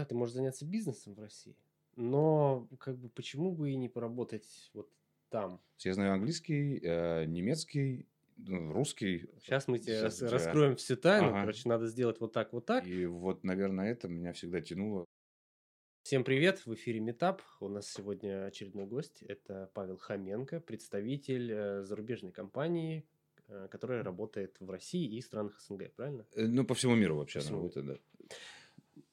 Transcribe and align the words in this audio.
да, 0.00 0.06
ты 0.06 0.14
можешь 0.14 0.34
заняться 0.34 0.64
бизнесом 0.64 1.14
в 1.14 1.20
России, 1.20 1.54
но 1.96 2.66
как 2.78 2.96
бы 2.96 3.08
почему 3.10 3.52
бы 3.52 3.70
и 3.70 3.76
не 3.76 3.88
поработать 3.88 4.70
вот 4.72 4.88
там? 5.28 5.60
Я 5.80 5.94
знаю 5.94 6.14
английский, 6.14 6.80
э, 6.82 7.26
немецкий, 7.26 8.06
ну, 8.38 8.72
русский. 8.72 9.28
Сейчас 9.40 9.68
мы 9.68 9.78
тебе 9.78 9.96
Сейчас 9.96 10.22
рас- 10.22 10.32
раскроем 10.32 10.76
всю 10.76 10.96
тайну. 10.96 11.28
Ага. 11.28 11.40
Короче, 11.42 11.68
надо 11.68 11.86
сделать 11.86 12.18
вот 12.20 12.32
так, 12.32 12.52
вот 12.54 12.64
так. 12.64 12.86
И 12.86 13.04
вот, 13.04 13.44
наверное, 13.44 13.92
это 13.92 14.08
меня 14.08 14.32
всегда 14.32 14.62
тянуло. 14.62 15.04
Всем 16.02 16.24
привет, 16.24 16.64
в 16.64 16.72
эфире 16.72 17.00
Метап. 17.00 17.42
У 17.60 17.68
нас 17.68 17.86
сегодня 17.86 18.46
очередной 18.46 18.86
гость. 18.86 19.22
Это 19.22 19.70
Павел 19.74 19.98
Хоменко, 19.98 20.60
представитель 20.60 21.52
э, 21.52 21.84
зарубежной 21.84 22.32
компании, 22.32 23.06
э, 23.48 23.68
которая 23.70 24.02
работает 24.02 24.56
в 24.60 24.70
России 24.70 25.14
и 25.14 25.20
странах 25.20 25.60
СНГ, 25.60 25.92
правильно? 25.94 26.24
Ну, 26.34 26.64
по 26.64 26.74
всему 26.74 26.94
миру 26.94 27.16
вообще 27.18 27.40
По 27.40 27.40
она 27.40 27.46
всему 27.46 27.58
работает, 27.58 27.86
да. 27.86 28.36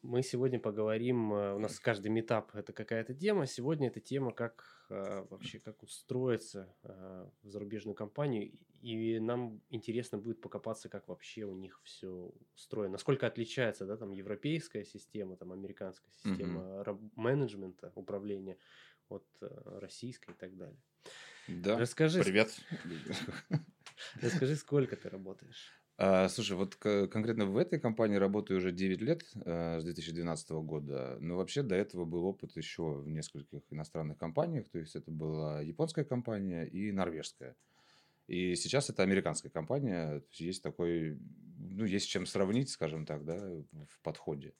Мы 0.02 0.24
сегодня 0.24 0.60
поговорим, 0.60 1.34
э, 1.34 1.54
у 1.56 1.60
нас 1.60 1.80
каждый 1.80 2.10
метап 2.10 2.56
это 2.56 2.74
какая-то 2.74 3.14
тема. 3.14 3.46
Сегодня 3.46 3.88
эта 3.88 4.00
тема, 4.00 4.32
как 4.32 4.86
э, 4.90 5.26
вообще, 5.30 5.60
как 5.60 5.84
устроиться 5.84 6.76
э, 6.84 7.30
в 7.44 7.50
зарубежную 7.50 7.96
компанию. 7.96 8.52
И 8.82 9.20
нам 9.20 9.62
интересно 9.70 10.18
будет 10.18 10.42
покопаться, 10.42 10.90
как 10.90 11.08
вообще 11.08 11.44
у 11.44 11.54
них 11.54 11.82
все 11.84 12.32
устроено. 12.56 12.94
Насколько 12.94 13.28
отличается, 13.28 13.86
да, 13.86 13.98
там, 13.98 14.12
европейская 14.12 14.86
система, 14.86 15.36
там, 15.36 15.52
американская 15.52 16.12
система 16.12 16.84
раб- 16.84 17.02
менеджмента, 17.16 17.92
управления 17.96 18.58
от 19.10 19.26
российской 19.40 20.32
и 20.32 20.38
так 20.38 20.56
далее. 20.56 20.80
Да. 21.48 21.78
Расскажи, 21.80 22.22
Привет. 22.24 22.56
расскажи, 24.22 24.56
сколько 24.56 24.96
ты 24.96 25.10
работаешь? 25.10 25.72
А, 26.00 26.30
слушай, 26.30 26.56
вот 26.56 26.76
конкретно 26.76 27.48
в 27.48 27.58
этой 27.58 27.80
компании 27.80 28.18
работаю 28.18 28.60
уже 28.60 28.72
9 28.72 29.02
лет, 29.02 29.24
э, 29.46 29.80
с 29.80 29.84
2012 29.84 30.62
года. 30.62 31.18
Но 31.20 31.38
вообще 31.38 31.64
до 31.64 31.74
этого 31.76 32.06
был 32.06 32.26
опыт 32.26 32.56
еще 32.56 32.84
в 32.84 33.10
нескольких 33.10 33.62
иностранных 33.72 34.18
компаниях. 34.18 34.70
То 34.70 34.78
есть 34.78 34.96
это 34.96 35.10
была 35.10 35.62
японская 35.62 36.06
компания 36.06 36.66
и 36.66 36.92
норвежская. 36.92 37.56
И 38.28 38.56
сейчас 38.56 38.90
это 38.92 39.02
американская 39.02 39.52
компания. 39.52 40.20
То 40.20 40.28
есть 40.30 40.40
есть 40.42 40.64
такой, 40.64 41.18
ну, 41.58 41.86
есть 41.86 42.10
чем 42.10 42.28
сравнить, 42.28 42.70
скажем 42.70 43.06
так, 43.06 43.26
да, 43.26 43.40
в 43.72 44.02
подходе. 44.04 44.54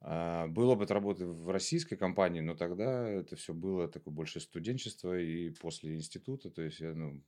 А, 0.00 0.48
Был 0.48 0.70
опыт 0.70 0.90
работы 0.90 1.26
в 1.26 1.50
российской 1.50 1.96
компании, 1.96 2.40
но 2.40 2.56
тогда 2.56 3.08
это 3.08 3.36
все 3.36 3.54
было 3.54 3.86
такое 3.88 4.12
больше 4.12 4.40
студенчество 4.40 5.16
и 5.16 5.50
после 5.50 5.94
института. 5.94 6.50
То 6.50 6.62
есть 6.62 6.80
я, 6.80 6.94
ну, 6.94 7.22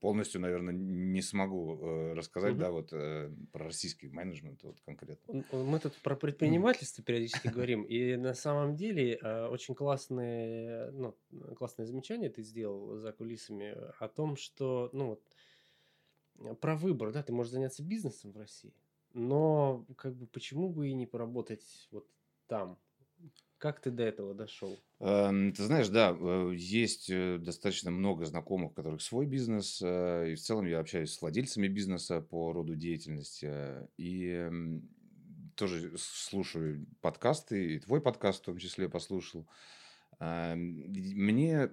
полностью, 0.00 0.40
наверное, 0.40 0.74
не 0.74 1.22
смогу 1.22 1.78
э, 1.80 2.12
рассказать, 2.14 2.56
Мгм. 2.56 2.58
да, 2.58 2.70
вот 2.70 2.92
э, 2.92 3.30
про 3.52 3.64
российский 3.66 4.08
менеджмент 4.08 4.62
вот 4.62 4.80
конкретно. 4.82 5.28
М, 5.28 5.44
Мы 5.50 5.80
тут 5.80 6.00
про 6.02 6.16
предпринимательство 6.16 7.02
периодически 7.02 7.48
говорим, 7.48 7.82
и 7.82 8.16
на 8.16 8.34
самом 8.34 8.76
деле 8.76 9.16
э, 9.16 9.46
очень 9.48 9.74
классные, 9.74 10.90
ну, 10.92 11.18
классное 11.56 11.84
замечание 11.86 12.30
ты 12.30 12.42
сделал 12.42 12.96
за 12.98 13.12
кулисами 13.12 13.74
о 13.98 14.08
том, 14.08 14.36
что, 14.36 14.88
ну, 14.92 15.06
вот, 15.08 15.22
э, 16.38 16.54
про 16.54 16.76
выбор, 16.76 17.12
да, 17.12 17.22
ты 17.22 17.32
можешь 17.32 17.52
заняться 17.52 17.82
бизнесом 17.82 18.32
в 18.32 18.36
России, 18.36 18.74
но 19.12 19.86
как 19.96 20.16
бы 20.16 20.26
почему 20.26 20.70
бы 20.70 20.88
и 20.88 20.94
не 20.94 21.06
поработать 21.06 21.88
вот 21.90 22.08
там? 22.46 22.80
Как 23.58 23.80
ты 23.80 23.90
до 23.90 24.02
этого 24.02 24.34
дошел? 24.34 24.78
Эм, 25.00 25.52
Ты 25.52 25.64
знаешь, 25.64 25.88
да, 25.88 26.16
э, 26.18 26.52
есть 26.54 27.10
э, 27.10 27.38
достаточно 27.38 27.90
много 27.90 28.24
знакомых, 28.24 28.72
у 28.72 28.74
которых 28.74 29.02
свой 29.02 29.26
бизнес, 29.26 29.80
э, 29.82 30.32
и 30.32 30.34
в 30.34 30.40
целом 30.40 30.66
я 30.66 30.80
общаюсь 30.80 31.12
с 31.12 31.20
владельцами 31.20 31.68
бизнеса 31.68 32.20
по 32.20 32.52
роду 32.52 32.76
деятельности, 32.76 33.88
и 33.98 34.50
тоже 35.54 35.92
слушаю 35.98 36.86
подкасты, 37.00 37.74
и 37.74 37.78
твой 37.78 38.00
подкаст 38.00 38.42
в 38.42 38.44
том 38.46 38.58
числе 38.58 38.88
послушал. 38.88 39.46
Эм, 40.20 40.92
Мне, 40.92 41.70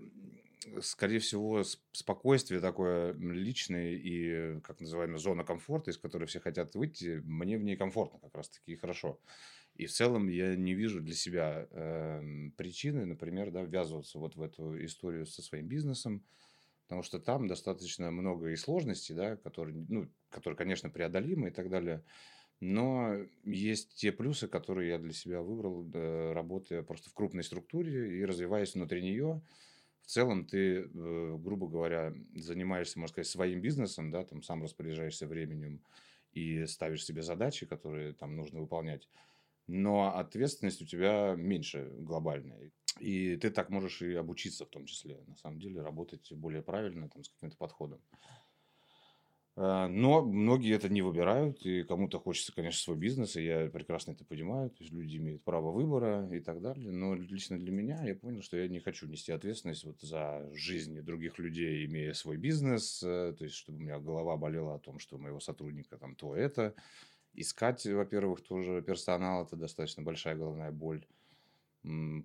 скорее 0.82 1.20
всего, 1.20 1.64
спокойствие 1.92 2.62
такое 2.62 3.14
личное 3.14 3.92
и, 3.94 4.60
как 4.62 4.80
называемая, 4.80 5.18
зона 5.18 5.44
комфорта, 5.44 5.92
из 5.92 5.98
которой 5.98 6.26
все 6.26 6.40
хотят 6.40 6.76
выйти, 6.76 7.22
мне 7.24 7.58
в 7.58 7.64
ней 7.64 7.76
комфортно 7.76 8.20
как 8.20 8.36
раз-таки 8.36 8.74
и 8.74 8.78
хорошо. 8.78 9.20
И 9.76 9.88
в 9.88 9.92
целом 9.92 10.28
я 10.28 10.56
не 10.56 10.74
вижу 10.76 11.02
для 11.02 11.16
себя 11.16 11.68
эм, 11.72 12.52
причины, 12.52 13.06
например, 13.06 13.52
да, 13.52 13.64
ввязываться 13.64 14.20
вот 14.20 14.36
в 14.36 14.42
эту 14.42 14.84
историю 14.86 15.26
со 15.26 15.42
своим 15.42 15.68
бизнесом, 15.68 16.24
потому 16.84 17.02
что 17.02 17.20
там 17.20 17.48
достаточно 17.48 18.12
много 18.12 18.50
и 18.50 18.56
сложностей, 18.56 19.16
да, 19.16 19.36
которые, 19.38 19.86
ну, 19.90 20.10
которые, 20.30 20.58
конечно, 20.58 20.90
преодолимы 20.90 21.48
и 21.48 21.52
так 21.52 21.70
далее. 21.70 22.04
Но 22.60 23.18
есть 23.44 23.96
те 23.96 24.12
плюсы, 24.12 24.48
которые 24.48 24.90
я 24.90 25.00
для 25.00 25.12
себя 25.12 25.42
выбрал, 25.42 25.90
э, 25.92 26.34
работая 26.34 26.84
просто 26.84 27.10
в 27.10 27.14
крупной 27.14 27.44
структуре 27.44 28.20
и 28.20 28.26
развиваясь 28.26 28.76
внутри 28.76 29.02
нее. 29.02 29.42
В 30.04 30.08
целом 30.08 30.46
ты, 30.46 30.82
э, 30.82 31.38
грубо 31.40 31.68
говоря, 31.68 32.14
занимаешься, 32.36 33.00
можно 33.00 33.12
сказать, 33.12 33.28
своим 33.28 33.60
бизнесом, 33.60 34.12
да, 34.12 34.24
там 34.24 34.44
сам 34.44 34.62
распоряжаешься 34.62 35.26
временем 35.26 35.82
и 36.32 36.66
ставишь 36.68 37.06
себе 37.06 37.24
задачи, 37.24 37.66
которые 37.66 38.14
там 38.14 38.36
нужно 38.36 38.62
выполнять 38.62 39.10
но 39.68 40.16
ответственность 40.16 40.82
у 40.82 40.86
тебя 40.86 41.36
меньше 41.38 41.90
глобальная. 42.00 42.72
И 43.00 43.36
ты 43.38 43.50
так 43.50 43.70
можешь 43.70 44.02
и 44.02 44.14
обучиться 44.14 44.66
в 44.66 44.70
том 44.70 44.86
числе, 44.86 45.24
на 45.28 45.36
самом 45.36 45.60
деле, 45.60 45.82
работать 45.82 46.32
более 46.34 46.62
правильно, 46.62 47.10
там, 47.10 47.24
с 47.24 47.30
каким-то 47.30 47.58
подходом. 47.58 48.02
А, 49.56 49.88
Но 49.88 50.24
многие 50.24 50.76
это 50.76 50.90
не 50.90 51.02
выбирают, 51.02 51.64
и 51.66 51.84
кому-то 51.84 52.20
хочется, 52.20 52.54
конечно, 52.54 52.80
свой 52.80 52.98
бизнес, 52.98 53.36
и 53.36 53.44
я 53.44 53.70
прекрасно 53.70 54.14
это 54.14 54.26
понимаю, 54.26 54.72
то 54.72 54.78
есть 54.80 54.92
люди 54.92 55.18
имеют 55.18 55.44
право 55.44 55.72
выбора 55.72 56.28
и 56.32 56.40
так 56.40 56.60
далее, 56.60 56.92
но 56.92 57.14
лично 57.14 57.60
для 57.60 57.72
меня 57.72 58.04
я 58.04 58.16
понял, 58.16 58.42
что 58.42 58.58
я 58.58 58.68
не 58.68 58.80
хочу 58.80 59.08
нести 59.08 59.32
ответственность 59.32 59.84
вот 59.84 60.02
за 60.02 60.50
жизни 60.54 61.02
других 61.02 61.38
людей, 61.38 61.86
имея 61.86 62.14
свой 62.14 62.38
бизнес, 62.38 63.04
э, 63.04 63.36
то 63.38 63.44
есть 63.44 63.56
чтобы 63.56 63.78
у 63.78 63.82
меня 63.82 64.00
голова 64.00 64.38
болела 64.38 64.76
о 64.76 64.80
том, 64.80 64.98
что 64.98 65.18
у 65.18 65.20
моего 65.20 65.40
сотрудника 65.40 65.98
там 65.98 66.16
то 66.16 66.36
это, 66.36 66.74
искать, 67.34 67.86
во-первых, 67.86 68.42
тоже 68.42 68.82
персонал, 68.82 69.46
это 69.46 69.56
достаточно 69.56 70.04
большая 70.04 70.36
головная 70.36 70.72
боль. 70.72 71.06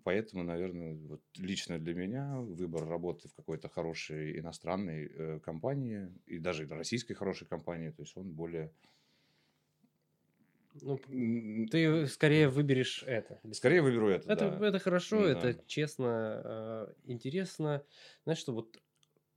Поэтому, 0.05 0.45
наверное, 0.45 0.95
вот 0.95 1.21
лично 1.37 1.81
для 1.81 1.93
меня 1.95 2.39
выбор 2.39 2.87
работы 2.87 3.29
в 3.29 3.35
какой-то 3.35 3.69
хорошей 3.69 4.39
иностранной 4.39 5.11
э, 5.13 5.41
компании 5.41 6.13
и 6.27 6.39
даже 6.39 6.69
российской 6.69 7.15
хорошей 7.15 7.49
компании, 7.49 7.91
то 7.91 8.03
есть 8.03 8.17
он 8.17 8.31
более... 8.31 8.71
Ну, 10.81 10.97
ты 11.73 12.07
скорее 12.07 12.49
выберешь 12.49 13.03
это. 13.05 13.41
Скорее 13.53 13.83
выберу 13.83 14.11
это, 14.11 14.33
Это, 14.33 14.49
да. 14.49 14.69
это 14.69 14.79
хорошо, 14.79 15.25
Да. 15.25 15.31
это 15.33 15.61
честно, 15.67 16.41
э, 16.45 16.93
интересно. 17.07 17.83
Знаешь, 18.23 18.39
что 18.39 18.53
вот 18.53 18.81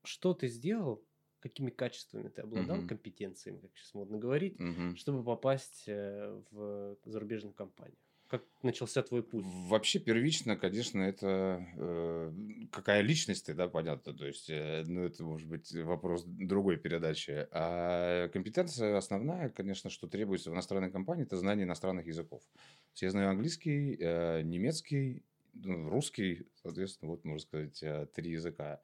что 0.04 0.36
ты 0.36 0.48
сделал, 0.50 1.04
какими 1.42 1.70
качествами 1.70 2.30
ты 2.30 2.42
обладал, 2.42 2.78
Мгм. 2.78 2.88
компетенциями, 2.88 3.60
как 3.60 3.72
сейчас 3.76 3.94
модно 3.94 4.18
говорить, 4.18 4.58
Мгм. 4.60 4.96
чтобы 4.96 5.24
попасть 5.24 5.84
э, 5.88 6.42
в 6.52 6.98
зарубежную 7.06 7.54
компанию? 7.54 7.98
Как 8.28 8.44
начался 8.64 9.04
твой 9.04 9.24
путь? 9.24 9.44
Вообще 9.44 10.00
первично, 10.00 10.56
конечно, 10.56 11.02
это 11.02 11.66
э, 11.76 12.32
какая 12.72 13.02
личность 13.02 13.46
ты, 13.46 13.54
да, 13.54 13.68
понятно. 13.68 14.14
То 14.14 14.26
есть, 14.26 14.50
э, 14.50 14.84
ну, 14.88 15.04
это 15.04 15.24
может 15.26 15.48
быть 15.50 15.74
вопрос 15.74 16.24
другой 16.26 16.78
передачи. 16.78 17.48
А 17.52 18.30
компетенция 18.30 18.96
основная, 18.98 19.50
конечно, 19.50 19.90
что 19.90 20.08
требуется 20.08 20.50
в 20.50 20.54
иностранной 20.54 20.92
компании, 20.92 21.24
это 21.24 21.36
знание 21.36 21.66
иностранных 21.66 22.08
языков. 22.08 22.42
То 22.54 22.94
есть 22.94 23.02
я 23.02 23.10
знаю 23.12 23.30
английский, 23.32 23.98
э, 24.00 24.42
немецкий, 24.44 25.26
ну, 25.54 25.90
русский, 25.90 26.48
соответственно, 26.62 27.12
вот, 27.12 27.26
можно 27.26 27.46
сказать, 27.46 27.84
э, 27.84 28.08
три 28.14 28.32
языка. 28.32 28.80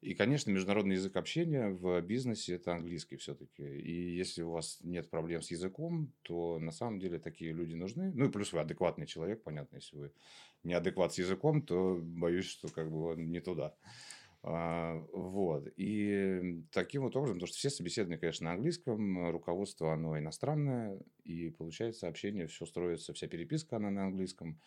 И, 0.00 0.14
конечно, 0.14 0.50
международный 0.50 0.94
язык 0.94 1.16
общения 1.16 1.68
в 1.68 2.00
бизнесе– 2.00 2.54
это 2.56 2.72
английский 2.72 3.16
все-таки. 3.16 3.62
И 3.62 4.16
если 4.16 4.42
у 4.42 4.50
вас 4.50 4.78
нет 4.82 5.10
проблем 5.10 5.42
с 5.42 5.50
языком, 5.50 6.10
то 6.22 6.58
на 6.58 6.72
самом 6.72 7.00
деле 7.00 7.18
такие 7.18 7.52
люди 7.52 7.74
нужны. 7.74 8.10
Ну 8.14 8.26
и 8.26 8.30
плюс 8.30 8.52
вы 8.52 8.60
адекватный 8.60 9.06
человек, 9.06 9.42
понятно, 9.42 9.76
если 9.76 9.96
вы 9.96 10.12
неадекват 10.64 11.12
с 11.12 11.18
языком, 11.18 11.60
то 11.60 11.98
боюсь, 12.02 12.46
что 12.46 12.68
как 12.68 12.90
бы 12.90 13.14
не 13.16 13.40
туда. 13.40 13.74
А, 14.42 14.94
Вот. 15.12 15.68
И 15.76 16.62
таким 16.72 17.02
вот 17.02 17.14
образом, 17.16 17.36
потому 17.36 17.48
что 17.48 17.58
все 17.58 17.68
собеседования, 17.68 18.18
конечно, 18.18 18.46
на 18.46 18.52
английском, 18.52 19.30
руководство, 19.30 19.92
оно 19.92 20.18
иностранное, 20.18 20.98
и 21.24 21.50
получается 21.50 22.08
общение, 22.08 22.46
все 22.46 22.64
строится, 22.64 23.12
вся 23.12 23.26
переписка, 23.26 23.76
она 23.76 23.90
на 23.90 24.06
английском. 24.06 24.58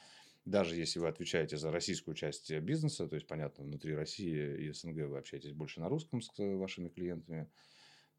Даже 0.45 0.75
если 0.75 0.99
вы 0.99 1.07
отвечаете 1.07 1.57
за 1.57 1.71
российскую 1.71 2.15
часть 2.15 2.51
бизнеса, 2.59 3.07
то 3.07 3.15
есть, 3.15 3.27
понятно, 3.27 3.63
внутри 3.63 3.95
России 3.95 4.65
и 4.65 4.71
СНГ 4.71 5.07
вы 5.07 5.17
общаетесь 5.17 5.53
больше 5.53 5.79
на 5.79 5.87
русском 5.87 6.21
с 6.21 6.31
вашими 6.37 6.89
клиентами, 6.89 7.49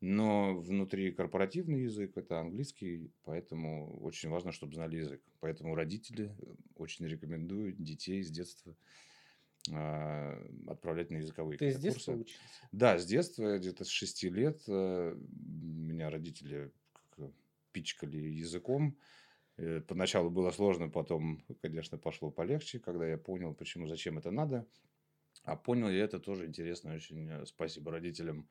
но 0.00 0.58
внутри 0.58 1.12
корпоративный 1.12 1.82
язык– 1.82 2.12
это 2.16 2.40
английский, 2.40 3.10
поэтому 3.24 3.98
очень 4.00 4.28
важно, 4.28 4.52
чтобы 4.52 4.74
знали 4.74 4.96
язык. 4.96 5.22
Поэтому 5.40 5.74
родители 5.74 6.34
очень 6.76 7.06
рекомендуют 7.06 7.82
детей 7.82 8.22
с 8.22 8.30
детства 8.30 8.74
а, 9.70 10.38
отправлять 10.66 11.10
на 11.10 11.16
языковые 11.16 11.58
Ты 11.58 11.72
с 11.72 11.78
детства 11.78 12.12
курсы. 12.12 12.22
учился? 12.22 12.68
Да, 12.72 12.98
с 12.98 13.06
детства, 13.06 13.58
где-то 13.58 13.84
с 13.84 13.88
6 13.88 14.24
лет, 14.24 14.62
э, 14.66 15.16
меня 15.16 16.10
родители 16.10 16.70
пичкали 17.72 18.16
языком. 18.16 18.96
Э, 19.56 19.80
Поначалу 19.80 20.30
было 20.30 20.50
сложно, 20.50 20.88
потом, 20.88 21.44
конечно, 21.62 21.98
пошло 21.98 22.30
полегче, 22.30 22.80
когда 22.80 23.06
я 23.08 23.18
понял, 23.18 23.54
почему, 23.54 23.86
зачем 23.86 24.18
это 24.18 24.30
надо. 24.30 24.66
А 25.44 25.56
понял 25.56 25.90
я 25.90 26.04
это 26.04 26.20
тоже 26.20 26.46
интересно 26.46 26.94
очень. 26.94 27.28
э, 27.30 27.46
Спасибо 27.46 27.92
родителям. 27.92 28.50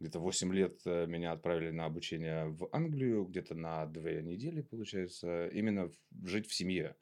Где-то 0.00 0.20
8 0.20 0.52
лет 0.54 0.80
э, 0.86 1.06
меня 1.06 1.32
отправили 1.32 1.70
на 1.70 1.86
обучение 1.86 2.46
в 2.48 2.68
Англию, 2.72 3.24
где-то 3.26 3.54
на 3.54 3.86
две 3.86 4.22
недели, 4.22 4.62
получается, 4.62 5.48
именно 5.48 5.88
в- 5.88 5.98
жить 6.26 6.48
в 6.48 6.54
семье. 6.54 6.96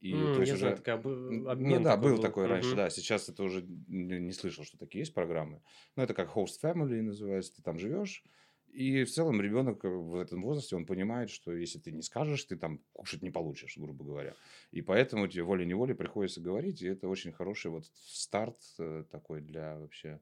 И 0.00 0.14
М, 0.14 0.32
то 0.32 0.40
есть 0.42 0.52
я 0.52 0.56
знаю, 0.56 0.74
уже... 0.74 0.76
такая 0.76 0.96
обмен 0.98 1.80
Ну 1.80 1.84
да, 1.84 1.96
был 1.96 2.16
был. 2.16 2.22
такой 2.22 2.46
раньше, 2.46 2.76
Мгм. 2.76 2.76
да. 2.76 2.90
Сейчас 2.90 3.28
это 3.28 3.42
уже 3.42 3.62
не 3.62 4.32
слышал, 4.32 4.64
что 4.64 4.78
такие 4.78 5.00
есть 5.00 5.14
программы. 5.14 5.62
Но 5.96 6.02
это 6.02 6.14
как 6.14 6.34
host 6.36 6.60
family 6.62 7.00
называется. 7.02 7.54
Ты 7.56 7.62
там 7.62 7.78
живешь. 7.78 8.24
И 8.74 9.04
в 9.04 9.10
целом 9.10 9.40
ребенок 9.40 9.84
э, 9.84 9.88
в 9.88 10.16
этом 10.16 10.42
возрасте, 10.42 10.74
он 10.74 10.84
понимает, 10.84 11.30
что 11.30 11.52
если 11.52 11.78
ты 11.78 11.92
не 11.92 12.02
скажешь, 12.02 12.44
ты 12.44 12.56
там 12.56 12.80
кушать 12.92 13.22
не 13.22 13.30
получишь, 13.30 13.76
грубо 13.76 14.04
говоря. 14.04 14.34
И 14.72 14.82
поэтому 14.82 15.28
тебе 15.28 15.44
волей-неволей 15.44 15.94
приходится 15.94 16.40
говорить. 16.40 16.82
И 16.82 16.88
это 16.88 17.08
очень 17.08 17.32
хороший 17.32 17.70
вот 17.70 17.86
старт 17.94 18.56
э, 18.78 19.04
такой 19.10 19.40
для 19.42 19.78
вообще 19.78 20.20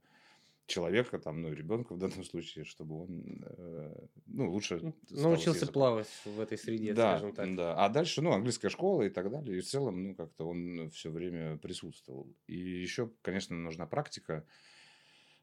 человека, 0.67 1.19
там, 1.19 1.43
ну, 1.43 1.53
ребенка 1.53 1.95
в 1.95 1.99
данном 1.99 2.25
случае, 2.25 2.65
чтобы 2.65 3.03
он, 3.03 3.43
э, 3.47 4.07
ну, 4.27 4.51
лучше 4.51 4.95
Научился 5.11 5.67
плавать 5.67 6.09
в 6.25 6.39
этой 6.41 6.59
среде, 6.59 6.93
Да, 6.93 7.19
скажем 7.19 7.35
так. 7.35 7.57
да. 7.57 7.75
А 7.75 7.89
дальше, 7.89 8.23
ну, 8.23 8.33
английская 8.33 8.69
школа 8.69 9.03
и 9.03 9.09
так 9.11 9.31
далее. 9.31 9.59
И 9.59 9.61
в 9.61 9.67
целом, 9.67 10.03
ну, 10.03 10.15
как-то 10.15 10.47
он 10.47 10.91
все 10.91 11.11
время 11.11 11.57
присутствовал. 11.59 12.37
И 12.47 12.59
еще, 12.59 13.11
конечно, 13.23 13.57
нужна 13.57 13.87
практика. 13.87 14.47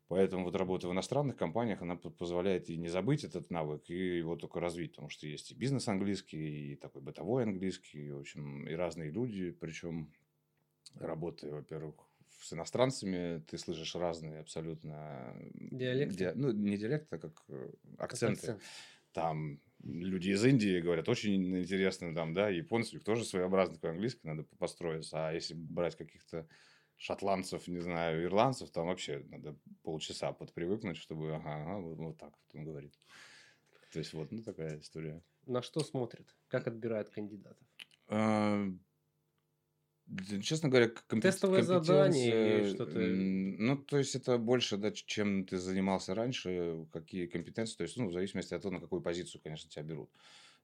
Поэтому 0.10 0.44
вот 0.44 0.56
работа 0.56 0.88
в 0.88 0.92
иностранных 0.92 1.38
компаниях, 1.38 1.84
она 1.84 1.96
позволяет 1.96 2.68
и 2.70 2.78
не 2.78 2.88
забыть 2.88 3.24
этот 3.24 3.52
навык, 3.52 3.90
и 3.92 4.18
его 4.18 4.36
только 4.36 4.60
развить. 4.60 4.94
Потому 4.94 5.10
что 5.10 5.28
есть 5.28 5.52
и 5.52 5.56
бизнес 5.56 5.88
английский, 5.88 6.74
и 6.74 6.76
такой 6.76 7.04
бытовой 7.04 7.44
английский, 7.44 8.08
и, 8.08 8.12
в 8.12 8.20
общем, 8.20 8.68
и 8.68 8.74
разные 8.74 9.12
люди. 9.12 9.52
Причем 9.52 10.12
работая, 10.96 11.52
во-первых, 11.52 11.96
с 12.42 12.54
иностранцами, 12.54 13.44
ты 13.48 13.60
слышишь 13.60 13.96
разные 13.96 14.40
абсолютно... 14.40 15.36
Диалекты? 15.54 16.16
ди- 16.18 16.32
Ну, 16.34 16.52
не 16.54 16.78
диалекты, 16.78 17.16
а 17.16 17.20
как 17.20 17.44
э, 17.50 17.72
Как 17.98 18.12
акценты 18.12 18.40
акцент. 18.40 18.62
там 19.12 19.60
люди 19.84 20.30
из 20.30 20.44
Индии 20.44 20.80
говорят 20.80 21.08
очень 21.08 21.60
интересно, 21.60 22.16
там, 22.16 22.34
да, 22.34 22.50
японцы, 22.50 22.92
у 22.92 22.96
них 22.96 23.04
тоже 23.04 23.26
своеобразный 23.26 23.76
такой 23.76 23.92
английский, 23.92 24.28
надо 24.28 24.44
построиться. 24.58 25.28
А 25.28 25.34
если 25.34 25.54
брать 25.54 25.96
каких-то 25.96 26.48
шотландцев, 27.00 27.68
не 27.68 27.80
знаю, 27.80 28.24
ирландцев, 28.24 28.70
там 28.70 28.88
вообще 28.88 29.24
надо 29.30 29.58
полчаса 29.84 30.32
подпривыкнуть, 30.34 30.98
чтобы, 30.98 31.34
ага, 31.34 31.56
ага, 31.64 31.80
вот, 31.80 31.98
вот 31.98 32.18
так 32.18 32.32
вот 32.32 32.56
он 32.60 32.66
говорит. 32.66 33.00
То 33.92 34.00
есть 34.00 34.14
вот, 34.14 34.32
ну, 34.32 34.44
такая 34.44 34.80
история. 34.80 35.24
На 35.48 35.62
что 35.62 35.80
смотрят? 35.80 36.36
Как 36.48 36.68
отбирают 36.68 37.10
кандидатов? 37.10 37.66
А, 38.08 38.68
Честно 40.42 40.70
говоря, 40.70 40.88
компет- 40.88 41.36
или 41.44 41.62
компетенция, 41.62 42.64
что-то? 42.66 43.00
Ну, 43.00 43.78
то 43.78 43.98
есть 43.98 44.16
это 44.16 44.38
больше, 44.40 44.78
да, 44.78 44.92
чем 44.92 45.46
ты 45.46 45.58
занимался 45.58 46.16
раньше, 46.16 46.88
какие 46.92 47.28
компетенции, 47.28 47.78
то 47.78 47.84
есть, 47.84 47.96
ну, 47.98 48.08
в 48.08 48.14
зависимости 48.14 48.56
от 48.56 48.62
того, 48.62 48.74
на 48.74 48.82
какую 48.82 49.02
позицию, 49.04 49.42
конечно, 49.44 49.70
тебя 49.70 49.84
берут. 49.84 50.12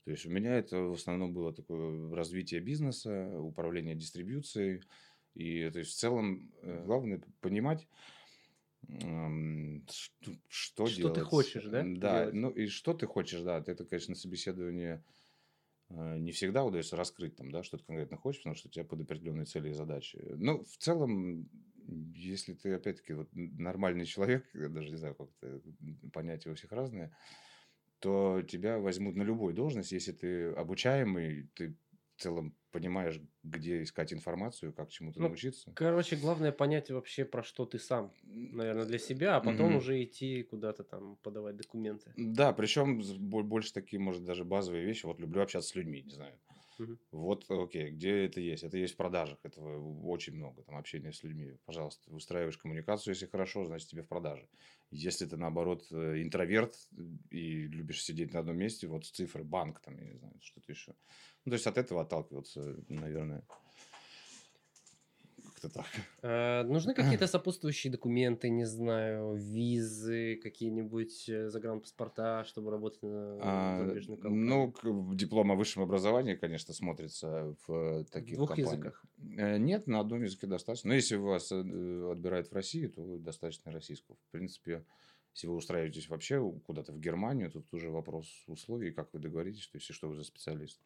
То 0.03 0.11
есть 0.11 0.25
у 0.25 0.29
меня 0.31 0.55
это 0.55 0.79
в 0.79 0.93
основном 0.93 1.33
было 1.33 1.53
такое 1.53 2.13
развитие 2.15 2.59
бизнеса, 2.59 3.39
управление 3.39 3.95
дистрибьюцией, 3.95 4.81
и 5.35 5.69
то 5.71 5.79
есть 5.79 5.91
в 5.91 5.97
целом 5.99 6.53
э, 6.61 6.83
главное 6.85 7.21
понимать, 7.41 7.87
м, 8.87 9.85
что, 9.91 10.31
что 10.47 10.89
Что 10.89 11.09
ты 11.09 11.19
делать. 11.19 11.21
хочешь, 11.21 11.65
да, 11.65 11.91
Да, 11.99 12.01
делать? 12.01 12.33
ну 12.33 12.49
и 12.51 12.67
что 12.67 12.93
ты 12.93 13.07
хочешь, 13.07 13.41
да. 13.41 13.63
Это, 13.65 13.85
конечно, 13.85 14.11
на 14.13 14.15
собеседовании 14.19 15.03
э, 15.89 16.17
не 16.19 16.31
всегда 16.31 16.65
удается 16.65 16.97
раскрыть 16.97 17.35
там, 17.37 17.51
да, 17.51 17.63
что 17.63 17.77
ты 17.77 17.85
конкретно 17.85 18.17
хочешь, 18.17 18.41
потому 18.41 18.55
что 18.55 18.69
у 18.69 18.71
тебя 18.71 18.85
под 18.85 19.01
определенные 19.01 19.45
цели 19.45 19.69
и 19.69 19.73
задачи. 19.73 20.19
Но 20.37 20.63
в 20.63 20.77
целом, 20.77 21.49
если 22.15 22.53
ты, 22.53 22.73
опять-таки, 22.73 23.13
вот 23.13 23.29
нормальный 23.33 24.05
человек, 24.05 24.49
я 24.55 24.69
даже 24.69 24.91
не 24.91 24.97
знаю, 24.97 25.15
как 25.15 25.29
это, 25.41 25.61
понятия 26.13 26.51
у 26.51 26.55
всех 26.55 26.71
разные, 26.71 27.15
то 27.99 28.41
тебя 28.43 28.77
возьмут 28.79 29.15
на 29.15 29.23
любую 29.23 29.53
должность, 29.53 29.91
если 29.91 30.11
ты 30.11 30.49
обучаемый, 30.51 31.49
ты 31.55 31.77
в 32.17 32.21
целом 32.21 32.57
понимаешь, 32.71 33.21
где 33.43 33.83
искать 33.83 34.13
информацию, 34.13 34.73
как 34.73 34.89
чему-то 34.89 35.21
Ну, 35.21 35.23
научиться. 35.23 35.73
Короче, 35.73 36.15
главное 36.15 36.51
понять 36.53 36.89
вообще, 36.91 37.25
про 37.25 37.43
что 37.43 37.65
ты 37.65 37.79
сам, 37.79 38.13
наверное, 38.23 38.85
для 38.85 38.97
себя, 38.99 39.35
а 39.35 39.41
потом 39.41 39.75
Мгм. 39.75 39.75
уже 39.75 40.01
идти 40.03 40.41
куда-то 40.43 40.83
там 40.85 41.17
подавать 41.17 41.57
документы. 41.57 42.15
Да, 42.17 42.53
причем 42.53 43.01
больше 43.29 43.73
такие, 43.73 43.99
может, 43.99 44.23
даже 44.23 44.45
базовые 44.45 44.85
вещи. 44.85 45.05
Вот 45.05 45.19
люблю 45.19 45.41
общаться 45.41 45.69
с 45.69 45.75
людьми, 45.75 46.01
не 46.01 46.11
знаю. 46.11 46.39
Мгм. 46.77 46.97
Вот, 47.11 47.45
окей, 47.49 47.91
где 47.91 48.25
это 48.25 48.41
есть? 48.41 48.63
Это 48.63 48.77
есть 48.77 48.95
в 48.95 48.97
продажах, 48.97 49.39
этого 49.43 50.03
очень 50.05 50.35
много, 50.35 50.63
там, 50.63 50.77
общения 50.77 51.13
с 51.13 51.23
людьми. 51.23 51.57
Пожалуйста, 51.65 52.11
выстраиваешь 52.11 52.57
коммуникацию, 52.57 53.13
если 53.13 53.27
хорошо, 53.27 53.65
значит, 53.65 53.89
тебе 53.89 54.03
в 54.03 54.07
продаже. 54.09 54.49
Если 54.91 55.25
ты, 55.25 55.37
наоборот, 55.37 55.87
э, 55.91 56.21
интроверт 56.23 56.75
и 57.31 57.67
любишь 57.67 58.03
сидеть 58.03 58.33
на 58.33 58.41
одном 58.41 58.57
месте, 58.57 58.87
вот 58.87 59.05
цифры, 59.05 59.43
банк, 59.45 59.81
там, 59.81 59.97
я 59.97 60.05
не 60.05 60.15
знаю, 60.17 60.35
что-то 60.41 60.71
еще. 60.71 60.95
Ну, 61.45 61.51
то 61.51 61.53
есть 61.55 61.67
от 61.67 61.77
этого 61.77 62.01
отталкиваться, 62.01 62.75
наверное, 62.89 63.43
как-то 65.43 65.69
так. 65.69 65.85
Э, 66.23 66.63
нужны 66.63 66.93
какие-то 66.95 67.27
сопутствующие 67.27 67.91
документы, 67.91 68.49
не 68.49 68.65
знаю, 68.65 69.35
визы, 69.35 70.37
какие-нибудь 70.41 71.29
э, 71.29 71.49
загранпаспорта, 71.49 72.43
чтобы 72.45 72.71
работать 72.71 73.03
на 73.03 73.37
А, 73.41 73.77
зарубежную 73.77 74.17
компанию? 74.17 74.47
Ну, 74.47 74.71
к- 74.71 75.15
диплом 75.15 75.51
о 75.51 75.55
высшем 75.55 75.83
образовании, 75.83 76.33
конечно, 76.33 76.73
смотрится 76.73 77.55
в 77.67 77.71
э, 77.73 78.03
В 78.05 78.09
таких 78.09 78.37
двух 78.37 78.49
компаниях. 78.49 78.73
языках. 78.73 79.05
Э, 79.37 79.57
Нет, 79.59 79.85
на 79.85 79.99
одном 79.99 80.23
языке 80.23 80.47
достаточно. 80.47 80.89
Но 80.89 80.95
если 80.95 81.15
вас 81.15 81.51
отбирают 81.51 82.49
в 82.49 82.53
России, 82.53 82.87
то 82.87 83.17
достаточно 83.19 83.71
российского. 83.71 84.15
В 84.27 84.31
принципе, 84.31 84.83
если 85.35 85.45
вы 85.47 85.55
устраиваетесь 85.55 86.09
вообще 86.09 86.41
куда-то 86.65 86.91
в 86.91 86.99
Германию, 86.99 87.51
тут 87.51 87.71
уже 87.71 87.89
вопрос 87.91 88.27
условий, 88.47 88.91
как 88.91 89.13
вы 89.13 89.19
договоритесь, 89.19 89.67
то 89.67 89.77
есть 89.77 89.93
что 89.93 90.07
вы 90.09 90.15
за 90.15 90.23
специалист. 90.23 90.79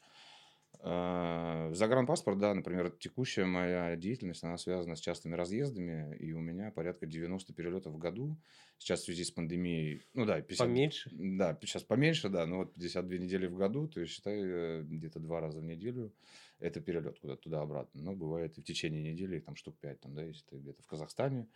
Э, 0.82 1.72
Загранпаспорт, 1.74 2.38
да, 2.40 2.54
например, 2.54 2.90
текущая 2.92 3.46
моя 3.46 3.96
деятельность, 3.96 4.44
она 4.44 4.58
связана 4.58 4.96
с 4.96 5.00
частыми 5.00 5.36
разъездами, 5.36 6.16
и 6.18 6.32
у 6.32 6.40
меня 6.40 6.72
порядка 6.72 7.06
90 7.06 7.54
перелетов 7.54 7.94
в 7.94 7.98
году. 7.98 8.38
Сейчас 8.78 9.02
в 9.02 9.06
связи 9.06 9.26
с 9.26 9.32
пандемией, 9.32 10.04
ну 10.14 10.26
да, 10.26 10.42
50, 10.42 10.68
Поменьше? 10.68 11.10
да, 11.12 11.58
сейчас 11.62 11.84
поменьше, 11.84 12.30
да, 12.30 12.46
но 12.46 12.60
вот 12.60 12.74
52 12.76 13.18
недели 13.18 13.48
в 13.48 13.56
году, 13.56 13.88
то 13.88 14.00
есть 14.00 14.14
считай 14.14 14.40
э, 14.42 14.84
где-то 14.84 15.20
два 15.20 15.42
раза 15.42 15.60
в 15.60 15.64
неделю 15.64 16.14
это 16.60 16.82
перелет 16.82 17.20
куда-то 17.20 17.42
туда-обратно. 17.42 18.02
Но 18.02 18.14
бывает 18.14 18.58
и 18.58 18.62
в 18.62 18.66
течение 18.66 19.02
недели, 19.02 19.38
их 19.38 19.46
там 19.46 19.56
штук 19.56 19.78
5, 19.80 20.02
там, 20.02 20.14
да, 20.14 20.24
если 20.24 20.46
ты 20.46 20.58
где-то 20.58 20.82
в 20.84 20.88
Казахстане, 20.88 21.48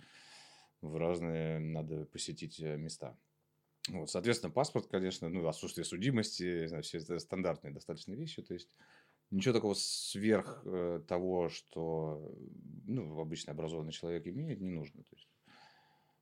в 0.82 0.98
разные 0.98 1.60
надо 1.60 2.06
посетить 2.06 2.60
э, 2.60 2.78
места. 2.78 3.18
Вот, 3.90 4.10
соответственно, 4.10 4.52
паспорт, 4.52 4.88
конечно, 4.88 5.28
ну, 5.28 5.46
отсутствие 5.48 5.84
судимости, 5.84 6.68
знаю, 6.68 6.84
все 6.84 7.00
это 7.00 7.20
стандартные 7.20 7.74
достаточно 7.74 8.14
вещи, 8.14 8.42
то 8.42 8.54
есть 8.54 8.70
ничего 9.34 9.54
такого 9.54 9.74
сверх 9.74 10.62
э, 10.66 11.02
того, 11.08 11.50
что 11.50 12.34
ну, 12.86 13.20
обычно 13.20 13.54
образованный 13.54 13.92
человек 13.92 14.28
имеет, 14.28 14.62
не 14.62 14.70
нужно. 14.70 15.04
То 15.04 15.16
есть, 15.16 15.30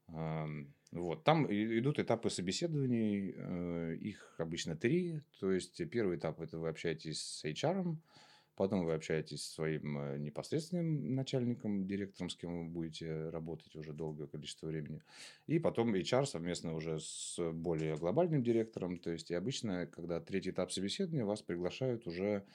ам, 0.07 0.73
вот. 0.91 1.23
Там 1.23 1.45
идут 1.49 1.99
этапы 1.99 2.29
собеседований, 2.29 3.33
э, 3.35 3.95
их 3.95 4.35
обычно 4.39 4.75
три. 4.75 5.21
То 5.39 5.51
есть 5.51 5.77
первый 5.89 6.17
этап 6.17 6.41
это 6.41 6.57
вы 6.57 6.69
общаетесь 6.69 7.21
с 7.21 7.45
HR, 7.45 7.95
потом 8.55 8.85
вы 8.85 8.93
общаетесь 8.93 9.43
со 9.43 9.53
своим 9.55 9.97
э, 9.97 10.17
непосредственным 10.17 11.15
начальником, 11.15 11.85
директором, 11.85 12.29
с 12.29 12.35
кем 12.35 12.63
вы 12.63 12.69
будете 12.69 13.29
работать 13.29 13.75
уже 13.75 13.93
долгое 13.93 14.27
количество 14.27 14.67
времени. 14.67 15.01
И 15.47 15.59
потом 15.59 15.93
HR 15.93 16.25
совместно 16.25 16.75
уже 16.75 16.99
с 16.99 17.37
более 17.51 17.97
глобальным 17.97 18.43
директором. 18.43 18.97
То 18.97 19.11
есть 19.11 19.31
и 19.31 19.35
обычно, 19.35 19.85
когда 19.87 20.19
третий 20.21 20.51
этап 20.51 20.71
собеседования, 20.71 21.25
вас 21.25 21.41
приглашают 21.41 22.07
уже 22.07 22.45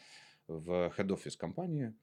в 0.48 0.92
head-office 0.96 1.36
компании. 1.36 1.94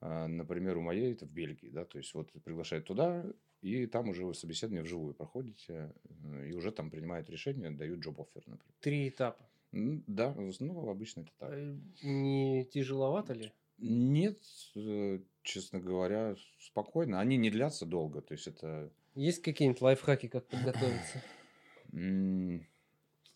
А, 0.00 0.28
Например, 0.28 0.76
у 0.78 0.80
моей 0.80 1.12
это 1.12 1.26
в 1.26 1.30
Бельгии, 1.30 1.70
да, 1.70 1.84
то 1.84 1.98
есть 1.98 2.14
вот 2.14 2.30
приглашают 2.44 2.86
туда, 2.86 3.24
и 3.60 3.86
там 3.86 4.08
уже 4.08 4.24
вы 4.24 4.34
собеседование 4.34 4.82
вживую 4.84 5.14
проходите, 5.14 5.92
э, 6.24 6.48
и 6.48 6.52
уже 6.52 6.70
там 6.70 6.90
принимают 6.90 7.28
решение, 7.28 7.70
дают 7.70 8.04
job 8.06 8.16
offer, 8.16 8.42
например. 8.46 8.74
Три 8.80 9.08
этапа. 9.08 9.48
Да, 9.72 10.30
основном 10.30 10.88
обычно 10.88 11.22
это 11.22 11.32
так. 11.38 11.50
Э, 11.52 11.76
Не 12.02 12.64
тяжеловато 12.66 13.34
ли? 13.34 13.52
Нет, 13.78 14.38
э, 14.76 15.20
честно 15.42 15.80
говоря, 15.80 16.36
спокойно. 16.60 17.20
Они 17.20 17.36
не 17.36 17.50
длятся 17.50 17.86
долго, 17.86 18.20
то 18.20 18.34
есть 18.34 18.46
это... 18.46 18.92
Есть 19.14 19.42
какие-нибудь 19.42 19.80
лайфхаки, 19.82 20.28
как 20.28 20.46
подготовиться? 20.46 21.22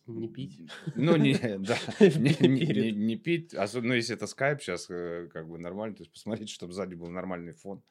Не 0.07 0.29
пить? 0.29 0.61
Ну, 0.95 1.17
не, 1.17 1.35
да, 1.59 1.79
не, 2.01 2.49
не- 2.49 2.93
не- 2.93 3.17
пить, 3.17 3.55
особенно 3.55 3.93
если 3.95 4.17
это 4.17 4.27
скайп 4.27 4.61
сейчас, 4.61 4.91
э, 4.91 5.29
как 5.33 5.49
бы 5.49 5.59
нормально, 5.59 5.97
то 5.97 6.03
есть 6.03 6.13
посмотреть, 6.13 6.51
чтобы 6.51 6.73
сзади 6.73 6.95
был 6.95 7.09
нормальный 7.09 7.53
фон, 7.53 7.83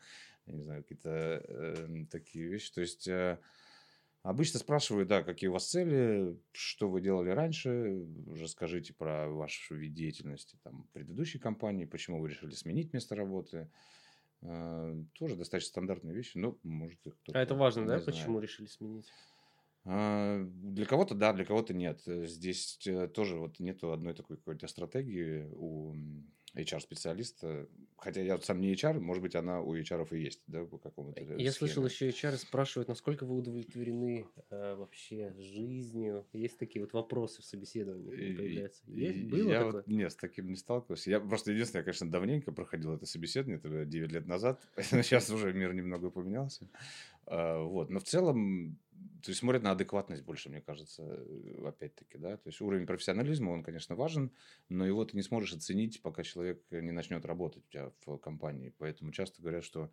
я 0.46 0.54
не 0.54 0.64
знаю, 0.64 0.84
какие-то 0.84 1.10
э, 1.48 2.06
такие 2.10 2.48
вещи, 2.48 2.74
то 2.74 2.82
есть 2.82 3.08
э, 3.08 3.40
Обычно 4.24 4.60
спрашиваю, 4.60 5.08
да, 5.08 5.24
какие 5.24 5.48
у 5.50 5.54
вас 5.54 5.68
цели, 5.68 6.38
что 6.52 6.88
вы 6.88 7.02
делали 7.02 7.32
раньше, 7.32 8.06
расскажите 8.40 8.94
про 8.94 9.28
ваш 9.28 9.72
вид 9.72 9.94
деятельности 9.94 10.60
там, 10.64 10.88
предыдущей 10.94 11.40
компании, 11.40 11.86
почему 11.86 12.22
вы 12.22 12.30
решили 12.30 12.52
сменить 12.52 12.94
место 12.94 13.16
работы. 13.16 13.68
А, 14.44 14.96
тоже 15.14 15.36
достаточно 15.36 15.70
стандартные 15.70 16.14
вещи, 16.14 16.38
но 16.38 16.56
может 16.62 17.00
их 17.08 17.16
А 17.34 17.40
это 17.40 17.56
важно, 17.56 17.88
да, 17.88 17.98
не 17.98 18.04
почему 18.04 18.34
знает. 18.34 18.44
решили 18.44 18.68
сменить? 18.68 19.12
А, 19.84 20.44
Для 20.46 20.86
кого-то 20.86 21.16
да, 21.16 21.34
для 21.34 21.46
кого-то 21.46 21.74
нет. 21.74 22.02
Э, 22.08 22.26
Здесь 22.28 22.80
э, 22.86 23.08
тоже 23.08 23.38
вот 23.38 23.60
нету 23.60 23.92
одной 23.92 24.14
такой 24.14 24.38
какой-то 24.38 24.68
стратегии 24.68 25.48
у 25.56 25.96
HR-специалиста. 26.56 27.68
Хотя 27.98 28.22
я 28.22 28.38
сам 28.40 28.60
не 28.62 28.74
HR, 28.74 29.00
может 29.00 29.22
быть, 29.22 29.36
она 29.36 29.62
у 29.62 29.76
HR 29.76 30.08
и 30.18 30.24
есть, 30.24 30.42
да, 30.48 30.66
по 30.66 30.78
какому-то 30.80 31.22
Я 31.38 31.52
слышал, 31.52 31.88
схеме. 31.88 32.10
еще 32.12 32.28
HR 32.28 32.38
спрашивают, 32.38 32.88
насколько 32.90 33.26
вы 33.26 33.36
удовлетворены 33.38 34.26
э, 34.50 34.76
вообще 34.76 35.34
жизнью. 35.38 36.26
Есть 36.34 36.58
такие 36.58 36.84
вот 36.84 36.94
вопросы 36.94 37.42
в 37.42 37.46
собеседовании 37.46 38.36
появляются. 38.36 38.82
Есть? 38.88 39.18
и 39.18 39.24
Было 39.30 39.50
я 39.50 39.60
такое? 39.60 39.72
вот 39.74 39.88
нет, 39.88 40.12
с 40.12 40.16
таким 40.16 40.48
не 40.50 40.56
сталкивался. 40.56 41.10
Я 41.12 41.20
просто 41.20 41.52
единственное, 41.52 41.82
я, 41.82 41.86
конечно, 41.86 42.10
давненько 42.10 42.52
проходил 42.52 42.94
это 42.96 43.06
собеседование, 43.06 43.58
это 43.60 43.70
было 43.70 43.86
9 43.86 44.12
лет 44.12 44.26
назад. 44.28 44.60
Сейчас 44.82 45.30
уже 45.30 45.54
мир 45.54 45.74
немного 45.74 46.10
поменялся. 46.10 46.68
А, 47.28 47.62
Вот. 47.64 47.90
Но 47.92 48.00
в 48.00 48.04
целом, 48.04 48.78
то 49.22 49.30
есть 49.30 49.40
смотрят 49.40 49.64
на 49.64 49.72
адекватность 49.72 50.24
больше, 50.24 50.50
мне 50.50 50.62
кажется, 50.62 51.04
э, 51.04 51.68
опять-таки, 51.68 52.18
да. 52.18 52.38
То 52.38 52.50
есть 52.50 52.62
уровень 52.62 52.86
профессионализма, 52.88 53.52
он, 53.52 53.64
конечно, 53.64 53.96
важен, 53.96 54.36
но 54.70 54.86
его 54.86 55.06
ты 55.06 55.16
не 55.18 55.24
сможешь 55.24 55.54
оценить, 55.54 56.02
пока 56.02 56.24
человек 56.24 56.64
не 56.72 56.92
начнет 56.92 57.26
работать 57.26 57.66
у 57.66 57.70
тебя 57.70 57.92
в 58.06 58.18
компании. 58.18 58.74
Поэтому 58.78 59.12
часто 59.12 59.42
говорят, 59.42 59.64
что 59.64 59.92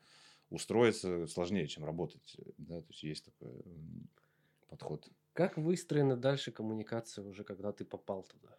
устроиться 0.51 1.27
сложнее, 1.27 1.67
чем 1.69 1.85
работать. 1.85 2.37
Да? 2.59 2.81
То 2.81 2.89
есть 2.89 3.03
есть 3.03 3.25
такой 3.25 3.63
подход. 4.69 5.09
Как 5.33 5.57
выстроена 5.57 6.17
дальше 6.17 6.51
коммуникация 6.53 7.25
уже, 7.25 7.45
когда 7.45 7.73
ты 7.73 7.85
попал 7.85 8.25
туда? 8.25 8.59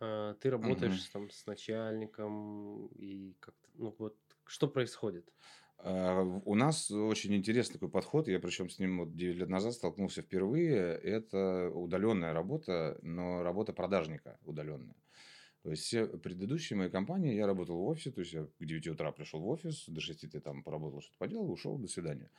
А, 0.00 0.34
Ты 0.34 0.50
работаешь 0.50 1.02
с- 1.02 1.10
там 1.10 1.30
с 1.30 1.46
начальником 1.46 2.88
и 2.88 3.34
как-то, 3.40 3.70
ну 3.74 3.94
вот, 3.98 4.18
что 4.44 4.68
происходит? 4.68 5.32
А, 5.84 6.22
У 6.22 6.54
нас 6.54 6.90
очень 6.90 7.34
интересный 7.34 7.74
такой 7.74 7.88
подход. 7.88 8.28
Я 8.28 8.38
причем 8.38 8.70
с 8.70 8.78
ним 8.78 9.00
вот 9.00 9.16
9 9.16 9.36
лет 9.36 9.48
назад 9.48 9.74
столкнулся 9.74 10.22
впервые. 10.22 10.76
Это 10.76 11.70
удаленная 11.70 12.32
работа, 12.32 12.98
но 13.02 13.42
работа 13.42 13.72
продажника 13.72 14.38
удаленная. 14.44 14.96
То 15.62 15.70
есть 15.70 15.84
все 15.84 16.06
предыдущие 16.06 16.76
мои 16.76 16.88
компании, 16.88 17.34
я 17.34 17.46
работал 17.46 17.76
в 17.76 17.86
офисе, 17.86 18.10
то 18.10 18.20
есть 18.20 18.32
я 18.32 18.44
к 18.44 18.64
9 18.64 18.88
утра 18.88 19.12
пришел 19.12 19.40
в 19.40 19.48
офис, 19.48 19.84
до 19.86 20.00
6 20.00 20.30
ты 20.30 20.40
там 20.40 20.64
поработал, 20.64 21.00
что-то 21.00 21.18
поделал, 21.18 21.50
ушел, 21.50 21.78
до 21.78 21.86
свидания. 21.86 22.30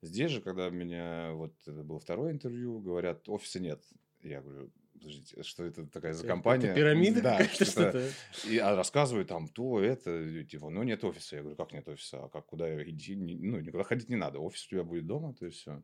Здесь 0.00 0.30
же, 0.30 0.40
когда 0.40 0.70
меня, 0.70 1.32
вот 1.32 1.54
это 1.66 1.84
было 1.84 2.00
второе 2.00 2.32
интервью, 2.32 2.80
говорят, 2.80 3.28
офиса 3.28 3.60
нет. 3.60 3.84
Я 4.22 4.40
говорю, 4.40 4.70
подождите, 5.02 5.42
что 5.42 5.64
это 5.64 5.86
такая 5.86 6.12
за 6.14 6.20
Это- 6.20 6.28
компания? 6.28 6.66
Это 6.66 6.74
пирамида 6.76 7.22
Да, 7.22 7.44
что-то- 7.44 7.64
что-то? 7.64 8.08
и 8.48 8.58
а 8.58 8.76
рассказывают 8.76 9.28
там 9.28 9.48
то, 9.48 9.80
это, 9.80 10.22
и 10.22 10.44
типа, 10.44 10.70
ну 10.70 10.82
нет 10.82 11.02
офиса. 11.04 11.36
Я 11.36 11.42
говорю, 11.42 11.56
как 11.56 11.72
нет 11.72 11.88
офиса? 11.88 12.24
А 12.24 12.28
как 12.28 12.46
куда 12.46 12.82
идти? 12.82 13.14
Ну, 13.16 13.60
никуда 13.60 13.84
ходить 13.84 14.08
не 14.08 14.16
надо. 14.16 14.38
Офис 14.38 14.66
у 14.66 14.70
тебя 14.70 14.84
будет 14.84 15.06
дома, 15.06 15.34
то 15.34 15.46
есть 15.46 15.58
все. 15.58 15.82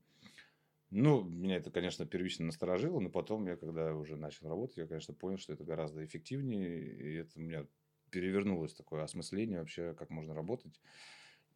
Ну, 0.91 1.23
меня 1.23 1.57
это, 1.57 1.71
конечно, 1.71 2.07
первично 2.07 2.47
насторожило, 2.47 2.99
но 3.01 3.11
потом 3.11 3.47
я, 3.47 3.57
когда 3.57 3.95
уже 3.95 4.17
начал 4.17 4.49
работать, 4.49 4.79
я, 4.79 4.87
конечно, 4.87 5.13
понял, 5.13 5.37
что 5.37 5.53
это 5.53 5.63
гораздо 5.65 6.03
эффективнее, 6.05 6.81
и 6.81 7.15
это 7.17 7.33
у 7.39 7.43
меня 7.43 7.67
перевернулось 8.11 8.73
такое 8.73 9.03
осмысление 9.03 9.59
вообще, 9.59 9.93
как 9.95 10.09
можно 10.09 10.35
работать. 10.35 10.81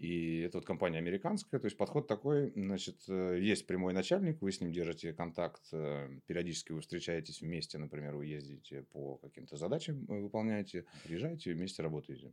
И 0.03 0.41
это 0.41 0.59
вот 0.59 0.67
компания 0.67 0.99
американская, 0.99 1.61
то 1.61 1.67
есть 1.67 1.77
подход 1.77 2.09
такой, 2.09 2.53
значит, 2.57 2.97
э, 3.09 3.39
есть 3.41 3.69
прямой 3.69 3.93
начальник, 3.93 4.43
вы 4.43 4.51
с 4.51 4.61
ним 4.61 4.73
держите 4.73 5.13
контакт, 5.13 5.63
э, 5.73 6.09
периодически 6.27 6.73
вы 6.73 6.81
встречаетесь 6.81 7.41
вместе, 7.41 7.79
например, 7.79 8.17
вы 8.17 8.27
ездите 8.27 8.83
по 8.91 9.19
каким-то 9.19 9.57
задачам, 9.57 10.05
э, 10.09 10.19
выполняете, 10.19 10.87
приезжаете 11.05 11.55
вместе 11.55 11.85
работаете. 11.85 12.33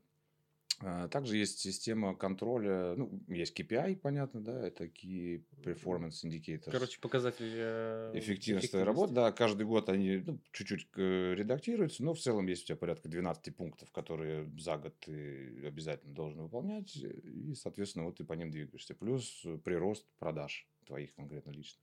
А, 0.81 1.07
Также 1.09 1.38
есть 1.38 1.59
система 1.59 2.15
контроля, 2.15 2.95
ну, 2.95 3.21
есть 3.27 3.59
KPI, 3.59 3.98
понятно, 3.98 4.41
да, 4.41 4.65
это 4.65 4.86
Key 4.86 5.43
Performance 5.62 6.24
Indicators. 6.24 6.71
Короче, 6.71 7.00
показатель 7.01 7.51
э, 7.53 8.12
Эффективность 8.15 8.71
твоей 8.71 8.86
работы, 8.86 9.13
да, 9.13 9.31
каждый 9.31 9.65
год 9.65 9.89
они 9.89 10.24
ну, 10.25 10.39
чуть-чуть 10.51 10.88
э, 10.95 11.33
редактируются, 11.36 12.03
но 12.03 12.13
в 12.13 12.19
целом 12.19 12.48
есть 12.48 12.63
у 12.63 12.67
тебя 12.67 12.77
порядка 12.77 13.09
12 13.09 13.55
пунктов, 13.55 13.91
которые 13.91 14.50
за 14.57 14.77
год 14.77 14.98
ты 15.00 15.65
обязательно 15.65 16.13
должен 16.13 16.41
выполнять, 16.41 16.95
и, 16.95 17.53
соответственно, 17.55 18.05
вот 18.05 18.17
ты 18.17 18.24
по 18.24 18.33
ним 18.33 18.50
двигаешься. 18.50 18.95
Плюс 18.95 19.45
прирост 19.63 20.05
продаж 20.19 20.67
твоих 20.86 21.13
конкретно 21.13 21.51
лично. 21.51 21.81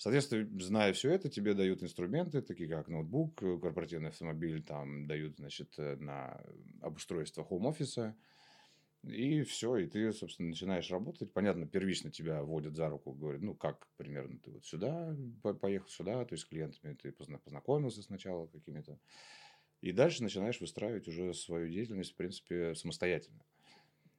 Соответственно, 0.00 0.48
зная 0.58 0.94
все 0.94 1.10
это, 1.10 1.28
тебе 1.28 1.52
дают 1.52 1.82
инструменты, 1.82 2.40
такие 2.40 2.70
как 2.70 2.88
ноутбук, 2.88 3.42
э, 3.42 3.58
корпоративный 3.58 4.08
автомобиль, 4.08 4.62
там 4.62 5.06
дают, 5.06 5.36
значит, 5.36 5.74
э, 5.76 5.96
на 5.96 6.42
обустройство 6.80 7.44
хоум-офиса, 7.44 8.16
и 9.02 9.42
все, 9.42 9.76
и 9.76 9.86
ты, 9.86 10.10
собственно, 10.14 10.48
начинаешь 10.48 10.90
работать. 10.90 11.34
Понятно, 11.34 11.66
первично 11.66 12.10
тебя 12.10 12.42
водят 12.42 12.76
за 12.76 12.88
руку, 12.88 13.12
говорят, 13.12 13.42
ну, 13.42 13.54
как 13.54 13.88
примерно 13.98 14.38
ты 14.38 14.52
вот 14.52 14.64
сюда 14.64 15.14
по- 15.42 15.52
поехал, 15.52 15.88
сюда, 15.90 16.24
то 16.24 16.32
есть 16.32 16.44
с 16.44 16.46
клиентами 16.46 16.94
ты 16.94 17.10
позна- 17.10 17.38
познакомился 17.38 18.02
сначала 18.02 18.46
какими-то. 18.46 18.98
И 19.82 19.92
дальше 19.92 20.22
начинаешь 20.22 20.62
выстраивать 20.62 21.08
уже 21.08 21.34
свою 21.34 21.68
деятельность, 21.68 22.12
в 22.12 22.16
принципе, 22.16 22.74
самостоятельно. 22.74 23.44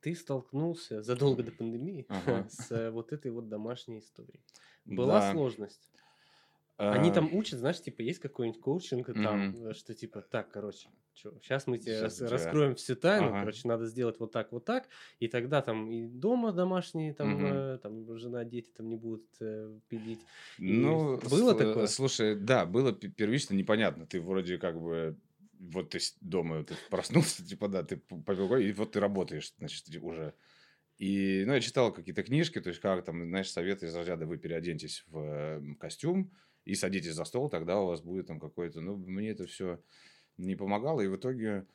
Ты 0.02 0.14
столкнулся 0.14 1.02
задолго 1.02 1.42
до 1.42 1.52
пандемии 1.52 2.06
Ага. 2.08 2.48
с 2.52 2.72
э, 2.72 2.92
вот 2.92 3.14
этой 3.14 3.32
вот 3.32 3.50
домашней 3.50 3.98
историей. 3.98 4.42
Была 4.86 5.20
Да. 5.20 5.32
сложность. 5.32 5.90
Они 6.78 7.10
А, 7.10 7.14
там 7.14 7.34
учат, 7.36 7.60
знаешь, 7.60 7.82
типа 7.82 8.02
есть 8.02 8.20
какой-нибудь 8.20 8.60
коучинг, 8.60 9.10
и 9.10 9.14
там, 9.14 9.68
э, 9.68 9.74
что 9.74 9.94
типа, 9.94 10.22
так, 10.22 10.52
короче, 10.52 10.90
сейчас 11.14 11.68
мы 11.68 11.78
тебе 11.78 12.00
Щас 12.00 12.20
рас- 12.22 12.32
раскроем 12.32 12.76
всю 12.76 12.96
тайну, 12.96 13.28
Ага. 13.28 13.40
короче, 13.42 13.68
надо 13.68 13.86
сделать 13.86 14.20
вот 14.20 14.32
так, 14.32 14.52
вот 14.52 14.66
так, 14.66 14.90
и 15.20 15.28
тогда 15.28 15.62
там 15.62 15.92
и 15.92 16.08
дома 16.08 16.52
домашние, 16.52 17.14
там, 17.14 17.30
Мгм. 17.38 17.46
э, 17.46 17.78
там 17.78 18.18
жена, 18.18 18.44
дети 18.46 18.72
там 18.72 18.90
не 18.90 18.96
будут 18.96 19.26
э, 19.40 19.80
пилить. 19.88 20.26
И 20.58 20.74
Ну, 20.74 21.18
было 21.30 21.54
с- 21.54 21.58
такое? 21.58 21.88
Слушай, 21.88 22.36
да, 22.36 22.66
было 22.66 22.92
пе- 22.94 23.10
первично 23.10 23.54
непонятно. 23.54 24.06
Ты 24.08 24.20
вроде 24.20 24.58
как 24.58 24.82
бы 24.82 25.18
вот 25.60 25.92
ты 25.92 26.00
дома 26.22 26.64
ты 26.64 26.74
проснулся, 26.90 27.46
типа, 27.46 27.68
да, 27.68 27.84
ты 27.84 27.98
попил 27.98 28.56
и 28.56 28.72
вот 28.72 28.94
ты 28.94 29.00
работаешь, 29.00 29.54
значит, 29.60 29.88
и 29.94 30.00
уже. 30.00 30.34
И, 31.01 31.46
ну, 31.48 31.53
я 31.53 31.62
читал 31.62 31.91
какие-то 31.91 32.22
книжки, 32.22 32.62
то 32.62 32.70
есть, 32.70 32.79
как 32.79 33.03
там, 33.03 33.27
знаешь, 33.27 33.50
советы 33.50 33.88
из 33.88 33.96
разряда 33.96 34.27
вы 34.27 34.38
переоденьтесь 34.38 35.03
в 35.08 35.17
э, 35.17 35.75
костюм 35.79 36.31
и 36.63 36.75
садитесь 36.75 37.15
за 37.15 37.25
стол, 37.25 37.50
тогда 37.50 37.79
у 37.79 37.88
вас 37.88 38.01
будет 38.01 38.27
там 38.27 38.39
какой-то... 38.39 38.81
Ну, 38.81 38.98
мне 38.98 39.31
это 39.31 39.48
все 39.48 39.81
не 40.38 40.55
помогало, 40.55 41.01
и 41.01 41.08
в 41.08 41.15
итоге... 41.15 41.65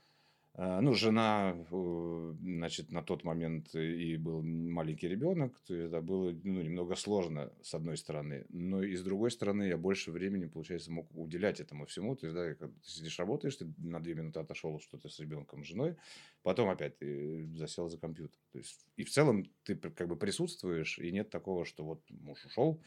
э, 0.57 0.81
Ну, 0.81 0.95
жена, 0.95 1.55
э, 1.71 2.35
значит, 2.41 2.91
на 2.91 3.03
тот 3.03 3.25
момент 3.25 3.75
и 3.75 4.17
был 4.17 4.43
маленький 4.43 5.09
ребенок, 5.09 5.59
то 5.67 5.75
есть 5.75 5.89
это 5.89 6.01
было 6.01 6.33
ну, 6.45 6.63
немного 6.63 6.97
сложно, 6.97 7.53
с 7.63 7.75
одной 7.75 7.97
стороны. 7.97 8.47
Но 8.49 8.83
и 8.83 8.97
с 8.97 9.03
другой 9.03 9.31
стороны, 9.31 9.65
я 9.65 9.77
больше 9.77 10.11
времени, 10.11 10.47
получается, 10.47 10.91
мог 10.91 11.09
уделять 11.15 11.61
этому 11.61 11.87
всему. 11.87 12.17
То 12.17 12.27
есть, 12.27 12.37
да, 12.37 12.55
когда 12.55 12.75
ты 12.75 12.91
сидишь, 12.91 13.19
работаешь, 13.19 13.57
ты 13.57 13.73
на 13.79 14.01
две 14.01 14.15
минуты 14.15 14.41
отошел 14.41 14.81
что-то 14.81 15.09
с 15.09 15.19
ребенком, 15.21 15.65
с 15.65 15.69
женой, 15.69 15.97
потом 16.43 16.69
опять 16.69 16.99
ты 16.99 17.47
засел 17.57 17.89
за 17.89 17.99
компьютер. 17.99 18.39
То 18.53 18.59
есть, 18.59 18.87
и 18.97 19.05
в 19.05 19.11
целом 19.11 19.45
ты 19.63 19.77
как 19.77 20.09
бы 20.09 20.17
присутствуешь, 20.17 20.99
и 20.99 21.13
нет 21.13 21.31
такого, 21.31 21.65
что 21.65 21.85
вот 21.85 22.03
муж 22.11 22.45
ушел, 22.45 22.81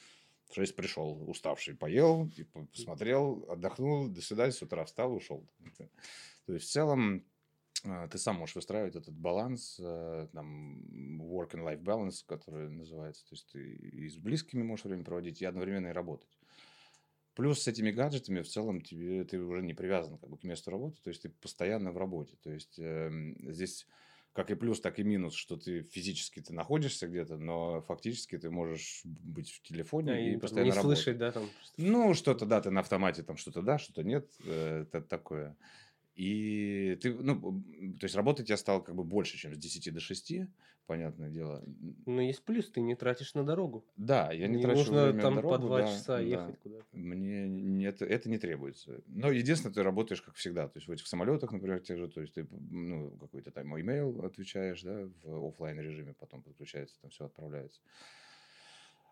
в 0.50 0.56
6 0.56 0.76
пришел, 0.76 1.30
уставший, 1.30 1.76
поел, 1.76 2.30
типа, 2.30 2.66
посмотрел, 2.72 3.46
отдохнул, 3.50 4.10
до 4.10 4.22
свидания, 4.22 4.52
с 4.52 4.62
утра 4.62 4.84
встал, 4.84 5.14
ушел. 5.14 5.48
То 6.46 6.54
есть, 6.54 6.68
в 6.68 6.72
целом, 6.72 7.18
а, 7.18 7.22
ты 7.82 8.18
сам 8.18 8.38
можешь 8.38 8.56
выстраивать 8.56 8.96
этот 8.96 9.16
баланс, 9.16 9.80
э, 9.80 10.28
там, 10.34 11.20
work 11.22 11.52
and 11.52 11.64
life 11.64 11.82
balance, 11.82 12.24
который 12.26 12.70
называется. 12.70 13.24
То 13.26 13.34
есть, 13.34 13.52
ты 13.52 13.76
и 13.76 14.10
с 14.10 14.18
близкими 14.18 14.64
можешь 14.64 14.86
время 14.86 15.04
проводить, 15.04 15.42
и 15.42 15.46
одновременно 15.46 15.88
и 15.88 15.92
работать. 15.94 16.30
Плюс 17.36 17.62
с 17.62 17.68
этими 17.68 17.92
гаджетами 17.92 18.42
в 18.42 18.50
целом 18.50 18.82
тебе, 18.82 19.24
ты 19.24 19.40
уже 19.40 19.62
не 19.62 19.74
привязан 19.74 20.18
как 20.18 20.30
бы, 20.30 20.38
к 20.38 20.44
месту 20.44 20.72
работы, 20.72 21.02
то 21.02 21.10
есть 21.10 21.22
ты 21.22 21.30
постоянно 21.30 21.92
в 21.92 21.98
работе. 21.98 22.36
То 22.42 22.52
есть 22.52 22.78
эм, 22.80 23.36
здесь 23.54 23.88
как 24.34 24.52
и 24.52 24.56
плюс, 24.56 24.82
так 24.82 25.00
и 25.00 25.04
минус, 25.04 25.34
что 25.36 25.56
ты 25.58 25.82
физически 25.84 26.42
ты 26.42 26.54
находишься 26.54 27.08
где-то, 27.08 27.38
но 27.38 27.82
фактически 27.82 28.38
ты 28.38 28.50
можешь 28.50 29.02
быть 29.06 29.52
в 29.52 29.62
телефоне 29.62 30.14
А, 30.14 30.20
и, 30.20 30.34
и 30.34 30.38
постоянно 30.38 30.68
не 30.68 30.76
работать. 30.76 30.98
слышать, 30.98 31.18
да, 31.18 31.32
там. 31.32 31.50
Ну, 31.78 32.14
что-то, 32.14 32.46
да, 32.46 32.62
ты 32.62 32.72
на 32.72 32.82
автомате 32.82 33.24
там 33.24 33.38
что-то 33.38 33.62
да, 33.62 33.78
что-то 33.78 34.04
нет, 34.04 34.30
э, 34.44 34.82
это 34.82 35.02
такое. 35.02 35.56
И 36.20 36.98
ты, 37.02 37.14
ну, 37.14 37.64
то 37.98 38.04
есть 38.04 38.14
работать 38.14 38.50
я 38.50 38.58
стал 38.58 38.84
как 38.84 38.94
бы 38.94 39.06
больше, 39.06 39.38
чем 39.38 39.56
с 39.56 39.58
10 39.58 39.94
до 39.94 40.02
6, 40.02 40.34
понятное 40.86 41.30
дело. 41.30 41.64
Но 42.06 42.22
есть 42.22 42.44
плюс, 42.44 42.70
ты 42.70 42.82
не 42.82 42.94
тратишь 42.96 43.36
на 43.36 43.46
дорогу. 43.46 43.86
Да, 43.96 44.30
я 44.34 44.50
не, 44.50 44.58
не 44.58 44.62
трачу 44.62 44.80
нужно 44.80 45.04
время 45.04 45.16
на 45.16 45.22
там 45.22 45.36
дорогу, 45.36 45.56
по 45.56 45.62
два 45.62 45.80
да, 45.80 45.88
часа 45.88 46.18
да. 46.18 46.20
ехать 46.20 46.60
куда-то. 46.60 46.86
Мне 46.92 47.48
не- 47.48 47.86
это, 47.86 48.04
это 48.04 48.30
не 48.30 48.38
требуется. 48.38 49.02
Но 49.08 49.32
единственное, 49.32 49.74
ты 49.74 49.82
работаешь 49.82 50.22
как 50.22 50.36
всегда. 50.36 50.68
То 50.68 50.80
есть 50.80 50.90
в 50.90 50.92
этих 50.92 51.08
самолетах, 51.08 51.54
например, 51.54 51.80
тех 51.80 51.98
же, 51.98 52.10
то 52.10 52.20
есть 52.20 52.34
ты 52.34 52.46
ну, 52.52 53.12
какой-то 53.12 53.52
там 53.52 53.80
имейл 53.80 54.22
отвечаешь, 54.26 54.82
да, 54.82 55.08
в 55.24 55.48
оффлайн 55.48 55.80
режиме, 55.80 56.16
потом 56.20 56.44
подключается, 56.44 57.00
там 57.00 57.12
все 57.12 57.28
отправляется. 57.28 57.80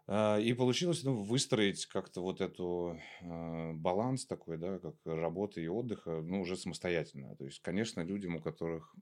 А, 0.08 0.38
И 0.40 0.54
получилось 0.54 1.04
ну, 1.04 1.22
выстроить 1.22 1.86
как-то 1.86 2.22
вот 2.22 2.40
эту 2.42 3.00
а, 3.22 3.74
баланс 3.74 4.26
такой, 4.26 4.58
да, 4.58 4.80
как 4.80 4.96
работы 5.06 5.62
и 5.62 5.68
отдыха, 5.68 6.22
ну, 6.22 6.42
уже 6.42 6.56
самостоятельно. 6.56 7.36
То 7.36 7.46
есть, 7.46 7.62
конечно, 7.62 8.02
людям, 8.02 8.38
у 8.38 8.40
которых 8.40 8.96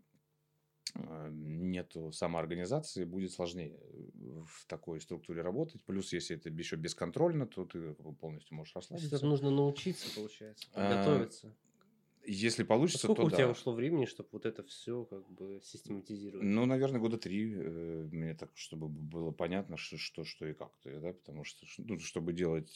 а, 0.96 1.30
нету 1.30 2.12
самоорганизации, 2.12 3.06
будет 3.06 3.32
сложнее 3.32 3.80
в 4.16 4.66
такой 4.68 5.00
структуре 5.00 5.42
работать. 5.42 5.84
Плюс, 5.86 6.12
если 6.12 6.38
это 6.38 6.50
еще 6.50 6.76
бесконтрольно, 6.76 7.46
то 7.46 7.66
ты 7.66 7.94
полностью 7.94 8.56
можешь 8.56 8.76
расслабиться. 8.76 9.16
это 9.16 9.26
нужно 9.26 9.52
научиться, 9.52 10.08
получается, 10.16 10.68
подготовиться. 10.74 11.56
Если 12.28 12.64
получится, 12.64 13.08
сколько 13.08 13.24
то 13.24 13.26
у 13.26 13.30
тебя 13.32 13.48
да. 13.48 13.50
ушло 13.50 13.74
времени, 13.74 14.06
чтобы 14.06 14.30
вот 14.32 14.46
это 14.46 14.64
все 14.64 15.06
как 15.06 15.30
бы 15.30 15.62
систематизировать? 15.62 16.56
Ну, 16.56 16.66
наверное, 16.66 17.00
года 17.00 17.18
три, 17.18 17.54
э, 17.56 18.08
мне 18.12 18.34
так, 18.36 18.52
чтобы 18.58 18.90
было 18.90 19.32
понятно, 19.32 19.78
что, 19.78 19.98
что, 19.98 20.26
что 20.26 20.46
и 20.48 20.54
как. 20.54 20.78
То 20.80 21.00
да, 21.00 21.14
потому 21.14 21.44
что, 21.46 21.66
ну, 21.78 22.00
чтобы 22.00 22.34
делать 22.34 22.74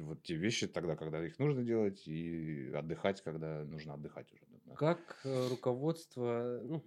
вот 0.00 0.22
те 0.24 0.34
вещи 0.36 0.66
тогда, 0.66 0.96
когда 0.96 1.24
их 1.24 1.38
нужно 1.38 1.62
делать, 1.62 2.06
и 2.08 2.68
отдыхать, 2.74 3.22
когда 3.22 3.64
нужно 3.64 3.94
отдыхать 3.94 4.32
уже. 4.32 4.44
да. 4.64 4.78
Как 4.78 5.22
э, 5.24 5.48
руководство, 5.48 6.60
ну, 6.62 6.84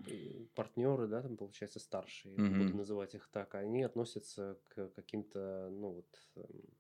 партнеры, 0.54 1.08
да, 1.08 1.24
там, 1.24 1.38
получается, 1.38 1.80
старшие, 1.80 2.46
буду 2.48 2.76
Мгм. 2.76 2.78
называть 2.78 3.16
их 3.16 3.28
так, 3.32 3.56
они 3.56 3.82
относятся 3.84 4.60
к 4.68 4.90
каким-то, 4.90 5.70
ну, 5.72 5.94
вот, 5.94 6.30
эм, 6.36 6.78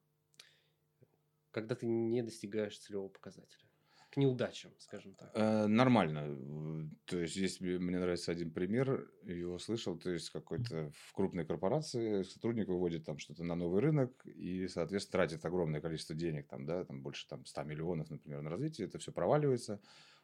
когда 1.51 1.75
ты 1.75 1.85
не 1.85 2.23
достигаешь 2.23 2.79
целевого 2.79 3.09
показателя, 3.09 3.68
к 4.09 4.17
неудачам, 4.17 4.71
скажем 4.79 5.13
так. 5.13 5.31
Э, 5.33 5.67
Нормально. 5.67 6.89
То 7.05 7.19
есть, 7.19 7.35
есть 7.35 7.61
мне 7.61 7.99
нравится 7.99 8.31
один 8.31 8.51
пример, 8.51 9.11
его 9.23 9.59
слышал, 9.59 9.97
то 9.97 10.11
есть 10.11 10.29
какой-то 10.31 10.91
в 10.95 11.13
крупной 11.13 11.45
корпорации 11.45 12.23
сотрудник 12.23 12.67
выводит 12.67 13.05
там 13.05 13.19
что-то 13.19 13.43
на 13.43 13.55
новый 13.55 13.81
рынок 13.81 14.11
и, 14.25 14.67
соответственно, 14.67 15.11
тратит 15.23 15.45
огромное 15.45 15.81
количество 15.81 16.15
денег, 16.15 16.47
там, 16.47 16.65
да, 16.65 16.83
там 16.85 17.01
больше 17.01 17.27
там 17.27 17.45
100 17.45 17.63
миллионов, 17.63 18.09
например, 18.09 18.41
на 18.41 18.49
развитие, 18.49 18.87
это 18.87 18.97
все 18.97 19.11
проваливается, 19.11 19.79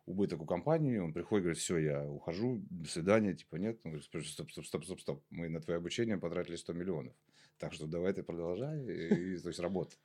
убыток 0.06 0.42
у 0.42 0.46
компании, 0.46 0.98
он 0.98 1.14
приходит, 1.14 1.44
говорит, 1.44 1.62
все, 1.62 1.78
я 1.78 2.04
ухожу, 2.04 2.62
до 2.70 2.90
свидания, 2.90 3.34
типа, 3.34 3.56
нет, 3.58 3.80
он 3.84 3.92
говорит, 3.92 4.06
стоп, 4.06 4.52
стоп, 4.52 4.66
стоп, 4.66 4.84
стоп, 4.86 5.00
стоп, 5.02 5.24
мы 5.30 5.50
на 5.50 5.62
твое 5.62 5.78
обучение 5.78 6.18
потратили 6.18 6.56
100 6.56 6.74
миллионов, 6.74 7.14
так 7.58 7.74
что 7.74 7.88
давай 7.88 8.14
ты 8.14 8.24
продолжай, 8.24 8.84
и, 8.84 9.38
то 9.38 9.50
есть, 9.50 9.60
работай. 9.60 10.00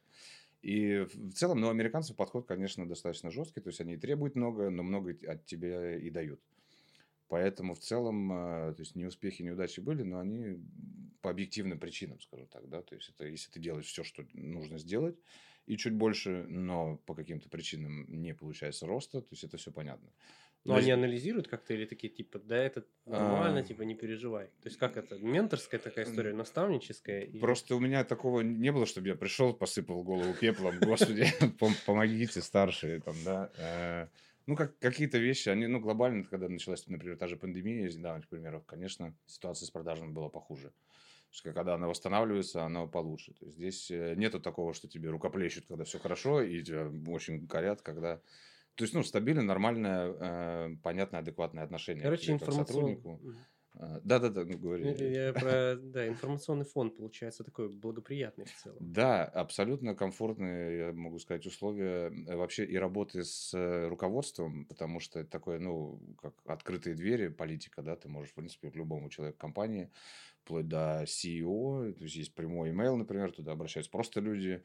И 0.62 0.98
в 0.98 1.32
целом, 1.32 1.60
ну, 1.60 1.70
американцев 1.70 2.16
подход, 2.16 2.46
конечно, 2.46 2.86
достаточно 2.86 3.30
жесткий, 3.30 3.60
то 3.60 3.68
есть 3.68 3.80
они 3.80 3.96
требуют 3.96 4.34
много, 4.36 4.70
но 4.70 4.82
много 4.82 5.16
от 5.26 5.46
тебя 5.46 5.96
и 5.96 6.10
дают. 6.10 6.40
Поэтому 7.28 7.74
в 7.74 7.78
целом, 7.78 8.32
э, 8.32 8.74
то 8.74 8.80
есть 8.80 8.96
неуспехи, 8.96 9.42
неудачи 9.42 9.80
были, 9.80 10.02
но 10.02 10.18
они 10.18 10.58
по 11.22 11.30
объективным 11.30 11.78
причинам, 11.78 12.20
скажу 12.20 12.46
так, 12.46 12.68
да, 12.68 12.82
то 12.82 12.94
есть 12.94 13.10
это 13.10 13.26
если 13.26 13.50
ты 13.50 13.60
делаешь 13.60 13.86
все, 13.86 14.02
что 14.02 14.26
нужно 14.32 14.78
сделать, 14.78 15.16
и 15.66 15.76
чуть 15.76 15.94
больше, 15.94 16.46
но 16.48 16.96
по 17.06 17.14
каким-то 17.14 17.48
причинам 17.48 18.04
не 18.08 18.34
получается 18.34 18.86
роста, 18.86 19.20
то 19.20 19.28
есть 19.30 19.44
это 19.44 19.56
все 19.56 19.70
понятно. 19.70 20.10
Но 20.64 20.74
они 20.74 20.90
анализируют 20.90 21.48
как-то 21.48 21.72
или 21.74 21.86
такие, 21.86 22.12
типа, 22.12 22.38
да, 22.38 22.56
это 22.56 22.84
нормально, 23.06 23.60
А. 23.60 23.62
типа, 23.62 23.82
не 23.82 23.94
переживай. 23.94 24.46
То 24.62 24.66
есть 24.68 24.76
как 24.76 24.96
это, 24.96 25.18
менторская 25.18 25.80
такая 25.80 26.04
история, 26.04 26.34
наставническая? 26.34 27.28
Просто 27.40 27.74
у 27.76 27.80
меня 27.80 28.04
такого 28.04 28.42
не 28.42 28.70
было, 28.70 28.84
чтобы 28.84 29.08
я 29.08 29.14
пришел, 29.14 29.54
посыпал 29.54 30.02
голову 30.02 30.34
пеплом, 30.34 30.78
господи, 30.80 31.22
пом- 31.58 31.76
помогите, 31.86 32.42
старшие, 32.42 33.00
там, 33.00 33.14
да. 33.24 33.50
Э, 33.56 34.08
Ну, 34.46 34.56
как, 34.56 34.78
какие-то 34.78 35.18
вещи, 35.18 35.48
они, 35.48 35.66
ну, 35.66 35.80
глобально, 35.80 36.24
когда 36.24 36.48
началась, 36.48 36.86
например, 36.88 37.16
та 37.16 37.26
же 37.28 37.36
пандемия 37.36 37.86
из 37.86 37.96
недавних 37.96 38.28
примеров, 38.28 38.64
конечно, 38.66 39.14
ситуация 39.26 39.66
с 39.66 39.70
продажами 39.70 40.12
была 40.12 40.28
похуже. 40.28 40.72
Что 41.30 41.52
когда 41.52 41.74
она 41.74 41.86
восстанавливается, 41.86 42.64
она 42.64 42.86
получше. 42.86 43.32
То 43.34 43.44
есть 43.44 43.56
здесь 43.56 43.90
э, 43.90 44.14
нету 44.16 44.40
такого, 44.40 44.74
что 44.74 44.88
тебе 44.88 45.08
рукоплещут, 45.10 45.66
когда 45.68 45.84
все 45.84 45.98
хорошо, 46.00 46.42
и 46.42 46.62
тебя 46.62 46.90
очень 47.06 47.46
корят, 47.46 47.80
когда... 47.82 48.20
То 48.76 48.84
есть, 48.84 48.94
ну, 48.94 49.02
стабильное, 49.02 49.44
нормальное, 49.44 50.14
э, 50.20 50.76
понятное, 50.82 51.20
адекватное 51.20 51.64
отношение 51.64 52.02
к 52.02 52.04
Короче, 52.04 52.24
тебе 52.24 52.38
как 52.38 52.48
информационный... 52.48 52.96
сотруднику. 52.96 53.20
Э, 53.74 54.00
Да-да-да, 54.02 54.44
ну, 54.44 54.58
говори. 54.58 54.84
Я 55.12 55.32
про, 55.32 55.76
да, 55.80 56.08
информационный 56.08 56.64
фон, 56.64 56.90
получается, 56.90 57.44
такой 57.44 57.68
благоприятный 57.68 58.44
в 58.44 58.54
целом. 58.54 58.78
Да, 58.80 59.24
абсолютно 59.24 59.94
комфортные, 59.94 60.78
я 60.78 60.92
могу 60.92 61.18
сказать, 61.18 61.46
условия 61.46 62.10
э, 62.10 62.36
вообще 62.36 62.64
и 62.64 62.76
работы 62.76 63.22
с 63.24 63.54
э, 63.54 63.88
руководством, 63.88 64.66
потому 64.66 65.00
что 65.00 65.20
это 65.20 65.30
такое, 65.30 65.58
ну, 65.58 66.00
как 66.20 66.34
открытые 66.46 66.94
двери, 66.94 67.28
политика, 67.28 67.82
да, 67.82 67.96
ты 67.96 68.08
можешь, 68.08 68.32
в 68.32 68.34
принципе, 68.34 68.70
к 68.70 68.76
любому 68.76 69.08
человеку 69.08 69.38
компании, 69.38 69.90
вплоть 70.42 70.66
до 70.66 71.04
CEO, 71.04 71.92
то 71.92 72.04
есть 72.04 72.16
есть 72.16 72.34
прямой 72.34 72.70
email, 72.70 72.96
например, 72.96 73.32
туда 73.32 73.52
обращаются 73.52 73.90
просто 73.90 74.20
люди, 74.20 74.64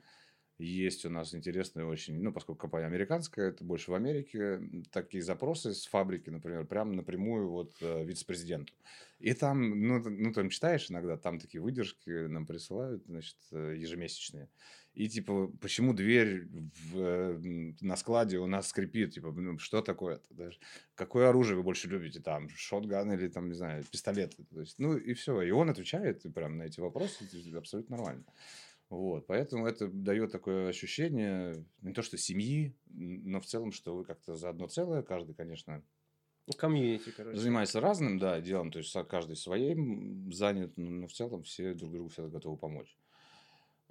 есть 0.58 1.06
у 1.06 1.10
нас 1.10 1.34
интересные 1.34 1.86
очень, 1.86 2.22
ну, 2.22 2.32
поскольку 2.32 2.62
компания 2.62 2.86
американская, 2.86 3.50
это 3.50 3.64
больше 3.64 3.92
в 3.92 3.96
Америке, 3.96 4.62
такие 4.92 5.22
запросы 5.22 5.74
с 5.74 5.86
фабрики, 5.86 6.30
например, 6.30 6.66
прямо 6.66 6.94
напрямую 6.94 7.50
вот 7.50 7.74
э, 7.82 8.06
вице-президенту. 8.06 8.74
И 9.20 9.34
там, 9.34 9.88
ну, 9.88 10.00
ну, 10.10 10.34
там 10.34 10.50
читаешь 10.50 10.90
иногда, 10.90 11.18
там 11.18 11.40
такие 11.40 11.62
выдержки 11.62 12.28
нам 12.28 12.46
присылают, 12.46 13.04
значит, 13.06 13.38
э, 13.52 13.76
ежемесячные. 13.78 14.48
И 14.94 15.10
типа, 15.10 15.52
почему 15.60 15.94
дверь 15.94 16.48
в, 16.48 16.98
э, 16.98 17.74
на 17.82 17.98
складе 17.98 18.38
у 18.38 18.48
нас 18.48 18.70
скрипит? 18.70 19.14
Типа, 19.14 19.32
ну, 19.32 19.58
что 19.60 19.82
такое? 19.82 20.22
Даже, 20.30 20.58
какое 20.96 21.28
оружие 21.28 21.58
вы 21.58 21.64
больше 21.64 21.90
любите? 21.90 22.22
Там, 22.22 22.48
шотган 22.50 23.12
или 23.12 23.28
там, 23.28 23.50
не 23.50 23.56
знаю, 23.56 23.84
пистолет? 23.84 24.38
То 24.54 24.62
есть, 24.62 24.80
ну, 24.80 24.96
и 24.96 25.14
все. 25.14 25.42
И 25.42 25.52
он 25.52 25.70
отвечает 25.70 26.24
прям 26.34 26.58
на 26.58 26.64
эти 26.64 26.80
вопросы, 26.80 27.26
абсолютно 27.58 27.98
нормально. 27.98 28.24
Вот, 28.96 29.28
поэтому 29.28 29.68
это 29.68 29.90
дает 29.90 30.32
такое 30.32 30.70
ощущение, 30.70 31.66
не 31.82 31.92
то 31.92 32.02
что 32.02 32.18
семьи, 32.18 32.74
но 32.88 33.42
в 33.42 33.46
целом, 33.46 33.74
что 33.74 33.94
вы 33.94 34.06
как-то 34.06 34.36
за 34.36 34.48
одно 34.48 34.68
целое, 34.68 35.04
каждый, 35.04 35.36
конечно, 35.36 35.84
Ну, 36.48 36.54
комьюнити, 36.54 37.12
короче. 37.12 37.38
занимается 37.38 37.82
разным, 37.82 38.20
да, 38.20 38.40
делом, 38.40 38.72
то 38.72 38.80
есть 38.80 38.96
каждый 39.10 39.36
своим 39.36 40.32
занят, 40.32 40.78
но, 40.78 40.90
но 40.90 41.08
в 41.08 41.12
целом 41.12 41.44
все 41.44 41.74
друг 41.74 41.92
другу 41.92 42.08
всегда 42.08 42.30
готовы 42.30 42.56
помочь. 42.56 42.98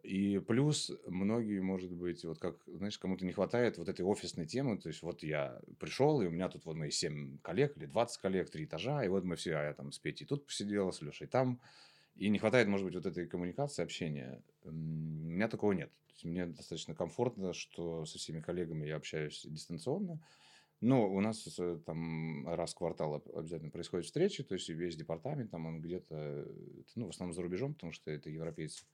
И 0.02 0.38
плюс 0.38 0.90
многие, 1.06 1.60
может 1.60 1.92
быть, 1.92 2.24
вот 2.24 2.38
как, 2.38 2.56
знаешь, 2.66 2.98
кому-то 2.98 3.26
не 3.26 3.32
хватает 3.32 3.76
вот 3.76 3.90
этой 3.90 4.06
офисной 4.06 4.46
темы, 4.46 4.78
то 4.78 4.88
есть 4.88 5.02
вот 5.02 5.22
я 5.22 5.60
пришел, 5.78 6.22
и 6.22 6.26
у 6.26 6.30
меня 6.30 6.48
тут 6.48 6.64
вот 6.64 6.76
мои 6.76 6.90
7 6.90 7.40
коллег 7.40 7.76
или 7.76 7.84
20 7.84 8.22
коллег, 8.22 8.48
три 8.48 8.64
этажа, 8.64 9.04
и 9.04 9.08
вот 9.08 9.24
мы 9.24 9.36
все, 9.36 9.54
а 9.56 9.64
я 9.64 9.74
там 9.74 9.92
с 9.92 9.98
Петей 9.98 10.26
тут 10.26 10.46
посидела, 10.46 10.92
с 10.92 11.02
Лешей 11.02 11.26
там, 11.26 11.60
и 12.16 12.28
не 12.28 12.38
хватает, 12.38 12.68
может 12.68 12.86
быть, 12.86 12.94
вот 12.94 13.06
этой 13.06 13.26
коммуникации, 13.26 13.82
общения. 13.82 14.42
У 14.62 14.70
меня 14.70 15.48
такого 15.48 15.72
нет. 15.72 15.92
Мне 16.22 16.46
достаточно 16.46 16.94
комфортно, 16.94 17.52
что 17.52 18.04
со 18.06 18.18
всеми 18.18 18.40
коллегами 18.40 18.86
я 18.86 18.96
общаюсь 18.96 19.44
дистанционно. 19.44 20.20
Но 20.80 21.08
у 21.10 21.20
нас 21.20 21.46
э, 21.58 21.78
там 21.86 22.46
раз 22.48 22.74
в 22.74 22.76
квартал 22.76 23.14
об- 23.14 23.36
обязательно 23.36 23.70
происходят 23.70 24.06
встречи, 24.06 24.42
то 24.44 24.54
есть 24.54 24.68
весь 24.68 24.96
департамент, 24.96 25.50
там 25.50 25.66
он 25.66 25.80
где-то, 25.80 26.46
ну, 26.94 27.06
в 27.06 27.10
основном 27.10 27.34
за 27.34 27.42
рубежом, 27.42 27.74
потому 27.74 27.92
что 27.92 28.10
это 28.10 28.28
европейцы. 28.28 28.84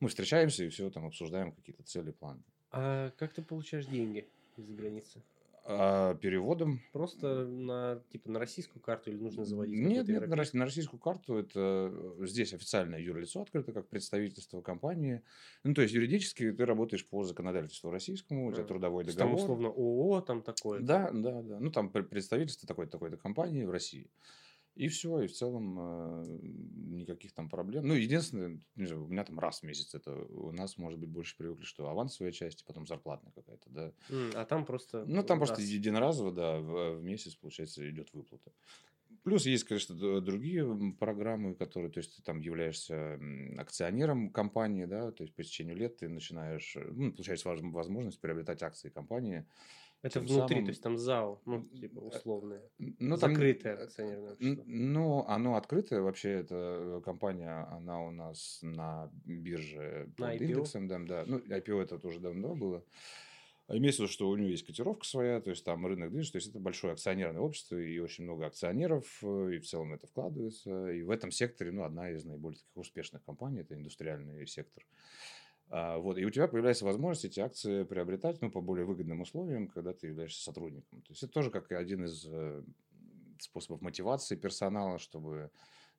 Мы 0.00 0.08
встречаемся 0.08 0.64
и 0.64 0.68
все 0.70 0.90
там 0.90 1.06
обсуждаем 1.06 1.52
какие-то 1.52 1.82
цели, 1.82 2.10
планы. 2.10 2.42
А 2.70 3.10
как 3.18 3.34
ты 3.34 3.42
получаешь 3.42 3.86
деньги 3.86 4.26
из-за 4.56 4.72
границы? 4.72 5.20
А 5.72 6.14
переводом 6.16 6.80
Просто 6.92 7.46
на, 7.46 8.02
типа, 8.10 8.28
на 8.28 8.40
российскую 8.40 8.82
карту 8.82 9.10
или 9.10 9.18
нужно 9.18 9.44
заводить 9.44 9.78
Нет, 9.78 10.08
нет, 10.08 10.26
на, 10.26 10.36
на 10.36 10.64
российскую 10.64 10.98
карту 10.98 11.36
это 11.36 11.92
э, 11.92 12.26
здесь 12.26 12.52
официальное 12.52 12.98
юрлицо 12.98 13.42
открыто 13.42 13.72
как 13.72 13.88
представительство 13.88 14.62
компании. 14.62 15.22
Ну, 15.62 15.72
то 15.72 15.82
есть 15.82 15.94
юридически 15.94 16.50
ты 16.50 16.66
работаешь 16.66 17.06
по 17.06 17.22
законодательству 17.22 17.90
российскому, 17.90 18.48
у 18.48 18.52
тебя 18.52 18.64
А, 18.64 18.66
трудовой 18.66 19.04
есть 19.04 19.16
Там, 19.16 19.28
договор. 19.28 19.44
условно, 19.44 19.68
ООО, 19.68 20.20
там 20.22 20.42
такое. 20.42 20.80
Да, 20.80 21.10
да, 21.12 21.40
да. 21.42 21.60
Ну, 21.60 21.70
там 21.70 21.90
пр- 21.90 22.04
представительство 22.04 22.66
такой-то, 22.66 22.90
такой-то 22.90 23.16
компании 23.16 23.62
в 23.64 23.70
России. 23.70 24.10
И 24.80 24.88
все, 24.88 25.20
и 25.20 25.26
в 25.26 25.32
целом 25.32 25.76
э, 25.78 26.38
никаких 26.40 27.32
там 27.32 27.50
проблем. 27.50 27.86
Ну, 27.86 27.92
единственное, 27.92 28.58
не 28.76 28.86
знаю, 28.86 29.04
у 29.04 29.08
меня 29.08 29.24
там 29.24 29.38
раз 29.38 29.60
в 29.60 29.64
месяц 29.64 29.94
это 29.94 30.10
у 30.10 30.52
нас, 30.52 30.78
может 30.78 30.98
быть, 30.98 31.10
больше 31.10 31.36
привыкли, 31.36 31.64
что 31.64 31.86
авансовая 31.90 32.32
часть, 32.32 32.62
и 32.62 32.64
потом 32.64 32.86
зарплатная 32.86 33.30
какая-то, 33.32 33.68
да. 33.68 33.92
А 34.34 34.46
там 34.46 34.64
просто... 34.64 35.04
Ну, 35.04 35.22
там 35.22 35.38
раз. 35.38 35.50
просто 35.50 35.62
единоразово, 35.62 36.32
да, 36.32 36.58
в, 36.60 36.96
в 36.96 37.02
месяц, 37.02 37.34
получается, 37.34 37.88
идет 37.90 38.14
выплата. 38.14 38.52
Плюс 39.22 39.44
есть, 39.44 39.64
конечно, 39.64 40.22
другие 40.22 40.94
программы, 40.98 41.54
которые, 41.54 41.90
то 41.90 41.98
есть 41.98 42.16
ты 42.16 42.22
там 42.22 42.40
являешься 42.40 43.20
акционером 43.58 44.30
компании, 44.30 44.86
да, 44.86 45.12
то 45.12 45.24
есть 45.24 45.34
по 45.34 45.42
течению 45.42 45.76
лет 45.76 45.98
ты 45.98 46.08
начинаешь, 46.08 46.74
э, 46.74 46.90
ну, 46.90 47.12
получаешь 47.12 47.44
воз- 47.44 47.60
возможность 47.60 48.18
приобретать 48.18 48.62
акции 48.62 48.88
компании. 48.88 49.44
Это 50.02 50.20
внутри, 50.20 50.56
самым- 50.56 50.64
то 50.64 50.70
есть 50.70 50.82
там 50.82 50.96
ЗАО, 50.96 51.40
ну, 51.44 51.62
типа, 51.68 51.98
условное. 51.98 52.62
Н- 52.78 52.96
Ну, 52.98 53.16
Закрытое 53.16 53.76
э, 53.76 53.82
акционерное 53.84 54.32
общество. 54.32 54.64
Ну, 54.66 55.24
оно 55.28 55.56
открытое 55.56 56.00
вообще, 56.00 56.30
эта 56.30 56.54
э, 56.54 57.02
компания, 57.04 57.66
она 57.70 58.00
у 58.02 58.10
нас 58.10 58.60
на 58.62 59.10
бирже 59.26 60.10
На 60.18 60.28
под 60.32 60.40
IPO? 60.40 60.44
индексом, 60.44 60.88
да, 60.88 60.98
да. 61.00 61.24
Ну, 61.26 61.38
IPO 61.38 61.82
это 61.82 61.98
тоже 61.98 62.18
давно 62.20 62.54
было. 62.54 62.82
А 63.68 63.76
Имеется 63.76 64.02
в 64.02 64.04
виду, 64.06 64.12
что 64.12 64.28
у 64.28 64.36
него 64.36 64.48
есть 64.48 64.66
котировка 64.66 65.04
своя, 65.06 65.40
то 65.40 65.50
есть 65.50 65.64
там 65.64 65.86
рынок 65.86 66.10
движется, 66.10 66.32
то 66.32 66.38
есть 66.38 66.48
это 66.48 66.58
большое 66.58 66.94
акционерное 66.94 67.40
общество, 67.40 67.76
и 67.78 67.98
очень 68.00 68.24
много 68.24 68.46
акционеров, 68.46 69.06
э, 69.22 69.50
и 69.54 69.58
в 69.60 69.66
целом 69.66 69.92
это 69.92 70.06
вкладывается. 70.08 70.88
И 70.88 71.02
в 71.02 71.10
этом 71.10 71.30
секторе, 71.30 71.70
ну, 71.72 71.84
одна 71.84 72.10
из 72.10 72.24
наиболее 72.24 72.58
таких 72.58 72.76
успешных 72.76 73.22
компаний, 73.22 73.60
это 73.60 73.74
индустриальный 73.74 74.44
сектор. 74.46 74.82
А, 74.82 74.96
вот, 75.70 76.18
и 76.18 76.24
у 76.24 76.30
тебя 76.30 76.48
появляется 76.48 76.84
возможность 76.84 77.24
эти 77.24 77.38
акции 77.38 77.84
приобретать 77.84 78.42
ну, 78.42 78.50
по 78.50 78.60
более 78.60 78.84
выгодным 78.84 79.20
условиям, 79.20 79.68
когда 79.68 79.92
ты 79.92 80.08
являешься 80.08 80.42
сотрудником. 80.42 81.00
То 81.02 81.12
есть 81.12 81.22
это 81.22 81.32
тоже 81.32 81.50
как 81.50 81.70
один 81.70 82.04
из 82.04 82.26
э, 82.26 82.64
способов 83.38 83.80
мотивации 83.80 84.34
персонала, 84.34 84.98
чтобы 84.98 85.50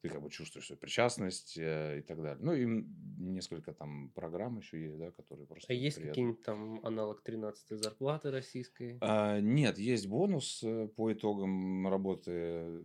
ты 0.01 0.09
как 0.09 0.21
бы 0.21 0.29
чувствуешь 0.29 0.65
свою 0.65 0.79
причастность 0.79 1.57
э, 1.57 1.99
и 1.99 2.01
так 2.01 2.21
далее. 2.21 2.39
Ну, 2.41 2.53
и 2.53 2.85
несколько 3.17 3.73
там 3.73 4.09
программ 4.09 4.57
еще 4.57 4.81
есть, 4.81 4.97
да, 4.97 5.11
которые 5.11 5.45
просто 5.45 5.71
А 5.71 5.75
есть 5.75 6.01
какие-нибудь 6.01 6.41
там 6.41 6.83
аналог 6.83 7.21
13 7.21 7.79
зарплаты 7.81 8.31
российской? 8.31 8.97
А, 9.01 9.39
нет, 9.39 9.77
есть 9.77 10.07
бонус 10.07 10.61
э, 10.63 10.87
по 10.87 11.13
итогам 11.13 11.87
работы 11.87 12.83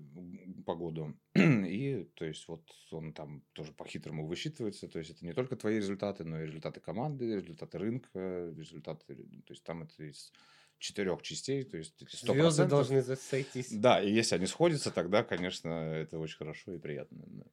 по 0.66 0.74
году. 0.74 1.14
И, 1.35 2.05
то 2.14 2.24
есть, 2.24 2.46
вот 2.48 2.62
он 2.90 3.12
там 3.12 3.42
тоже 3.52 3.72
по-хитрому 3.72 4.26
высчитывается. 4.26 4.88
То 4.88 4.98
есть, 4.98 5.11
это 5.11 5.24
не 5.24 5.33
только 5.33 5.57
твои 5.57 5.76
результаты, 5.76 6.24
но 6.24 6.40
и 6.40 6.46
результаты 6.46 6.81
команды, 6.81 7.37
результаты 7.37 7.79
рынка, 7.79 8.52
результаты... 8.55 9.14
То 9.14 9.52
есть, 9.52 9.64
там 9.64 9.83
это 9.83 10.05
из 10.05 10.33
четырех 10.78 11.22
частей, 11.22 11.64
то 11.64 11.76
есть 11.76 12.00
эти 12.02 12.14
100%. 12.14 12.32
Звезды 12.32 12.66
должны 12.66 13.02
сойтись. 13.02 13.72
Да, 13.72 14.02
и 14.02 14.10
если 14.10 14.34
они 14.36 14.46
сходятся, 14.46 14.90
тогда, 14.90 15.22
конечно, 15.24 15.68
это 15.68 16.18
очень 16.18 16.36
хорошо 16.36 16.72
и 16.72 16.78
приятно. 16.78 17.24
Да. 17.26 17.44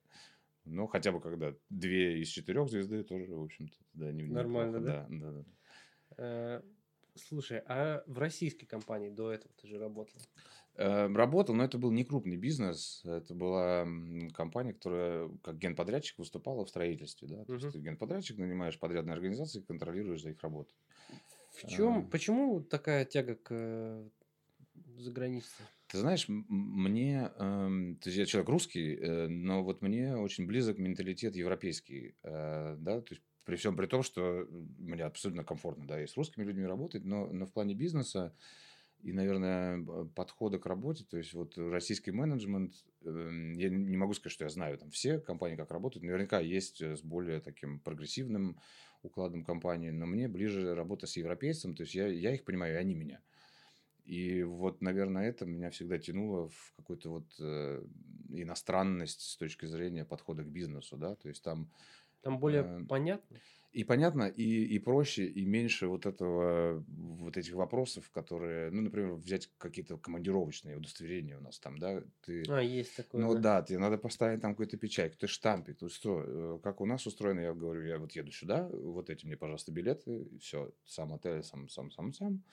Но 0.65 0.87
хотя 0.87 1.11
бы 1.11 1.19
когда 1.19 1.53
две 1.69 2.21
из 2.21 2.29
четырех 2.29 2.69
звезды 2.69 3.03
тоже, 3.03 3.33
в 3.33 3.43
общем-то, 3.43 3.75
да, 3.93 4.11
не 4.11 4.23
Нормально, 4.23 4.79
да? 4.79 5.07
Да, 5.09 5.17
да, 5.19 5.31
да. 5.31 5.45
Э, 6.17 6.61
слушай, 7.15 7.61
а 7.67 8.03
в 8.07 8.17
российской 8.17 8.65
компании 8.65 9.09
до 9.09 9.31
этого 9.31 9.53
ты 9.61 9.67
же 9.67 9.77
работал? 9.77 10.19
Э, 10.75 11.07
работал, 11.07 11.53
но 11.53 11.65
это 11.65 11.77
был 11.77 11.91
не 11.91 12.03
крупный 12.03 12.37
бизнес. 12.37 13.01
Это 13.03 13.33
была 13.33 13.85
компания, 14.33 14.73
которая 14.73 15.29
как 15.43 15.57
генподрядчик 15.57 16.17
выступала 16.17 16.65
в 16.65 16.69
строительстве. 16.69 17.27
Да? 17.27 17.45
То 17.45 17.55
есть 17.55 17.71
ты 17.71 17.79
генподрядчик, 17.79 18.37
нанимаешь 18.37 18.79
подрядные 18.79 19.13
организации, 19.13 19.61
контролируешь 19.61 20.21
за 20.21 20.31
их 20.31 20.41
работу. 20.41 20.73
В 21.53 21.67
чем, 21.67 21.99
а... 21.99 22.01
почему 22.09 22.61
такая 22.61 23.05
тяга 23.05 23.35
к 23.35 23.47
э, 23.51 24.09
загранице? 24.97 25.63
Ты 25.87 25.99
знаешь, 25.99 26.25
мне, 26.27 27.31
э, 27.35 27.37
то 27.37 28.09
есть 28.09 28.17
я 28.17 28.25
человек 28.25 28.49
русский, 28.49 28.95
э, 28.95 29.27
но 29.27 29.63
вот 29.63 29.81
мне 29.81 30.15
очень 30.15 30.47
близок 30.47 30.79
менталитет 30.79 31.35
европейский, 31.35 32.15
э, 32.23 32.75
да, 32.79 33.01
то 33.01 33.13
есть 33.13 33.21
при 33.45 33.55
всем 33.57 33.75
при 33.75 33.85
том, 33.85 34.03
что 34.03 34.47
мне 34.79 35.03
абсолютно 35.03 35.43
комфортно, 35.43 35.85
да, 35.85 36.01
и 36.01 36.07
с 36.07 36.17
русскими 36.17 36.43
людьми 36.43 36.65
работать, 36.65 37.03
но, 37.03 37.27
но 37.27 37.45
в 37.45 37.53
плане 37.53 37.75
бизнеса 37.75 38.35
и, 39.03 39.11
наверное, 39.11 39.83
подхода 40.15 40.59
к 40.59 40.65
работе, 40.65 41.03
то 41.03 41.17
есть 41.17 41.33
вот 41.33 41.57
российский 41.57 42.11
менеджмент, 42.11 42.73
э, 43.01 43.53
я 43.55 43.69
не 43.69 43.97
могу 43.97 44.13
сказать, 44.13 44.31
что 44.31 44.45
я 44.45 44.49
знаю 44.49 44.77
там 44.77 44.91
все 44.91 45.19
компании, 45.19 45.57
как 45.57 45.71
работают, 45.71 46.05
наверняка 46.05 46.39
есть 46.39 46.81
э, 46.81 46.95
с 46.95 47.01
более 47.01 47.41
таким 47.41 47.79
прогрессивным 47.81 48.57
укладом 49.03 49.43
компании, 49.43 49.89
но 49.89 50.05
мне 50.05 50.29
ближе 50.29 50.73
работа 50.73 51.05
с 51.05 51.17
европейцем, 51.17 51.75
то 51.75 51.83
есть 51.83 51.93
я, 51.95 52.07
я 52.07 52.33
их 52.33 52.45
понимаю, 52.45 52.75
и 52.75 52.77
они 52.77 52.95
меня. 52.95 53.19
И 54.05 54.43
вот, 54.43 54.81
наверное, 54.81 55.27
это 55.27 55.45
меня 55.45 55.69
всегда 55.69 55.97
тянуло 55.97 56.47
в 56.47 56.73
какую-то 56.77 57.09
вот 57.09 57.27
э, 57.39 57.85
иностранность 58.29 59.21
с 59.21 59.35
точки 59.35 59.65
зрения 59.65 60.05
подхода 60.05 60.43
к 60.43 60.47
бизнесу, 60.47 60.95
да, 60.95 61.15
то 61.15 61.27
есть 61.27 61.43
там... 61.43 61.69
Там 62.21 62.39
более 62.39 62.63
э, 62.63 62.85
понятно? 62.87 63.37
И 63.73 63.83
понятно, 63.83 64.23
и, 64.27 64.65
и 64.65 64.77
проще, 64.77 65.25
и 65.25 65.45
меньше 65.45 65.87
вот 65.87 66.05
этого, 66.05 66.85
вот 66.87 67.37
этих 67.37 67.55
вопросов, 67.55 68.11
которые, 68.11 68.69
ну, 68.69 68.83
например, 68.83 69.13
взять 69.13 69.49
какие-то 69.57 69.97
командировочные 69.97 70.77
удостоверения 70.77 71.37
у 71.39 71.41
нас 71.41 71.59
там, 71.59 71.79
да, 71.79 72.03
ты... 72.21 72.43
А, 72.47 72.61
есть 72.61 72.95
такое, 72.95 73.21
Ну, 73.21 73.33
да, 73.33 73.41
да 73.41 73.61
тебе 73.63 73.79
надо 73.79 73.97
поставить 73.97 74.41
там 74.41 74.51
какой-то 74.51 74.77
печать, 74.77 75.13
какой-то 75.13 75.27
штампик, 75.27 75.79
что, 75.89 76.23
э, 76.23 76.59
как 76.61 76.81
у 76.81 76.85
нас 76.85 77.07
устроено, 77.07 77.39
я 77.39 77.53
говорю, 77.55 77.83
я 77.83 77.97
вот 77.97 78.11
еду 78.11 78.31
сюда, 78.31 78.69
вот 78.71 79.09
эти 79.09 79.25
мне, 79.25 79.37
пожалуйста, 79.37 79.71
билеты, 79.71 80.29
все, 80.39 80.71
сам 80.85 81.11
отель, 81.13 81.41
сам, 81.43 81.67
сам, 81.67 81.89
сам, 81.89 82.13
сам, 82.13 82.43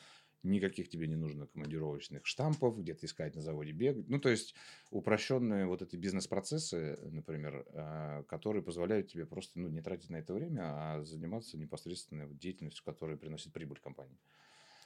никаких 0.43 0.89
тебе 0.89 1.07
не 1.07 1.17
нужно 1.17 1.47
командировочных 1.47 2.27
штампов, 2.27 2.79
где-то 2.79 3.07
искать 3.07 3.35
на 3.35 3.43
заводе 3.43 3.73
бегать. 3.73 4.09
Ну, 4.09 4.19
то 4.19 4.29
есть 4.29 4.55
упрощенные 4.91 5.67
вот 5.67 5.83
эти 5.83 5.97
бизнес-процессы, 5.97 6.99
например, 7.11 7.67
а, 7.73 8.23
которые 8.25 8.63
позволяют 8.63 9.09
тебе 9.09 9.27
просто 9.27 9.59
ну, 9.59 9.69
не 9.69 9.81
тратить 9.81 10.11
на 10.11 10.17
это 10.17 10.33
время, 10.35 10.63
а 10.65 11.03
заниматься 11.03 11.59
непосредственно 11.59 12.27
деятельностью, 12.27 12.85
которая 12.85 13.17
приносит 13.17 13.53
прибыль 13.53 13.79
компании. 13.79 14.19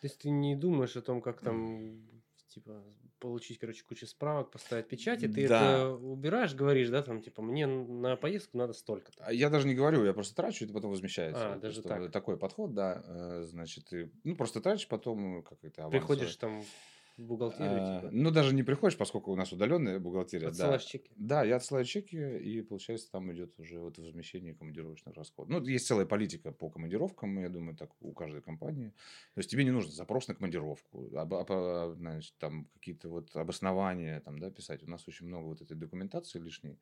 То 0.00 0.06
есть 0.06 0.18
ты 0.18 0.30
не 0.30 0.56
думаешь 0.56 0.96
о 0.96 1.02
том, 1.02 1.22
как 1.22 1.40
там 1.40 1.98
типа 2.54 2.82
получить, 3.18 3.58
короче, 3.58 3.84
кучу 3.84 4.06
справок, 4.06 4.50
поставить 4.50 4.88
печати, 4.88 5.28
ты 5.28 5.48
да. 5.48 5.60
это 5.60 5.88
убираешь, 5.94 6.54
говоришь, 6.54 6.88
да, 6.90 7.02
там, 7.02 7.22
типа, 7.22 7.42
мне 7.42 7.66
на 7.66 8.16
поездку 8.16 8.58
надо 8.58 8.72
столько-то. 8.72 9.24
А 9.24 9.32
я 9.32 9.50
даже 9.50 9.66
не 9.66 9.74
говорю, 9.74 10.04
я 10.04 10.12
просто 10.12 10.34
трачу, 10.34 10.64
это 10.64 10.74
потом 10.74 10.90
возмещается. 10.90 11.54
А, 11.54 11.58
даже 11.58 11.82
так. 11.82 12.10
Такой 12.10 12.36
подход, 12.36 12.74
да, 12.74 13.02
э, 13.06 13.42
значит, 13.44 13.86
ты, 13.86 14.10
ну, 14.24 14.36
просто 14.36 14.60
тратишь, 14.60 14.88
потом 14.88 15.42
как 15.42 15.58
это 15.62 15.88
Приходишь 15.88 16.36
там 16.36 16.62
бухгалтерию? 17.16 17.78
А, 17.80 18.00
типа? 18.00 18.12
Ну, 18.12 18.30
даже 18.30 18.54
не 18.54 18.62
приходишь, 18.62 18.98
поскольку 18.98 19.32
у 19.32 19.36
нас 19.36 19.52
удаленная 19.52 19.98
бухгалтерия. 19.98 20.48
Отсылаешь 20.48 20.84
да. 20.84 20.88
чеки? 20.88 21.12
Да, 21.16 21.44
я 21.44 21.56
отсылаю 21.56 21.84
чеки, 21.84 22.16
и, 22.16 22.62
получается, 22.62 23.10
там 23.10 23.32
идет 23.32 23.58
уже 23.58 23.78
вот 23.78 23.98
возмещение 23.98 24.54
командировочных 24.54 25.14
расходов. 25.14 25.50
Ну, 25.50 25.66
есть 25.66 25.86
целая 25.86 26.06
политика 26.06 26.52
по 26.52 26.70
командировкам, 26.70 27.38
я 27.40 27.48
думаю, 27.48 27.76
так 27.76 27.90
у 28.00 28.12
каждой 28.12 28.42
компании. 28.42 28.90
То 29.34 29.38
есть, 29.38 29.50
тебе 29.50 29.64
не 29.64 29.70
нужно 29.70 29.92
запрос 29.92 30.28
на 30.28 30.34
командировку, 30.34 31.08
об, 31.16 31.34
об, 31.34 31.96
значит, 31.96 32.34
там 32.38 32.68
какие-то 32.74 33.08
вот 33.08 33.34
обоснования 33.36 34.20
там, 34.20 34.38
да, 34.38 34.50
писать. 34.50 34.82
У 34.82 34.90
нас 34.90 35.06
очень 35.08 35.26
много 35.26 35.46
вот 35.46 35.62
этой 35.62 35.76
документации 35.76 36.38
лишней 36.38 36.78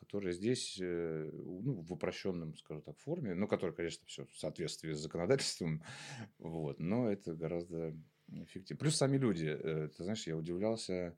которая 0.00 0.32
здесь 0.32 0.78
э, 0.80 1.30
ну, 1.30 1.82
в 1.82 1.92
упрощенном, 1.92 2.56
скажем 2.56 2.82
так, 2.82 2.98
форме, 2.98 3.34
ну, 3.34 3.46
которая, 3.46 3.76
конечно, 3.76 4.02
все 4.06 4.24
в 4.24 4.38
соответствии 4.38 4.92
с 4.92 4.98
законодательством, 4.98 5.82
вот, 6.38 6.80
но 6.80 7.10
это 7.10 7.34
гораздо 7.34 7.94
эффективно. 8.32 8.78
Плюс 8.78 8.96
сами 8.96 9.16
люди. 9.16 9.46
Э, 9.46 9.88
ты 9.88 10.04
знаешь, 10.04 10.26
я 10.26 10.36
удивлялся, 10.36 11.16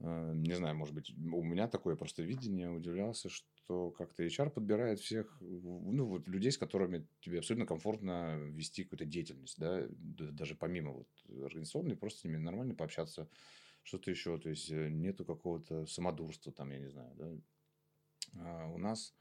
э, 0.00 0.32
не 0.34 0.54
знаю, 0.54 0.76
может 0.76 0.94
быть, 0.94 1.10
у 1.10 1.42
меня 1.42 1.68
такое 1.68 1.96
просто 1.96 2.22
видение, 2.22 2.70
удивлялся, 2.70 3.28
что 3.28 3.90
как-то 3.90 4.24
HR 4.24 4.50
подбирает 4.50 5.00
всех, 5.00 5.36
ну, 5.40 6.06
вот 6.06 6.26
людей, 6.28 6.52
с 6.52 6.58
которыми 6.58 7.06
тебе 7.20 7.38
абсолютно 7.38 7.66
комфортно 7.66 8.36
вести 8.36 8.84
какую-то 8.84 9.04
деятельность, 9.04 9.58
да, 9.58 9.86
даже 9.90 10.54
помимо 10.54 10.92
вот 10.92 11.08
организационной, 11.44 11.96
просто 11.96 12.20
с 12.20 12.24
ними 12.24 12.36
нормально 12.36 12.74
пообщаться, 12.74 13.28
что-то 13.82 14.10
еще, 14.10 14.38
то 14.38 14.50
есть 14.50 14.70
э, 14.70 14.88
нету 14.88 15.24
какого-то 15.24 15.86
самодурства 15.86 16.52
там, 16.52 16.70
я 16.70 16.78
не 16.78 16.88
знаю, 16.88 17.14
да. 17.16 17.32
А 18.34 18.66
у 18.68 18.78
нас 18.78 19.14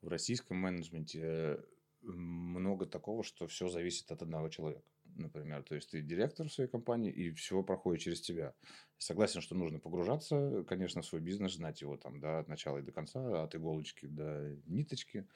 в 0.00 0.08
российском 0.08 0.56
менеджменте 0.56 1.62
много 2.00 2.86
такого, 2.86 3.22
что 3.22 3.46
все 3.46 3.68
зависит 3.68 4.10
от 4.10 4.22
одного 4.22 4.48
человека 4.48 4.91
например. 5.16 5.62
То 5.62 5.74
есть 5.74 5.90
ты 5.90 6.02
директор 6.02 6.50
своей 6.50 6.68
компании, 6.68 7.12
и 7.12 7.30
все 7.32 7.62
проходит 7.62 8.02
через 8.02 8.20
тебя. 8.20 8.54
Согласен, 8.98 9.40
что 9.40 9.54
нужно 9.54 9.78
погружаться, 9.78 10.64
конечно, 10.68 11.02
в 11.02 11.06
свой 11.06 11.20
бизнес, 11.20 11.54
знать 11.54 11.80
его 11.80 11.96
там, 11.96 12.20
да, 12.20 12.40
от 12.40 12.48
начала 12.48 12.78
и 12.78 12.82
до 12.82 12.92
конца, 12.92 13.42
от 13.42 13.54
иголочки 13.54 14.06
до 14.06 14.56
ниточки. 14.66 15.26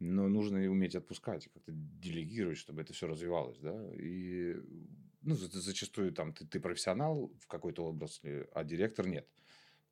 Но 0.00 0.28
нужно 0.28 0.58
и 0.58 0.66
уметь 0.66 0.96
отпускать, 0.96 1.48
как-то 1.52 1.72
делегировать, 1.72 2.58
чтобы 2.58 2.82
это 2.82 2.92
все 2.92 3.06
развивалось, 3.06 3.58
да. 3.58 3.90
И 3.94 4.56
ну, 5.22 5.34
зачастую 5.36 6.12
там 6.12 6.34
ты, 6.34 6.46
ты 6.46 6.60
профессионал 6.60 7.32
в 7.40 7.46
какой-то 7.46 7.84
области, 7.84 8.46
а 8.52 8.64
директор 8.64 9.06
нет. 9.06 9.28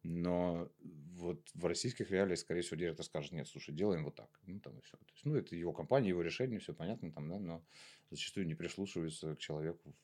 Но 0.03 0.69
вот 1.15 1.49
в 1.55 1.65
российских 1.65 2.11
реалиях, 2.11 2.39
скорее 2.41 2.63
всего, 2.63 2.77
директор 2.77 3.05
скажет, 3.05 3.33
нет, 3.33 3.47
слушай, 3.47 3.73
делаем 3.73 4.05
вот 4.05 4.17
так. 4.17 4.41
Ну, 4.47 4.59
там 4.59 4.77
и 4.79 4.83
все. 4.83 4.97
То 4.97 5.13
есть, 5.13 5.25
ну, 5.25 5.37
это 5.37 5.55
его 5.55 5.73
компания, 5.73 6.09
его 6.09 6.23
решение, 6.23 6.59
все 6.59 6.75
понятно 6.75 7.13
там, 7.13 7.29
да, 7.29 7.39
но 7.39 7.65
зачастую 8.13 8.47
не 8.47 8.55
прислушиваются 8.55 9.35
к 9.35 9.39
человеку, 9.39 9.95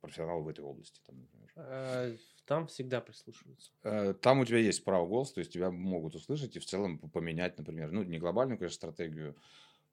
профессионалу 0.00 0.42
в 0.42 0.48
этой 0.48 0.60
области, 0.60 1.00
там, 1.06 1.20
например. 1.20 1.50
А, 1.56 2.16
там 2.44 2.66
всегда 2.66 3.00
прислушиваются. 3.00 3.70
Э, 3.82 4.14
там 4.20 4.40
у 4.40 4.44
тебя 4.44 4.58
есть 4.58 4.84
право 4.84 5.06
голоса, 5.06 5.34
то 5.34 5.40
есть 5.40 5.52
тебя 5.52 5.70
могут 5.70 6.14
услышать 6.14 6.56
и 6.56 6.58
в 6.58 6.66
целом 6.66 6.98
поменять, 6.98 7.56
например, 7.56 7.90
ну, 7.90 8.02
не 8.02 8.18
глобальную, 8.18 8.58
конечно, 8.58 8.74
стратегию, 8.74 9.34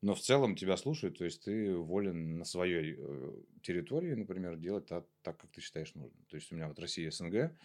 но 0.02 0.16
в 0.16 0.20
целом 0.20 0.56
тебя 0.56 0.76
слушают, 0.78 1.18
то 1.18 1.26
есть 1.26 1.44
ты 1.44 1.76
волен 1.76 2.40
на 2.40 2.46
своей 2.46 2.96
э, 2.98 3.34
территории, 3.62 4.14
например, 4.14 4.58
делать 4.58 4.88
так, 4.88 5.06
так, 5.22 5.38
как 5.38 5.52
ты 5.52 5.62
считаешь 5.62 5.94
нужным. 5.96 6.26
То 6.30 6.36
есть 6.36 6.52
у 6.52 6.56
меня 6.56 6.68
вот 6.68 6.80
Россия 6.80 7.10
СНГ, 7.10 7.56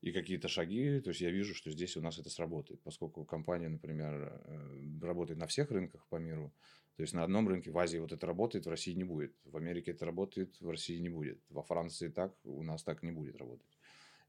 и 0.00 0.12
какие-то 0.12 0.48
шаги, 0.48 1.00
то 1.00 1.08
есть 1.10 1.20
я 1.20 1.30
вижу, 1.30 1.54
что 1.54 1.70
здесь 1.70 1.96
у 1.96 2.00
нас 2.00 2.18
это 2.18 2.30
сработает, 2.30 2.80
поскольку 2.82 3.24
компания, 3.24 3.68
например, 3.68 4.40
э, 4.44 5.00
работает 5.02 5.38
на 5.38 5.46
всех 5.46 5.70
рынках 5.70 6.06
по 6.08 6.16
миру, 6.16 6.54
то 6.96 7.02
есть 7.02 7.12
на 7.12 7.24
одном 7.24 7.48
рынке 7.48 7.70
в 7.70 7.78
Азии 7.78 7.98
вот 7.98 8.12
это 8.12 8.26
работает, 8.26 8.66
в 8.66 8.70
России 8.70 8.92
не 8.92 9.04
будет, 9.04 9.34
в 9.44 9.56
Америке 9.56 9.90
это 9.90 10.06
работает, 10.06 10.60
в 10.60 10.70
России 10.70 10.98
не 10.98 11.08
будет, 11.08 11.40
во 11.50 11.62
Франции 11.62 12.08
так, 12.08 12.32
у 12.44 12.62
нас 12.62 12.82
так 12.82 13.02
не 13.02 13.10
будет 13.10 13.36
работать. 13.36 13.66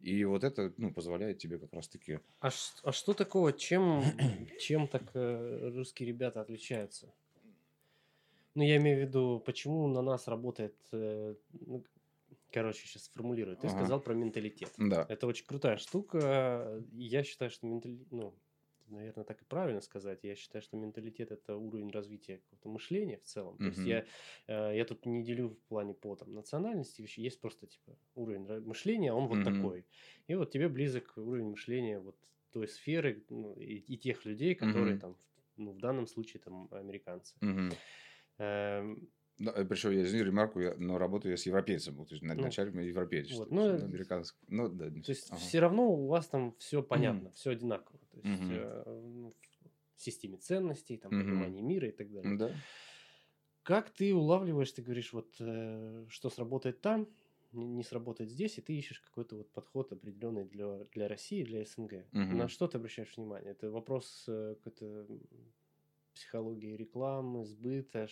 И 0.02 0.24
вот 0.26 0.44
это 0.44 0.74
ну, 0.78 0.92
позволяет 0.92 1.38
тебе 1.38 1.58
как 1.58 1.74
раз-таки... 1.74 2.20
А, 2.40 2.50
а 2.84 2.92
что 2.92 3.14
такого, 3.14 3.54
чем, 3.54 4.04
чем 4.60 4.88
так 4.88 5.04
э, 5.14 5.72
русские 5.74 6.08
ребята 6.08 6.42
отличаются? 6.42 7.14
Ну, 8.56 8.64
я 8.64 8.78
имею 8.78 8.98
в 8.98 9.02
виду, 9.08 9.44
почему 9.46 9.88
на 9.88 10.02
нас 10.02 10.28
работает 10.28 10.76
э, 10.92 11.36
ну, 11.62 11.84
короче, 12.52 12.88
сейчас 12.88 13.04
сформулирую. 13.04 13.58
Ты 13.58 13.68
ага. 13.68 13.78
сказал 13.78 14.00
про 14.00 14.14
менталитет. 14.14 14.74
Да. 14.78 15.06
Это 15.10 15.28
очень 15.28 15.46
крутая 15.46 15.78
штука. 15.78 16.82
Я 16.94 17.24
считаю, 17.24 17.52
что 17.52 17.68
менталитет, 17.68 18.08
ну, 18.12 18.34
наверное, 18.88 19.24
так 19.26 19.42
и 19.42 19.46
правильно 19.46 19.82
сказать. 19.82 20.24
Я 20.24 20.36
считаю, 20.36 20.62
что 20.62 20.78
менталитет 20.78 21.32
это 21.32 21.56
уровень 21.58 21.90
развития 21.92 22.38
какого-то 22.40 22.70
мышления 22.70 23.18
в 23.18 23.24
целом. 23.24 23.60
То 23.60 23.70
есть 23.70 23.86
я, 23.86 24.06
э, 24.48 24.76
я 24.78 24.86
тут 24.86 25.06
не 25.06 25.24
делю 25.24 25.50
в 25.50 25.60
плане 25.68 25.94
по 25.94 26.16
там, 26.16 26.34
национальности 26.34 27.02
вещи. 27.02 27.20
Есть 27.22 27.42
просто 27.42 27.68
типа 27.68 27.98
уровень 28.16 28.46
мышления, 28.62 29.14
он 29.14 29.28
вот 29.28 29.38
Мгм. 29.38 29.44
такой. 29.44 29.86
И 30.28 30.36
вот 30.36 30.52
тебе 30.52 30.70
близок 30.70 31.14
уровень 31.18 31.50
мышления 31.50 32.00
вот 32.00 32.18
той 32.52 32.68
сферы 32.68 33.26
ну, 33.30 33.54
и, 33.56 33.76
и 33.78 33.98
тех 33.98 34.26
людей, 34.26 34.56
которые 34.56 34.94
Мгм. 34.94 35.02
там, 35.02 35.18
ну, 35.58 35.72
в 35.74 35.80
данном 35.80 36.08
случае 36.08 36.42
там 36.42 36.68
американцы. 36.72 37.36
Мгм. 37.42 37.72
Эм, 38.38 39.10
Да, 39.38 39.52
причем 39.66 39.92
я 39.92 40.04
извини 40.04 40.24
ремарку, 40.24 40.62
я, 40.62 40.76
но 40.78 40.98
работаю 40.98 41.32
я 41.32 41.38
с 41.38 41.46
европейцем, 41.46 41.98
то 42.06 42.14
есть 42.14 42.24
на- 42.24 42.34
Ну, 42.36 42.46
европеец, 42.46 43.30
вот, 43.38 43.52
ну, 43.52 43.62
э, 43.68 43.84
американский. 43.84 44.40
Ну, 44.48 44.70
да, 44.70 44.86
То 44.90 45.12
есть. 45.12 45.30
Ага. 45.30 45.40
все 45.40 45.60
равно 45.60 45.90
у 45.92 46.08
вас 46.08 46.28
там 46.28 46.56
все 46.58 46.82
понятно, 46.82 47.32
все 47.32 47.52
одинаково. 47.52 48.00
То 48.22 48.28
есть 48.28 48.42
Мгм. 48.42 48.52
э, 48.52 49.02
ну, 49.04 49.36
в 49.96 50.02
системе 50.02 50.38
ценностей, 50.38 50.98
там, 50.98 51.14
Мгм. 51.14 51.26
понимании 51.26 51.62
мира 51.62 51.88
и 51.88 51.92
так 51.92 52.12
далее. 52.12 52.38
Да. 52.38 52.52
Как 53.64 53.90
ты 53.90 54.14
улавливаешь, 54.14 54.72
ты 54.72 54.82
говоришь, 54.84 55.14
вот 55.14 55.36
э, 55.40 56.06
что 56.10 56.30
сработает 56.30 56.82
там, 56.82 57.08
не, 57.52 57.84
сработает 57.84 58.30
здесь, 58.30 58.58
и 58.58 58.62
ты 58.62 58.78
ищешь 58.78 59.00
какой-то 59.00 59.38
вот 59.38 59.50
подход 59.52 59.92
определенный 59.92 60.44
для, 60.46 60.84
для 60.92 61.08
России, 61.08 61.44
для 61.44 61.66
СНГ. 61.66 62.06
Мгм. 62.12 62.38
На 62.38 62.48
что 62.48 62.68
ты 62.68 62.78
обращаешь 62.78 63.16
внимание? 63.18 63.52
Это 63.52 63.72
вопрос 63.72 64.26
э, 64.28 64.56
какой-то 64.56 65.08
психологии 66.14 66.76
рекламы, 66.76 67.46
сбыта. 67.46 68.08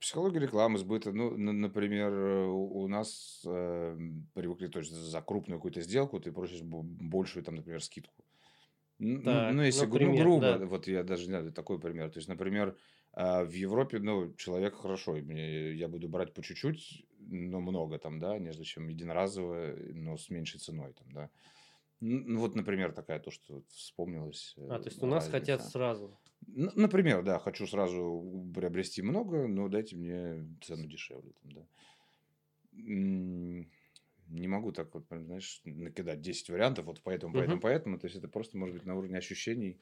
Психология 0.00 0.40
рекламы, 0.40 0.78
сбыта. 0.78 1.12
Ну, 1.12 1.36
например, 1.36 2.12
э, 2.12 2.46
у 2.46 2.86
нас 2.88 3.42
э, 3.46 3.98
привыкли, 4.34 4.68
то 4.68 4.78
есть 4.80 4.92
за 4.92 5.22
крупную 5.22 5.58
какую-то 5.58 5.80
сделку 5.80 6.20
ты 6.20 6.30
просишь 6.32 6.62
бо- 6.62 6.82
большую, 6.82 7.42
там, 7.44 7.54
например, 7.56 7.82
скидку. 7.82 8.25
Ну, 8.98 9.22
Так, 9.22 9.54
ну, 9.54 9.62
если 9.62 9.86
гру- 9.86 9.98
ну, 9.98 9.98
например, 9.98 10.24
грубо, 10.24 10.58
да. 10.58 10.66
вот 10.66 10.88
я 10.88 11.02
даже 11.02 11.22
не 11.24 11.28
знаю, 11.28 11.52
такой 11.52 11.78
пример. 11.78 12.10
То 12.10 12.18
есть, 12.18 12.28
например, 12.28 12.76
а, 13.12 13.44
в 13.44 13.52
Европе, 13.52 13.98
ну, 13.98 14.32
человек 14.34 14.74
хорошо, 14.76 15.16
я 15.16 15.88
буду 15.88 16.08
брать 16.08 16.32
по 16.32 16.42
чуть-чуть, 16.42 17.04
но 17.18 17.60
много 17.60 17.98
там, 17.98 18.18
да, 18.18 18.38
нежели 18.38 18.64
чем 18.64 18.88
единоразово, 18.88 19.74
но 19.92 20.16
с 20.16 20.30
меньшей 20.30 20.60
ценой 20.60 20.94
там, 20.94 21.12
да. 21.12 21.30
Ну, 22.00 22.40
вот, 22.40 22.54
например, 22.54 22.92
такая 22.92 23.20
то, 23.20 23.30
что 23.30 23.62
вспомнилось. 23.68 24.54
А, 24.58 24.76
э, 24.76 24.82
то 24.82 24.88
есть 24.88 25.02
у 25.02 25.06
нас 25.06 25.28
хотят 25.28 25.62
сразу. 25.62 26.16
Например, 26.46 27.22
да, 27.22 27.38
хочу 27.38 27.66
сразу 27.66 28.50
приобрести 28.54 29.02
много, 29.02 29.46
но 29.48 29.68
дайте 29.68 29.96
мне 29.96 30.56
цену 30.62 30.86
дешевле. 30.86 31.32
Там, 31.42 31.52
да. 31.52 31.66
Не 34.28 34.48
могу 34.48 34.72
так 34.72 34.92
вот, 34.94 35.08
прям, 35.08 35.24
знаешь, 35.24 35.60
накидать 35.64 36.20
10 36.20 36.50
вариантов, 36.50 36.86
вот 36.86 37.00
поэтому, 37.02 37.34
поэтому, 37.34 37.60
Мгм. 37.60 37.60
поэтому. 37.60 37.98
То 37.98 38.06
есть 38.06 38.16
это 38.16 38.28
просто 38.28 38.58
может 38.58 38.74
быть 38.76 38.84
на 38.84 38.96
уровне 38.96 39.18
ощущений. 39.18 39.80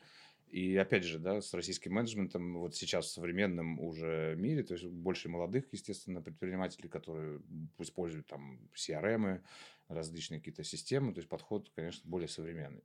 И 0.49 0.77
опять 0.77 1.05
же, 1.05 1.19
да, 1.19 1.41
с 1.41 1.53
российским 1.55 1.93
менеджментом 1.95 2.59
вот 2.59 2.75
сейчас 2.77 3.07
в 3.07 3.11
современном 3.13 3.81
уже 3.81 4.35
мире, 4.39 4.63
то 4.63 4.75
есть 4.75 4.87
больше 4.87 5.29
молодых, 5.29 5.73
естественно, 5.73 6.21
предпринимателей, 6.23 6.89
которые 6.89 7.41
используют 7.79 8.27
там 8.27 8.69
CRM, 8.75 9.45
различные 9.89 10.39
какие-то 10.41 10.63
системы, 10.63 11.13
то 11.15 11.19
есть 11.19 11.29
подход, 11.29 11.71
конечно, 11.75 12.09
более 12.09 12.29
современный. 12.29 12.85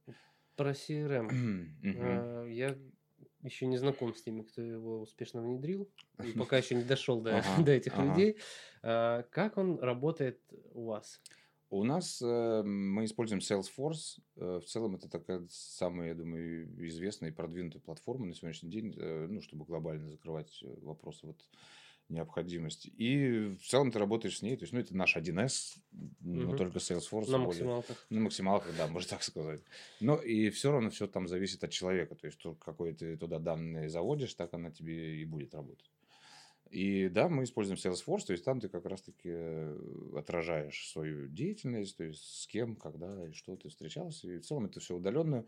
Про 0.55 0.73
CRM. 0.73 1.37
Э, 1.93 2.47
Я 2.49 2.77
еще 3.43 3.67
не 3.67 3.77
знаком 3.77 4.13
с 4.15 4.21
теми, 4.23 4.43
кто 4.43 4.61
его 4.61 5.01
успешно 5.01 5.41
внедрил, 5.41 5.91
и 6.21 6.33
пока 6.33 6.57
еще 6.57 6.75
не 6.75 6.83
дошел 6.83 7.21
до, 7.21 7.41
Ага, 7.55 7.57
до 7.57 7.71
этих 7.71 7.97
ага. 7.97 7.97
людей. 7.97 8.39
А, 8.83 9.23
Как 9.23 9.57
он 9.57 9.79
работает 9.79 10.41
у 10.51 10.85
вас? 10.85 11.21
У 11.71 11.83
нас 11.83 12.19
э, 12.21 12.63
мы 12.63 13.05
используем 13.05 13.41
Salesforce. 13.41 14.19
Э, 14.37 14.59
в 14.59 14.65
целом 14.67 14.95
это 14.95 15.07
такая 15.07 15.45
самая, 15.49 16.09
я 16.09 16.15
думаю, 16.15 16.67
известная 16.87 17.29
и 17.29 17.33
продвинутая 17.33 17.81
платформа 17.81 18.25
на 18.25 18.33
сегодняшний 18.33 18.71
день, 18.71 18.93
э, 18.97 19.27
ну, 19.29 19.39
чтобы 19.41 19.65
глобально 19.65 20.09
закрывать 20.09 20.59
э, 20.63 20.67
вопросы 20.81 21.27
вот 21.27 21.37
необходимости. 22.09 22.87
И 22.97 23.55
в 23.61 23.67
целом 23.67 23.91
ты 23.91 23.99
работаешь 23.99 24.39
с 24.39 24.41
ней. 24.41 24.57
То 24.57 24.63
есть, 24.63 24.73
ну, 24.73 24.79
это 24.79 24.97
наш 24.97 25.15
1С, 25.15 25.77
но 26.21 26.47
Мгм. 26.49 26.57
только 26.57 26.79
Salesforce. 26.79 27.29
На 27.29 27.37
более- 27.37 27.45
максималках. 27.45 28.05
на 28.09 28.19
максималках, 28.19 28.75
да, 28.75 28.87
можно 28.87 29.09
так 29.17 29.21
сказать. 29.23 29.61
Но 29.99 30.15
и 30.15 30.49
все 30.49 30.71
равно 30.71 30.89
все 30.89 31.05
там 31.07 31.27
зависит 31.27 31.63
от 31.63 31.69
человека. 31.69 32.15
То 32.15 32.25
есть, 32.25 32.41
какой 32.59 32.93
ты 32.95 33.15
туда 33.15 33.37
данные 33.37 33.89
заводишь, 33.89 34.33
так 34.33 34.55
она 34.55 34.71
тебе 34.71 35.21
и 35.21 35.25
будет 35.25 35.53
работать. 35.53 35.85
И 36.71 37.09
да, 37.09 37.29
мы 37.29 37.43
используем 37.43 37.77
Salesforce, 37.77 38.25
то 38.27 38.33
есть 38.33 38.45
там 38.45 38.59
ты 38.59 38.69
как 38.69 38.85
раз-таки 38.85 39.29
э, 39.31 39.77
отражаешь 40.15 40.89
свою 40.89 41.27
деятельность, 41.27 41.97
то 41.97 42.03
есть 42.03 42.41
с 42.41 42.47
кем, 42.47 42.75
когда 42.75 43.27
и 43.27 43.31
что 43.33 43.55
ты 43.55 43.69
встречался. 43.69 44.27
И 44.27 44.37
в 44.37 44.45
целом 44.45 44.65
это 44.65 44.79
все 44.79 44.95
удаленно 44.95 45.45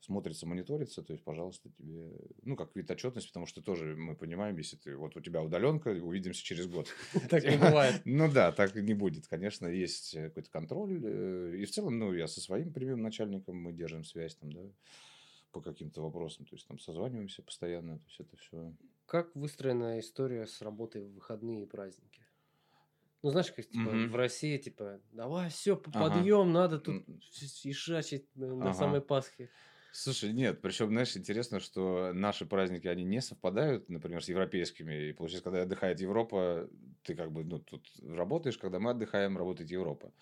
смотрится, 0.00 0.46
мониторится, 0.46 1.02
то 1.02 1.12
есть, 1.12 1.24
пожалуйста, 1.24 1.70
тебе, 1.70 2.12
ну, 2.42 2.56
как 2.56 2.74
вид 2.76 2.90
отчетности, 2.90 3.28
потому 3.28 3.46
что 3.46 3.62
тоже 3.62 3.96
мы 3.96 4.14
понимаем, 4.14 4.56
если 4.56 4.76
ты, 4.76 4.96
вот 4.96 5.16
у 5.16 5.20
тебя 5.20 5.42
удаленка, 5.42 5.88
увидимся 5.88 6.44
через 6.44 6.66
год. 6.66 6.86
Так 7.30 7.44
не 7.44 7.56
бывает. 7.58 8.02
Ну 8.04 8.30
да, 8.30 8.52
так 8.52 8.74
не 8.76 8.94
будет. 8.94 9.26
Конечно, 9.26 9.66
есть 9.66 10.14
э, 10.14 10.28
какой-то 10.28 10.50
контроль. 10.50 11.00
э, 11.04 11.56
И 11.58 11.64
в 11.64 11.70
целом, 11.70 11.98
ну, 11.98 12.12
я 12.12 12.28
со 12.28 12.40
своим 12.40 12.72
прямым 12.72 13.02
начальником, 13.02 13.56
мы 13.56 13.72
держим 13.72 14.04
связь 14.04 14.36
там, 14.36 14.52
да, 14.52 14.62
по 15.50 15.60
каким-то 15.60 16.02
вопросам. 16.02 16.46
То 16.46 16.54
есть 16.54 16.68
там 16.68 16.78
созваниваемся 16.78 17.42
постоянно. 17.42 17.98
То 17.98 18.04
есть 18.06 18.20
это 18.20 18.36
все... 18.36 18.72
Как 19.08 19.34
выстроена 19.34 19.98
история 19.98 20.46
с 20.46 20.60
работой 20.62 21.02
в 21.02 21.14
выходные 21.14 21.62
и 21.62 21.66
праздники? 21.66 22.28
Ну, 23.22 23.30
знаешь, 23.30 23.52
как 23.52 23.68
типа 23.68 23.90
Мгм. 23.90 24.04
в 24.04 24.16
России, 24.16 24.58
типа, 24.58 25.00
давай, 25.12 25.50
все, 25.50 25.76
Ага. 25.92 26.30
подъем, 26.36 26.52
надо 26.52 26.78
тут 26.78 27.04
ишачить 27.64 28.28
э, 28.36 28.54
до 28.56 28.72
Ага. 28.72 28.74
самой 28.74 29.02
Пасхи. 29.02 29.52
Слушай, 29.90 30.32
нет, 30.32 30.60
причем, 30.62 30.88
знаешь, 30.88 31.16
интересно, 31.16 31.60
что 31.60 32.12
наши 32.14 32.46
праздники, 32.46 32.86
они 32.88 33.04
не 33.04 33.22
совпадают, 33.22 33.88
например, 33.88 34.22
с 34.22 34.28
европейскими. 34.28 35.08
И 35.10 35.12
получается, 35.14 35.44
когда 35.44 35.62
отдыхает 35.62 36.00
Европа, 36.00 36.68
ты 37.04 37.14
как 37.14 37.32
бы, 37.32 37.44
ну, 37.44 37.58
тут 37.60 37.88
работаешь, 38.02 38.58
когда 38.58 38.80
мы 38.80 38.90
отдыхаем, 38.90 39.38
работает 39.38 39.70
Европа. 39.70 40.12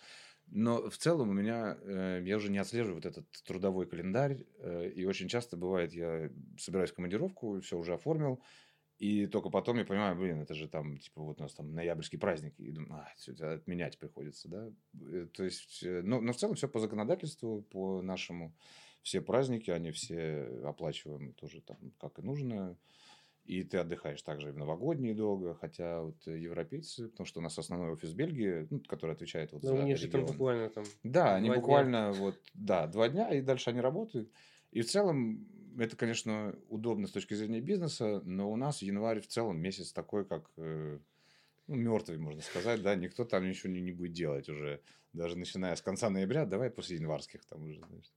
Но 0.47 0.91
в 0.91 0.99
целом 0.99 1.31
у 1.31 1.35
меня, 1.35 1.79
э, 1.83 2.23
я 2.25 2.37
уже 2.37 2.51
не 2.51 2.59
отслеживаю 2.59 2.97
вот 2.97 3.07
этот 3.07 3.31
трудовой 3.47 3.87
календарь, 3.87 4.47
э, 4.59 4.91
и 4.91 5.05
очень 5.07 5.29
часто 5.29 5.57
бывает, 5.57 5.93
я 5.95 6.31
собираюсь 6.59 6.91
в 6.93 6.95
командировку, 6.95 7.61
все 7.61 7.79
уже 7.79 7.95
оформил, 7.95 8.43
и 8.99 9.27
только 9.27 9.51
потом 9.51 9.77
я 9.77 9.85
понимаю, 9.85 10.17
блин, 10.17 10.41
это 10.41 10.55
же 10.55 10.69
там, 10.69 10.97
типа, 10.97 11.21
вот 11.21 11.39
у 11.39 11.43
нас 11.43 11.55
там 11.55 11.75
ноябрьские 11.75 12.19
праздники, 12.19 12.63
и 12.63 12.73
думаю, 12.73 13.03
а, 13.03 13.09
это 13.31 13.53
отменять 13.55 13.99
приходится, 13.99 14.49
да. 14.49 14.71
Э, 15.13 15.27
То 15.33 15.45
есть, 15.45 15.83
э, 15.83 16.01
но, 16.03 16.21
но 16.21 16.33
в 16.33 16.37
целом 16.37 16.55
все 16.55 16.67
по 16.67 16.81
законодательству, 16.81 17.63
по 17.63 18.01
нашему, 18.01 18.55
все 19.03 19.21
праздники, 19.21 19.71
они 19.71 19.91
все 19.91 20.49
оплачиваемы 20.65 21.33
тоже 21.35 21.61
там, 21.61 21.77
как 22.01 22.19
и 22.19 22.23
нужно. 22.23 22.79
И 23.45 23.63
ты 23.63 23.79
отдыхаешь 23.79 24.23
также 24.23 24.49
и 24.49 24.53
в 24.53 24.57
новогодние 24.59 25.15
долго, 25.15 25.55
хотя 25.55 26.03
вот 26.03 26.27
европейцы, 26.27 27.09
потому 27.09 27.27
что 27.27 27.39
у 27.39 27.43
нас 27.43 27.57
основной 27.57 27.93
офис 27.93 28.13
Бельгии, 28.13 28.67
ну, 28.71 28.81
который 28.81 29.13
отвечает 29.13 29.53
вот 29.53 29.63
Да, 29.63 29.69
за 29.69 29.75
у 29.75 29.83
них 29.83 29.99
же 29.99 30.09
там 30.09 30.27
буквально 30.27 30.69
там 30.69 30.85
Да, 31.05 31.37
они 31.37 31.47
два 31.47 31.55
дня. 31.55 31.61
буквально 31.61 32.13
вот, 32.13 32.35
да, 32.55 32.87
два 32.89 33.09
дня, 33.09 33.33
и 33.33 33.43
дальше 33.43 33.71
они 33.71 33.81
работают. 33.81 34.33
И 34.73 34.81
в 34.81 34.87
целом 34.91 35.47
это, 35.79 35.97
конечно, 35.97 36.55
удобно 36.69 37.07
с 37.07 37.13
точки 37.13 37.35
зрения 37.35 37.61
бизнеса, 37.61 38.21
но 38.25 38.51
у 38.51 38.57
нас 38.57 38.83
январь 38.83 39.21
в 39.21 39.27
целом 39.27 39.59
месяц 39.59 39.93
такой, 39.93 40.25
как 40.25 40.51
э, 40.57 40.99
ну, 41.67 41.75
мертвый, 41.75 42.19
можно 42.19 42.43
сказать, 42.43 42.83
да, 42.83 42.95
никто 42.95 43.25
там 43.25 43.49
ничего 43.49 43.73
не, 43.73 43.81
не 43.81 43.93
будет 43.93 44.13
делать 44.13 44.49
уже, 44.49 44.81
даже 45.13 45.37
начиная 45.37 45.75
с 45.75 45.83
конца 45.83 46.11
ноября, 46.11 46.47
давай 46.47 46.71
после 46.71 46.97
январских 46.97 47.45
там 47.45 47.65
уже, 47.65 47.81
знаешь. 47.81 48.13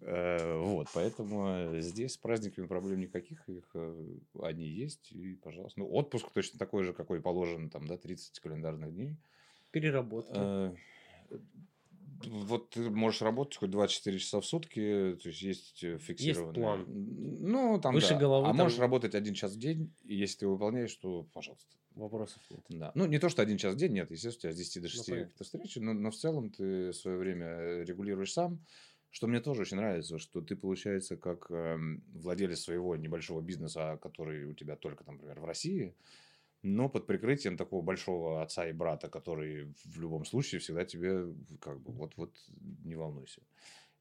Э, 0.00 0.58
Вот, 0.58 0.88
поэтому 0.94 1.80
здесь 1.80 2.12
с 2.12 2.16
праздниками 2.16 2.66
проблем 2.66 3.00
никаких, 3.00 3.48
их 3.48 3.70
э, 3.74 4.18
они 4.42 4.66
есть, 4.66 5.12
и, 5.12 5.34
пожалуйста. 5.36 5.80
Ну, 5.80 5.88
отпуск 5.90 6.30
точно 6.32 6.58
такой 6.58 6.84
же, 6.84 6.92
какой 6.92 7.20
положен, 7.20 7.70
там, 7.70 7.86
да, 7.86 7.96
30 7.96 8.38
календарных 8.40 8.94
дней. 8.94 9.16
переработки. 9.70 10.32
Э, 10.34 10.74
Вот 12.24 12.70
ты 12.70 12.90
можешь 12.90 13.22
работать 13.22 13.56
хоть 13.56 13.70
24 13.70 14.18
часа 14.18 14.40
в 14.40 14.46
сутки, 14.46 15.16
то 15.20 15.28
есть 15.28 15.42
есть 15.42 15.84
э, 15.84 15.98
фиксированный... 15.98 16.54
план. 16.54 16.84
Ну, 16.88 17.80
там, 17.80 17.94
Выше 17.94 18.10
да. 18.14 18.20
головы 18.20 18.46
А 18.46 18.50
там- 18.50 18.56
можешь 18.58 18.78
работать 18.78 19.14
один 19.14 19.34
час 19.34 19.54
в 19.54 19.58
день, 19.58 19.92
и 20.04 20.14
если 20.16 20.40
ты 20.40 20.48
выполняешь, 20.48 20.94
то 20.96 21.24
пожалуйста. 21.32 21.76
Вопросов 21.94 22.42
нет. 22.50 22.64
Да. 22.68 22.92
Ну, 22.94 23.06
не 23.06 23.18
то, 23.18 23.28
что 23.28 23.40
один 23.42 23.56
час 23.56 23.74
в 23.74 23.78
день, 23.78 23.92
нет, 23.92 24.10
естественно, 24.10 24.50
у 24.50 24.54
тебя 24.54 24.64
с 24.64 24.68
10 24.68 24.82
до 24.82 24.88
6 24.88 25.06
понятно. 25.06 25.24
какие-то 25.24 25.44
встречи, 25.44 25.78
но, 25.78 25.92
но 25.94 26.10
в 26.10 26.16
целом 26.16 26.50
ты 26.50 26.92
свое 26.92 27.16
время 27.16 27.46
э, 27.46 27.84
регулируешь 27.84 28.32
сам. 28.32 28.60
Что 29.10 29.28
мне 29.28 29.40
тоже 29.40 29.62
очень 29.62 29.78
нравится, 29.78 30.18
что 30.18 30.42
ты, 30.42 30.56
получается, 30.56 31.16
как 31.16 31.50
эм, 31.50 32.04
владелец 32.12 32.60
своего 32.60 32.96
небольшого 32.96 33.40
бизнеса, 33.40 33.98
который 34.02 34.44
у 34.44 34.52
тебя 34.52 34.76
только, 34.76 35.04
например, 35.06 35.40
в 35.40 35.44
России, 35.46 35.94
но 36.66 36.88
под 36.88 37.06
прикрытием 37.06 37.56
такого 37.56 37.82
большого 37.82 38.42
отца 38.42 38.68
и 38.68 38.72
брата, 38.72 39.08
который 39.08 39.74
в 39.84 40.00
любом 40.00 40.24
случае 40.24 40.60
всегда 40.60 40.84
тебе 40.84 41.34
как 41.60 41.80
бы 41.82 41.92
вот-вот 41.92 42.38
не 42.48 42.96
волнуйся. 42.96 43.42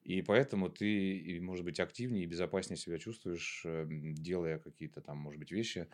И 0.04 0.22
поэтому 0.22 0.70
ты, 0.70 1.40
может 1.42 1.66
быть, 1.66 1.80
активнее 1.80 2.24
и 2.26 2.28
безопаснее 2.28 2.78
себя 2.78 3.00
чувствуешь, 3.00 3.64
эм, 3.66 4.14
делая 4.16 4.60
какие-то 4.60 5.02
там, 5.02 5.18
может 5.18 5.40
быть, 5.40 5.52
вещи, 5.52 5.90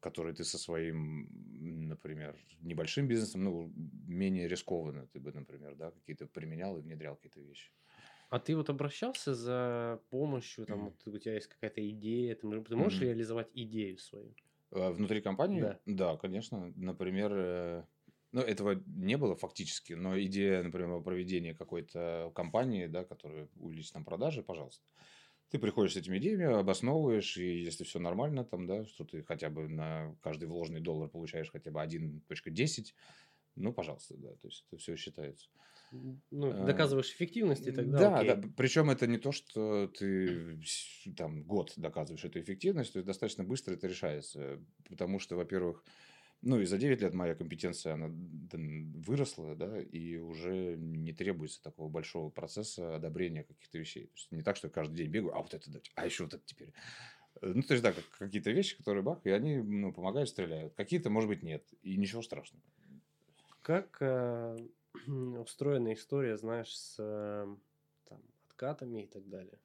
которые 0.00 0.34
ты 0.34 0.44
со 0.44 0.58
своим, 0.58 1.28
например, 1.88 2.36
небольшим 2.60 3.08
бизнесом, 3.08 3.44
ну, 3.44 3.72
менее 3.76 4.48
рискованно 4.48 5.06
ты 5.08 5.20
бы, 5.20 5.32
например, 5.32 5.76
да, 5.76 5.90
какие-то 5.92 6.26
применял 6.26 6.78
и 6.78 6.82
внедрял 6.82 7.16
какие-то 7.16 7.40
вещи. 7.40 7.72
А 8.30 8.38
ты 8.38 8.56
вот 8.56 8.68
обращался 8.70 9.34
за 9.34 10.02
помощью, 10.10 10.66
там 10.66 10.84
Мгм. 10.84 10.90
вот 10.90 11.06
у 11.06 11.18
тебя 11.18 11.34
есть 11.34 11.46
какая-то 11.48 11.86
идея, 11.90 12.34
ты, 12.34 12.62
ты 12.62 12.76
можешь 12.76 13.00
Мгм. 13.00 13.02
реализовать 13.02 13.50
идею 13.54 13.98
свою? 13.98 14.34
А, 14.72 14.90
Внутри 14.90 15.20
компании? 15.20 15.60
Да. 15.60 15.78
Да, 15.86 16.16
конечно. 16.16 16.72
Например, 16.76 17.32
э, 17.34 17.84
ну, 18.32 18.40
этого 18.40 18.82
не 18.86 19.16
было 19.16 19.36
фактически, 19.36 19.94
но 19.94 20.20
идея, 20.20 20.62
например, 20.62 20.90
о 20.90 21.00
проведении 21.00 21.52
какой-то 21.52 22.32
кампании, 22.34 22.86
да, 22.86 23.04
которая 23.04 23.48
увеличит 23.56 23.94
нам 23.94 24.04
продажи, 24.04 24.42
пожалуйста. 24.42 24.84
Ты 25.50 25.58
приходишь 25.58 25.94
с 25.94 25.96
этими 25.96 26.18
идеями, 26.18 26.44
обосновываешь, 26.44 27.38
и 27.38 27.62
если 27.62 27.84
все 27.84 27.98
нормально, 27.98 28.44
там, 28.44 28.66
да, 28.66 28.84
что 28.84 29.04
ты 29.04 29.22
хотя 29.22 29.48
бы 29.48 29.66
на 29.68 30.14
каждый 30.20 30.46
вложенный 30.46 30.80
доллар 30.80 31.08
получаешь 31.08 31.50
хотя 31.50 31.70
бы 31.70 31.80
1.10, 31.80 32.94
ну, 33.56 33.72
пожалуйста, 33.72 34.14
да, 34.18 34.34
то 34.34 34.48
есть 34.48 34.66
это 34.68 34.76
все 34.76 34.94
считается. 34.96 35.48
Ну, 35.90 36.52
А, 36.52 36.66
доказываешь 36.66 37.10
эффективность, 37.10 37.66
и 37.66 37.72
тогда 37.72 37.98
Да, 37.98 38.18
окей. 38.20 38.34
да. 38.34 38.48
Причем 38.56 38.90
это 38.90 39.06
не 39.06 39.18
то, 39.18 39.32
что 39.32 39.86
ты 39.88 40.58
там 41.16 41.42
год 41.44 41.72
доказываешь 41.76 42.24
эту 42.24 42.40
эффективность, 42.40 42.92
то 42.92 42.98
есть 42.98 43.06
достаточно 43.06 43.44
быстро 43.44 43.74
это 43.74 43.86
решается. 43.86 44.60
Потому 44.88 45.18
что, 45.18 45.36
во-первых, 45.36 45.84
ну 46.42 46.60
и 46.60 46.66
за 46.66 46.78
9 46.78 47.00
лет 47.00 47.14
моя 47.14 47.34
компетенция, 47.34 47.94
она 47.94 48.08
выросла, 48.10 49.56
да, 49.56 49.80
и 49.80 50.16
уже 50.18 50.76
не 50.76 51.12
требуется 51.12 51.62
такого 51.62 51.88
большого 51.88 52.30
процесса 52.30 52.94
одобрения 52.94 53.42
каких-то 53.44 53.78
вещей. 53.78 54.06
То 54.06 54.12
есть 54.14 54.32
не 54.32 54.42
так, 54.42 54.56
что 54.56 54.68
я 54.68 54.72
каждый 54.72 54.96
день 54.96 55.10
бегаю, 55.10 55.34
а 55.36 55.42
вот 55.42 55.54
это 55.54 55.70
дать, 55.70 55.90
а 55.94 56.04
еще 56.04 56.24
вот 56.24 56.34
это 56.34 56.42
теперь. 56.44 56.72
Э, 57.40 57.52
Ну, 57.54 57.62
то 57.62 57.74
есть, 57.74 57.82
да, 57.82 57.92
как- 57.92 58.08
какие-то 58.18 58.50
вещи, 58.50 58.76
которые 58.76 59.02
бах, 59.02 59.20
и 59.24 59.30
они 59.30 59.56
ну, 59.58 59.92
помогают, 59.92 60.28
стреляют. 60.28 60.74
Какие-то, 60.74 61.10
может 61.10 61.28
быть, 61.28 61.42
нет. 61.42 61.64
И 61.82 61.96
ничего 61.96 62.22
страшного. 62.22 62.62
Как 63.62 63.98
э, 64.00 64.56
устроена 65.42 65.92
история, 65.94 66.36
знаешь, 66.36 66.76
с 66.76 66.96
э, 66.98 67.56
там, 68.08 68.22
откатами 68.46 69.04
и 69.04 69.06
так 69.06 69.28
далее? 69.28 69.58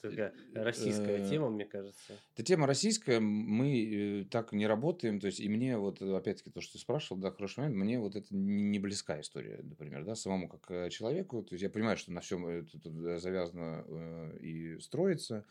Это 0.00 0.10
такая 0.10 0.34
российская 0.54 1.18
Э, 1.18 1.28
тема, 1.28 1.50
мне 1.50 1.64
кажется. 1.64 2.18
Эта 2.34 2.42
тема 2.44 2.66
российская, 2.66 3.18
мы 3.18 4.22
э, 4.22 4.24
так 4.26 4.52
не 4.52 4.66
работаем, 4.66 5.18
то 5.18 5.26
есть 5.26 5.40
и 5.40 5.48
мне 5.48 5.76
вот, 5.76 6.00
э, 6.00 6.16
опять-таки, 6.16 6.50
то, 6.50 6.60
что 6.60 6.74
ты 6.74 6.78
спрашивал, 6.78 7.20
да, 7.20 7.32
хороший 7.32 7.60
момент, 7.60 7.76
мне 7.76 7.98
вот 7.98 8.14
это 8.14 8.34
не, 8.34 8.62
не 8.62 8.78
близка 8.78 9.20
история, 9.20 9.60
например, 9.62 10.04
да, 10.04 10.14
самому 10.14 10.48
как 10.48 10.70
э, 10.70 10.90
человеку, 10.90 11.42
то 11.42 11.54
есть 11.54 11.62
я 11.62 11.70
понимаю, 11.70 11.96
что 11.96 12.12
на 12.12 12.20
всем 12.20 12.46
это 12.46 12.78
э, 12.84 13.18
завязано 13.18 13.84
э, 13.88 14.38
и 14.40 14.78
строится, 14.78 15.44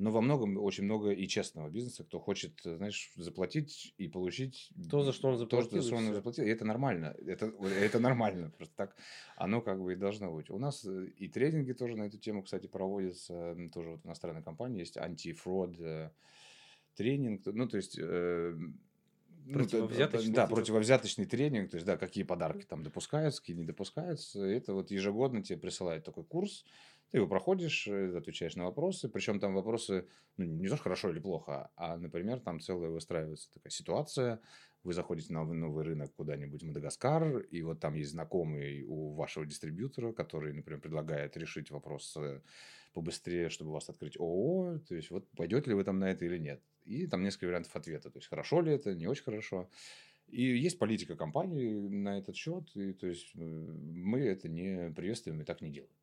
но 0.00 0.10
во 0.10 0.22
многом 0.22 0.56
очень 0.56 0.84
много 0.84 1.10
и 1.10 1.28
честного 1.28 1.68
бизнеса, 1.68 2.04
кто 2.04 2.18
хочет, 2.18 2.64
э, 2.64 2.76
знаешь, 2.76 3.12
заплатить 3.16 3.94
и 3.98 4.08
получить 4.08 4.70
То, 4.90 5.02
за 5.02 5.12
что 5.12 5.28
он 5.28 5.34
то, 5.34 5.40
заплатил, 5.40 5.70
за 5.70 5.78
и 5.78 5.82
что 5.82 5.96
он 5.96 6.14
заплатил, 6.14 6.44
и 6.44 6.48
это 6.48 6.64
нормально, 6.64 7.14
это, 7.26 7.46
это 7.46 8.00
нормально, 8.00 8.50
просто 8.56 8.74
так 8.76 8.96
оно 9.36 9.60
как 9.60 9.82
бы 9.82 9.92
и 9.92 9.96
должно 9.96 10.32
быть. 10.32 10.48
У 10.50 10.58
нас 10.58 10.86
э, 10.86 11.06
и 11.18 11.28
тренинги 11.28 11.72
тоже 11.72 11.96
на 11.96 12.04
эту 12.04 12.18
тему, 12.18 12.42
кстати, 12.42 12.66
проводятся, 12.66 13.54
тоже 13.74 13.90
вот 13.90 14.02
в 14.02 14.06
иностранной 14.06 14.42
компании 14.42 14.80
есть 14.80 14.96
антифрод 14.96 15.78
э, 15.78 16.10
тренинг, 16.94 17.42
ну, 17.44 17.68
то 17.68 17.76
есть... 17.76 17.98
э, 17.98 18.56
ну, 19.46 19.54
Противовзяточный, 19.54 20.34
Да, 20.34 20.44
типа? 20.44 20.54
противовзяточный 20.56 21.24
тренинг, 21.26 21.70
то 21.70 21.76
есть, 21.76 21.86
да, 21.86 21.96
какие 21.96 22.24
подарки 22.24 22.64
там 22.64 22.82
допускаются, 22.82 23.40
какие 23.40 23.56
не 23.56 23.64
допускаются. 23.64 24.44
Это 24.44 24.74
вот 24.74 24.90
ежегодно 24.90 25.42
тебе 25.42 25.58
присылают 25.58 26.04
такой 26.04 26.24
курс, 26.24 26.64
ты 27.10 27.18
его 27.18 27.26
проходишь, 27.26 27.86
э, 27.88 28.16
отвечаешь 28.16 28.56
на 28.56 28.64
вопросы, 28.64 29.08
причем 29.08 29.40
там 29.40 29.54
вопросы 29.54 30.06
ну, 30.36 30.44
не 30.44 30.66
что 30.66 30.76
хорошо 30.76 31.10
или 31.10 31.18
плохо, 31.18 31.70
а, 31.76 31.96
например, 31.96 32.40
там 32.40 32.60
целая 32.60 32.90
выстраивается 32.90 33.52
такая 33.52 33.70
ситуация, 33.70 34.40
вы 34.82 34.94
заходите 34.94 35.32
на 35.32 35.44
новый 35.44 35.84
рынок 35.84 36.14
куда-нибудь 36.14 36.62
в 36.62 36.66
Мадагаскар, 36.66 37.38
и 37.38 37.62
вот 37.62 37.80
там 37.80 37.94
есть 37.94 38.12
знакомый 38.12 38.84
у 38.84 39.12
вашего 39.14 39.44
дистрибьютора, 39.44 40.12
который, 40.12 40.54
например, 40.54 40.80
предлагает 40.80 41.36
решить 41.36 41.70
вопрос 41.70 42.16
э, 42.16 42.40
побыстрее, 42.94 43.50
чтобы 43.50 43.70
у 43.70 43.74
вас 43.74 43.88
открыть 43.88 44.18
ООО, 44.18 44.78
то 44.88 44.94
есть 44.94 45.10
вот 45.10 45.28
пойдете 45.36 45.70
ли 45.70 45.74
вы 45.74 45.84
там 45.84 45.98
на 45.98 46.10
это 46.10 46.24
или 46.24 46.38
нет. 46.38 46.62
И 46.84 47.06
там 47.06 47.22
несколько 47.22 47.46
вариантов 47.46 47.74
ответа, 47.76 48.10
то 48.10 48.18
есть 48.18 48.28
хорошо 48.28 48.62
ли 48.62 48.72
это, 48.72 48.94
не 48.94 49.06
очень 49.06 49.24
хорошо. 49.24 49.68
И 50.28 50.42
есть 50.42 50.78
политика 50.78 51.16
компании 51.16 51.74
на 51.88 52.18
этот 52.18 52.36
счет, 52.36 52.70
и 52.74 52.92
то 52.92 53.06
есть 53.06 53.32
э, 53.34 53.38
мы 53.40 54.20
это 54.20 54.48
не 54.48 54.90
приветствуем 54.92 55.40
и 55.40 55.44
так 55.44 55.60
не 55.60 55.70
делаем. 55.70 55.99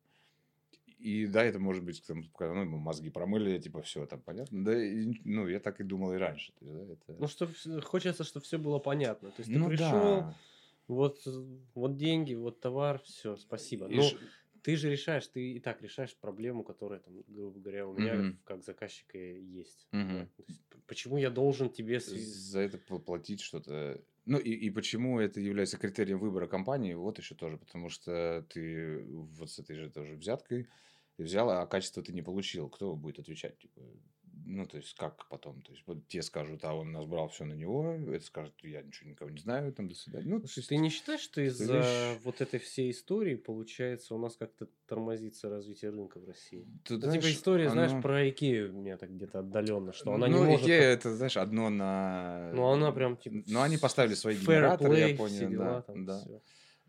И 0.98 1.26
да, 1.26 1.44
это 1.44 1.58
может 1.58 1.84
быть, 1.84 2.02
там, 2.06 2.24
ну, 2.40 2.64
мозги 2.78 3.10
промыли, 3.10 3.58
типа, 3.58 3.82
все, 3.82 4.04
там 4.06 4.20
понятно. 4.20 4.64
Да, 4.64 4.82
и, 4.82 5.06
ну, 5.24 5.46
я 5.46 5.60
так 5.60 5.80
и 5.80 5.84
думал 5.84 6.12
и 6.12 6.16
раньше. 6.16 6.52
То 6.58 6.64
есть, 6.64 6.74
да, 6.76 6.92
это... 6.92 7.20
Ну, 7.20 7.28
что 7.28 7.48
хочется, 7.82 8.24
чтобы 8.24 8.44
все 8.44 8.58
было 8.58 8.78
понятно. 8.78 9.30
То 9.30 9.40
есть 9.40 9.52
ты 9.52 9.58
Ну 9.58 9.68
пришел, 9.68 10.22
да. 10.22 10.34
вот, 10.88 11.20
вот 11.74 11.96
деньги, 11.96 12.34
вот 12.34 12.60
товар, 12.60 13.00
все, 13.04 13.36
спасибо. 13.36 13.86
И 13.86 13.94
Ну, 13.96 14.02
ш- 14.02 14.16
ты 14.62 14.76
же 14.76 14.90
решаешь, 14.90 15.26
ты 15.28 15.52
и 15.52 15.60
так 15.60 15.82
решаешь 15.82 16.16
проблему, 16.16 16.64
которая, 16.64 17.00
там, 17.00 17.22
грубо 17.28 17.60
говоря, 17.60 17.86
у 17.86 17.92
меня 17.92 18.16
Мгм. 18.16 18.38
как 18.44 18.64
заказчика 18.64 19.18
есть. 19.18 19.88
Мгм. 19.92 20.18
да. 20.18 20.24
То 20.24 20.42
есть 20.48 20.62
почему 20.86 21.16
я 21.18 21.30
должен 21.30 21.70
тебе... 21.70 21.98
сви- 21.98 22.24
за 22.24 22.60
это 22.60 22.78
пл- 22.78 22.98
платить 23.00 23.40
что-то. 23.40 24.02
Ну 24.26 24.38
и, 24.38 24.50
и 24.50 24.70
почему 24.70 25.20
это 25.20 25.40
является 25.40 25.78
критерием 25.78 26.18
выбора 26.18 26.46
компании, 26.46 26.92
вот 26.94 27.18
еще 27.18 27.34
тоже, 27.34 27.56
потому 27.56 27.88
что 27.88 28.46
ты 28.50 29.02
вот 29.04 29.50
с 29.50 29.58
этой 29.58 29.76
же 29.76 29.90
тоже 29.90 30.16
взяткой 30.16 30.68
ты 31.18 31.24
взял, 31.24 31.50
а 31.50 31.66
качество 31.66 32.00
ты 32.00 32.12
не 32.12 32.22
получил. 32.22 32.68
Кто 32.68 32.94
будет 32.94 33.18
отвечать? 33.18 33.58
Типа, 33.58 33.80
ну, 34.46 34.66
то 34.66 34.76
есть, 34.76 34.94
как 34.94 35.28
потом? 35.28 35.60
То 35.62 35.72
есть, 35.72 35.82
вот 35.84 36.06
те 36.06 36.22
скажут, 36.22 36.64
а 36.64 36.74
он 36.74 36.92
нас 36.92 37.06
брал 37.06 37.28
все 37.28 37.44
на 37.44 37.54
него, 37.54 37.92
это 37.92 38.24
скажет, 38.24 38.54
я 38.62 38.82
ничего 38.82 39.10
никого 39.10 39.28
не 39.28 39.40
знаю, 39.40 39.72
там, 39.72 39.88
до 39.88 39.96
свидания. 39.96 40.28
Ну, 40.28 40.38
Слушай, 40.46 40.68
ты 40.68 40.76
не 40.76 40.90
считаешь, 40.90 41.20
что 41.20 41.40
из-за 41.40 41.78
вещь- 41.78 42.20
вот 42.22 42.40
этой 42.40 42.60
всей 42.60 42.92
истории, 42.92 43.34
получается, 43.34 44.14
у 44.14 44.18
нас 44.18 44.36
как-то 44.36 44.68
тормозится 44.86 45.50
развитие 45.50 45.90
рынка 45.90 46.20
в 46.20 46.24
России? 46.24 46.64
ты 46.84 46.94
Ну, 46.94 47.00
знаешь, 47.00 47.20
типа 47.20 47.32
история, 47.32 47.68
знаешь, 47.68 47.90
оно- 47.90 48.02
про 48.02 48.28
Икею 48.30 48.72
у 48.72 48.80
меня 48.80 48.96
так 48.96 49.12
где-то 49.12 49.40
отдаленно, 49.40 49.92
что 49.92 50.12
она 50.12 50.28
ну, 50.28 50.44
не 50.44 50.50
может... 50.52 50.66
Икея, 50.66 50.82
это, 50.82 51.16
знаешь, 51.16 51.36
одно 51.36 51.68
на... 51.68 52.52
Ну, 52.54 52.68
она 52.68 52.92
прям, 52.92 53.16
типа, 53.16 53.42
Но 53.48 53.62
они 53.62 53.76
поставили 53.76 54.14
свои 54.14 54.36
генераторы, 54.36 54.94
play, 54.94 55.10
я 55.10 55.16
понял, 55.16 55.34
все 55.34 55.48
дела 55.48 55.64
да, 55.64 55.82
там, 55.82 56.04
да. 56.06 56.20
всё. 56.20 56.40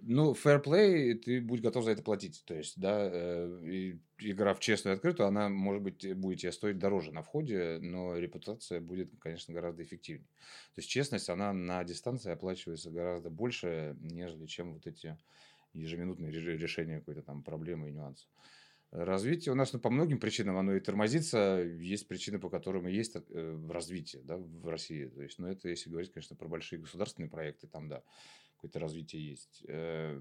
Ну, 0.01 0.33
fair 0.33 0.63
play, 0.63 1.13
ты 1.15 1.41
будь 1.41 1.61
готов 1.61 1.83
за 1.83 1.91
это 1.91 2.01
платить. 2.01 2.43
То 2.45 2.55
есть, 2.55 2.79
да, 2.79 3.09
э, 3.11 3.97
игра 4.19 4.53
в 4.53 4.59
честную 4.59 4.93
и 4.93 4.95
открытую, 4.95 5.27
она, 5.27 5.49
может 5.49 5.81
быть, 5.83 6.05
э, 6.05 6.13
будет 6.15 6.39
тебе 6.39 6.51
стоить 6.51 6.79
дороже 6.79 7.11
на 7.11 7.21
входе, 7.21 7.79
но 7.81 8.17
репутация 8.17 8.79
будет, 8.79 9.11
конечно, 9.19 9.53
гораздо 9.53 9.83
эффективнее. 9.83 10.27
То 10.75 10.79
есть, 10.79 10.89
честность, 10.89 11.29
она 11.29 11.51
на 11.53 11.83
дистанции 11.83 12.31
оплачивается 12.31 12.91
гораздо 12.91 13.29
больше, 13.29 13.97
нежели 13.99 14.45
чем 14.45 14.73
вот 14.73 14.87
эти 14.87 15.17
ежеминутные 15.73 16.31
ре- 16.31 16.57
решения 16.57 16.99
какой-то 16.99 17.21
там 17.21 17.43
проблемы 17.43 17.89
и 17.89 17.93
нюансы. 17.93 18.27
Развитие 18.91 19.53
у 19.53 19.55
нас 19.55 19.71
ну, 19.73 19.79
по 19.79 19.91
многим 19.91 20.19
причинам 20.19 20.57
оно 20.57 20.75
и 20.75 20.79
тормозится. 20.79 21.61
Есть 21.61 22.07
причины, 22.07 22.39
по 22.39 22.49
которым 22.49 22.87
и 22.87 22.91
есть 22.93 23.15
э, 23.15 23.67
развитие 23.69 24.23
да, 24.23 24.37
в 24.37 24.67
России. 24.67 25.05
То 25.05 25.21
есть, 25.21 25.37
ну, 25.37 25.47
это 25.47 25.69
если 25.69 25.91
говорить, 25.91 26.11
конечно, 26.11 26.35
про 26.35 26.47
большие 26.47 26.79
государственные 26.79 27.29
проекты, 27.29 27.67
там, 27.67 27.87
да, 27.87 28.01
какое-то 28.59 28.79
развитие 28.79 29.29
есть. 29.29 29.63
Э, 29.67 30.19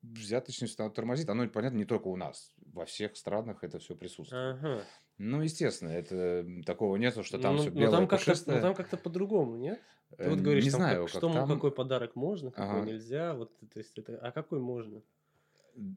Взяточность 0.00 0.78
оно 0.78 0.90
тормозит. 0.90 1.28
Оно, 1.28 1.48
понятно, 1.48 1.76
не 1.76 1.84
только 1.84 2.06
у 2.06 2.16
нас. 2.16 2.54
Во 2.72 2.84
всех 2.84 3.16
странах 3.16 3.64
это 3.64 3.80
все 3.80 3.96
присутствует. 3.96 4.54
Ага. 4.56 4.84
Ну, 5.18 5.42
естественно, 5.42 5.88
это 5.90 6.46
такого 6.64 6.94
нету, 6.96 7.24
что 7.24 7.38
там 7.38 7.56
ну, 7.56 7.62
все 7.62 7.70
белое, 7.70 7.90
там 7.90 8.06
как-то, 8.06 8.26
ну, 8.28 8.32
пушистое. 8.32 8.60
там 8.60 8.74
как-то 8.76 8.96
по-другому, 8.96 9.56
нет? 9.56 9.80
Ты 10.16 10.22
Э, 10.24 10.30
вот 10.30 10.38
говоришь, 10.38 10.64
не 10.64 10.70
там, 10.70 10.80
знаю, 10.80 11.02
как- 11.06 11.12
как 11.12 11.18
что, 11.20 11.32
там. 11.32 11.48
какой 11.48 11.72
подарок 11.72 12.14
можно, 12.14 12.52
какой 12.52 12.80
Ага. 12.82 12.86
нельзя. 12.86 13.34
Вот, 13.34 13.58
то 13.58 13.78
есть 13.80 13.98
это, 13.98 14.16
а 14.18 14.30
какой 14.30 14.60
можно? 14.60 15.02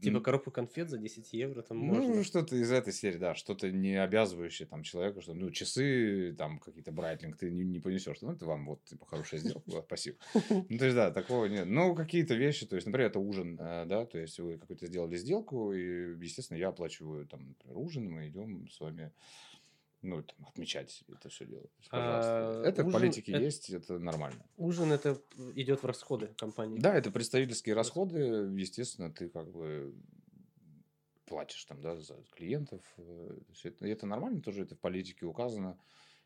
Типа 0.01 0.19
коробку 0.19 0.51
конфет 0.51 0.89
за 0.89 0.97
10 0.97 1.33
евро 1.33 1.61
там 1.61 1.79
Ну, 1.87 1.93
можно. 1.95 2.23
что-то 2.23 2.55
из 2.55 2.71
этой 2.71 2.93
серии, 2.93 3.17
да, 3.17 3.33
что-то 3.35 3.71
не 3.71 3.95
обязывающее 4.01 4.67
там 4.67 4.83
человека, 4.83 5.21
что, 5.21 5.33
ну, 5.33 5.49
часы, 5.51 6.35
там, 6.37 6.59
какие-то 6.59 6.91
брайтлинг 6.91 7.37
ты 7.37 7.49
не, 7.49 7.63
не 7.63 7.79
понесешь. 7.79 8.21
Ну, 8.21 8.31
это 8.31 8.45
вам 8.45 8.65
вот, 8.65 8.83
типа, 8.85 9.05
хорошая 9.05 9.39
сделка, 9.39 9.81
спасибо. 9.85 10.17
Ну, 10.69 10.77
то 10.77 10.85
есть, 10.85 10.95
да, 10.95 11.11
такого 11.11 11.45
нет. 11.45 11.65
Ну, 11.67 11.95
какие-то 11.95 12.35
вещи, 12.35 12.65
то 12.65 12.75
есть, 12.75 12.85
например, 12.87 13.09
это 13.09 13.19
ужин, 13.19 13.57
э, 13.59 13.85
да, 13.85 14.05
то 14.05 14.17
есть, 14.19 14.37
вы 14.39 14.57
какой-то 14.57 14.85
сделали 14.85 15.17
сделку, 15.17 15.73
и, 15.73 16.15
естественно, 16.23 16.57
я 16.57 16.69
оплачиваю, 16.69 17.25
там, 17.27 17.47
например, 17.49 17.77
ужин, 17.77 18.09
мы 18.09 18.27
идем 18.27 18.67
с 18.69 18.79
вами, 18.79 19.11
ну, 20.01 20.23
там, 20.23 20.47
отмечать 20.47 21.03
это 21.07 21.29
все 21.29 21.45
дело. 21.45 21.69
Есть, 21.77 21.89
пожалуйста. 21.89 22.61
А, 22.61 22.63
это 22.65 22.83
в 22.83 22.87
ужин 22.87 22.99
политике 22.99 23.31
это- 23.33 23.41
есть, 23.43 23.69
это 23.69 23.99
нормально. 23.99 24.43
Ужин 24.57 24.91
это 24.91 25.21
идет 25.55 25.83
в 25.83 25.85
расходы 25.85 26.27
компании. 26.37 26.79
Да, 26.79 26.95
это 26.95 27.11
представительские 27.11 27.75
расходы, 27.75 28.17
естественно, 28.57 29.11
ты 29.11 29.29
как 29.29 29.51
бы 29.51 29.93
платишь 31.25 31.63
там, 31.65 31.81
да, 31.81 31.95
за 31.97 32.15
клиентов. 32.35 32.81
э, 32.97 33.39
Это, 33.63 33.87
это 33.87 34.05
нормально 34.05 34.41
тоже, 34.41 34.63
это 34.63 34.75
в 34.75 34.79
политике 34.79 35.25
указано. 35.25 35.77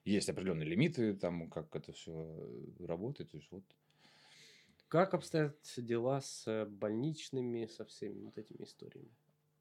Есть 0.04 0.30
определенные 0.30 0.68
лимиты, 0.68 1.14
там, 1.16 1.50
как 1.50 1.76
это 1.76 1.92
все 1.92 2.14
работает. 2.80 3.32
То 3.32 3.38
есть 3.38 3.52
вот. 3.52 3.64
Как 4.88 5.14
обстоят 5.14 5.58
дела 5.78 6.22
с 6.22 6.48
э, 6.48 6.66
больничными, 6.66 7.66
со 7.66 7.86
всеми 7.86 8.24
вот 8.24 8.38
этими 8.38 8.64
историями? 8.64 9.10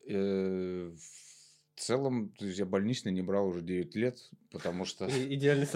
Э, 0.07 0.93
В 1.75 1.81
целом, 1.81 2.29
то 2.39 2.47
есть 2.47 2.59
я 2.59 2.67
больничный 2.67 3.11
не 3.11 3.23
брал 3.23 3.49
уже 3.49 3.61
9 3.61 3.97
лет, 3.97 4.31
потому 4.53 4.85
что... 4.85 5.09
Идеальный 5.09 5.67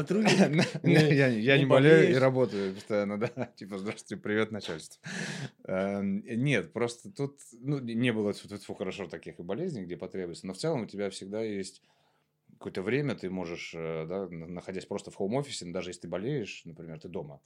сотрудник. 0.84 0.84
Я 0.84 1.58
не 1.58 1.66
болею 1.66 2.10
и 2.12 2.14
работаю 2.14 2.74
постоянно, 2.74 3.18
да. 3.36 3.52
Типа, 3.56 3.78
здравствуйте, 3.78 4.22
привет, 4.22 4.52
начальство. 4.52 5.02
Эм, 5.64 6.22
Нет, 6.24 6.72
просто 6.72 7.10
тут 7.10 7.40
ну, 7.52 7.80
не 7.80 8.12
было 8.12 8.32
хорошо 8.76 9.08
таких 9.08 9.40
и 9.40 9.42
болезней, 9.42 9.82
где 9.84 9.96
потребуется. 9.96 10.46
Но 10.46 10.52
в 10.52 10.58
целом 10.58 10.82
у 10.82 10.86
тебя 10.86 11.10
всегда 11.10 11.42
есть 11.42 11.82
какое-то 12.52 12.82
время, 12.82 13.16
ты 13.16 13.28
можешь, 13.28 13.74
э, 13.74 14.06
да, 14.08 14.28
на- 14.28 14.46
находясь 14.46 14.86
просто 14.86 15.10
в 15.10 15.16
хоум-офисе, 15.16 15.66
даже 15.66 15.90
если 15.90 16.02
ты 16.02 16.08
болеешь, 16.08 16.62
например, 16.64 17.00
ты 17.00 17.08
дома. 17.08 17.40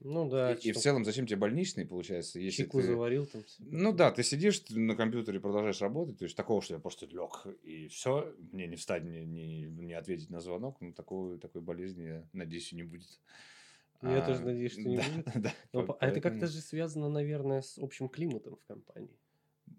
Ну 0.00 0.28
да. 0.28 0.52
И 0.54 0.68
и 0.68 0.72
в 0.72 0.76
целом, 0.76 1.04
зачем 1.04 1.26
тебе 1.26 1.38
больничный, 1.38 1.86
получается, 1.86 2.38
если 2.38 2.62
чайку 2.64 2.80
ты... 2.80 2.86
заварил 2.88 3.26
там. 3.26 3.42
Ну 3.58 3.92
да, 3.92 4.10
ты 4.10 4.22
сидишь 4.22 4.58
ты 4.60 4.78
на 4.78 4.96
компьютере, 4.96 5.40
продолжаешь 5.40 5.80
работать, 5.80 6.18
то 6.18 6.24
есть 6.24 6.36
такого, 6.36 6.60
что 6.60 6.74
я 6.74 6.80
просто 6.80 7.06
лег 7.06 7.46
и 7.62 7.88
все, 7.88 8.34
мне 8.52 8.66
не 8.66 8.76
встать, 8.76 9.04
не, 9.04 9.24
не, 9.24 9.62
не 9.62 9.94
ответить 9.94 10.30
на 10.30 10.40
звонок, 10.40 10.76
ну 10.80 10.92
такого, 10.92 11.38
такой 11.38 11.62
болезни, 11.62 12.02
я 12.02 12.28
надеюсь, 12.32 12.72
и 12.72 12.76
не 12.76 12.82
будет. 12.82 13.20
Я 14.02 14.22
А, 14.22 14.26
тоже 14.26 14.42
надеюсь, 14.44 14.72
что 14.72 14.82
не 14.82 14.96
да, 14.98 15.04
будет. 15.14 15.24
да, 15.42 15.54
Но 15.72 15.80
по- 15.80 15.94
по- 15.94 15.98
а 15.98 16.06
это 16.06 16.20
как-то 16.20 16.40
поэтому- 16.40 16.52
же 16.52 16.60
связано, 16.60 17.08
наверное, 17.08 17.62
с 17.62 17.78
общим 17.78 18.08
климатом 18.10 18.56
в 18.56 18.64
компании. 18.66 19.16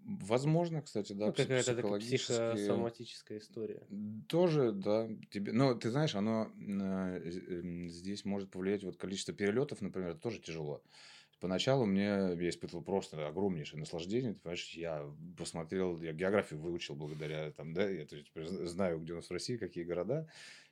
Возможно, 0.06 0.82
кстати, 0.82 1.12
да, 1.14 1.26
ну, 1.26 1.32
какая-то 1.32 1.74
такая 1.74 1.98
психосоматическая 1.98 3.38
история. 3.38 3.82
Тоже, 4.28 4.70
да. 4.70 5.08
Тебе... 5.30 5.52
Но 5.52 5.74
ты 5.74 5.90
знаешь, 5.90 6.14
оно 6.14 6.52
э, 6.60 6.62
эм, 6.62 7.88
здесь 7.88 8.24
может 8.24 8.48
повлиять 8.50 8.84
вот 8.84 8.96
количество 8.96 9.34
перелетов, 9.34 9.80
например, 9.80 10.10
это 10.10 10.20
тоже 10.20 10.38
тяжело. 10.38 10.80
Поначалу 11.40 11.86
мне 11.86 12.04
я 12.04 12.48
испытывал 12.48 12.84
просто 12.84 13.26
огромнейшее 13.26 13.80
наслаждение. 13.80 14.34
Ты 14.34 14.40
понимаешь, 14.40 14.70
я 14.74 15.12
посмотрел, 15.36 16.00
я 16.00 16.12
географию 16.12 16.60
выучил 16.60 16.94
благодаря 16.94 17.50
там, 17.50 17.74
да, 17.74 17.88
я 17.88 18.06
то 18.06 18.14
есть, 18.14 18.30
знаю, 18.68 19.00
где 19.00 19.12
у 19.12 19.16
нас 19.16 19.28
в 19.28 19.32
России, 19.32 19.56
какие 19.56 19.82
города. 19.82 20.28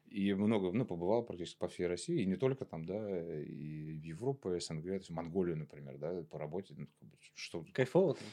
И 0.06 0.32
много, 0.32 0.70
ну, 0.70 0.84
побывал 0.84 1.24
практически 1.24 1.58
по 1.58 1.66
всей 1.66 1.88
России, 1.88 2.22
и 2.22 2.26
не 2.26 2.36
только 2.36 2.64
там, 2.64 2.84
да, 2.84 3.42
и 3.42 3.98
Европа, 4.04 4.60
СНГ, 4.60 4.84
то 4.84 4.94
есть 4.94 5.10
Монголию, 5.10 5.56
например, 5.56 5.98
да, 5.98 6.22
по 6.30 6.38
работе, 6.38 6.74
ну, 6.76 6.86
что, 7.34 7.64
Кайфово 7.72 8.14
там? 8.14 8.24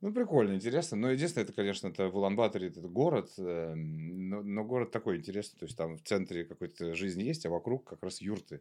Ну, 0.00 0.12
прикольно, 0.12 0.54
интересно. 0.54 0.96
Но 0.96 1.10
единственное, 1.10 1.44
это, 1.44 1.52
конечно, 1.54 1.88
это 1.88 2.08
в 2.08 2.16
Улан-Баторе, 2.16 2.68
это 2.68 2.80
город, 2.82 3.32
эм, 3.38 4.28
но, 4.28 4.42
но 4.42 4.64
город 4.64 4.90
такой 4.90 5.16
интересный. 5.16 5.58
То 5.58 5.64
есть 5.64 5.76
там 5.76 5.96
в 5.96 6.02
центре 6.02 6.44
какой-то 6.44 6.94
жизни 6.94 7.24
есть, 7.24 7.46
а 7.46 7.50
вокруг 7.50 7.88
как 7.88 8.02
раз 8.02 8.20
юрты. 8.20 8.60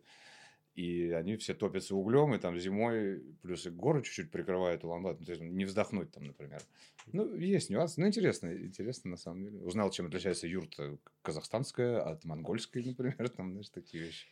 И 0.76 1.12
они 1.12 1.38
все 1.38 1.54
топятся 1.54 1.96
углем, 1.96 2.34
и 2.34 2.38
там 2.38 2.58
зимой, 2.60 3.24
плюс 3.42 3.66
и 3.66 3.70
горы 3.70 4.02
чуть-чуть 4.04 4.32
прикрывают 4.32 4.84
Улан-Батор. 4.84 5.20
Ну, 5.20 5.26
То 5.26 5.32
есть 5.32 5.44
не 5.44 5.66
вздохнуть 5.66 6.12
там, 6.12 6.26
например. 6.26 6.62
Ну, 7.08 7.36
есть 7.36 7.70
нюансы. 7.70 8.00
Ну, 8.00 8.08
интересно, 8.08 8.54
интересно 8.54 9.12
на 9.12 9.18
самом 9.18 9.44
деле. 9.44 9.60
Узнал, 9.60 9.90
чем 9.92 10.08
отличается 10.08 10.48
юрта 10.48 10.98
казахстанская 11.22 12.02
от 12.02 12.26
монгольской, 12.26 12.84
например, 12.86 13.30
там, 13.30 13.52
знаешь, 13.52 13.70
такие 13.70 14.06
вещи. 14.06 14.28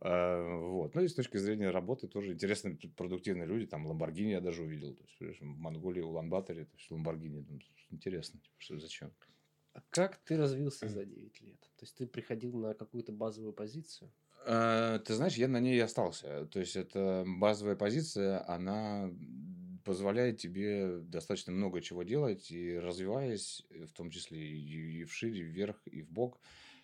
А, 0.00 0.58
Вот. 0.58 0.94
Ну 0.94 1.02
и 1.02 1.08
с 1.08 1.14
точки 1.14 1.36
зрения 1.38 1.70
работы 1.70 2.06
тоже 2.08 2.32
интересные, 2.32 2.76
продуктивные 2.96 3.46
люди. 3.46 3.66
Там 3.66 3.86
Ламборгини 3.86 4.30
я 4.32 4.40
даже 4.40 4.62
увидел. 4.62 4.94
То 4.94 5.24
есть, 5.24 5.40
в 5.40 5.44
Монголии, 5.44 6.00
Улан-Баторе, 6.02 6.64
то 6.64 6.76
есть 6.76 6.90
Ламборгини. 6.90 7.44
Интересно, 7.90 8.40
типа, 8.40 8.54
что 8.58 8.78
зачем? 8.78 9.12
А 9.72 9.82
как 9.90 10.16
ты 10.18 10.36
развился 10.36 10.88
за 10.88 11.04
9 11.04 11.40
лет? 11.42 11.60
То 11.60 11.82
есть 11.82 11.96
ты 11.96 12.06
приходил 12.06 12.56
на 12.56 12.74
какую-то 12.74 13.12
базовую 13.12 13.52
позицию? 13.52 14.10
А, 14.46 14.98
Ты 15.00 15.14
знаешь, 15.14 15.34
я 15.36 15.48
на 15.48 15.60
ней 15.60 15.76
и 15.76 15.80
остался. 15.80 16.46
То 16.46 16.60
есть 16.60 16.76
это 16.76 17.24
базовая 17.26 17.76
позиция, 17.76 18.48
она 18.48 19.10
позволяет 19.84 20.38
тебе 20.38 20.98
достаточно 20.98 21.52
много 21.52 21.80
чего 21.80 22.02
делать 22.02 22.50
и 22.50 22.78
развиваясь, 22.78 23.66
в 23.70 23.92
том 23.92 24.10
числе 24.10 24.38
и 24.40 25.00
и 25.00 25.04
вширь, 25.04 25.36
и 25.36 25.42
вверх, 25.42 25.80
и 25.86 26.02
в 26.02 26.10
бок, 26.10 26.40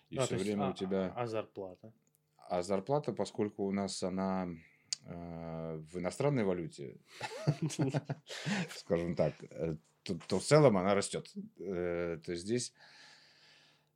и 0.09 0.17
А, 0.17 0.25
все 0.25 0.35
есть, 0.35 0.45
время 0.45 0.67
а- 0.67 0.71
у 0.71 0.73
тебя... 0.73 1.13
А 1.15 1.27
зарплата? 1.27 1.93
А 2.49 2.61
зарплата, 2.61 3.13
поскольку 3.13 3.63
у 3.63 3.71
нас 3.71 4.03
она 4.03 4.47
э, 5.05 5.81
в 5.91 5.97
иностранной 5.97 6.43
валюте, 6.43 6.97
скажем 8.75 9.15
так, 9.15 9.33
э, 9.49 9.75
то, 10.03 10.39
в 10.39 10.43
целом 10.43 10.77
она 10.77 10.93
растет. 10.95 11.31
Э, 11.59 12.19
То 12.23 12.31
есть 12.31 12.43
здесь 12.43 12.73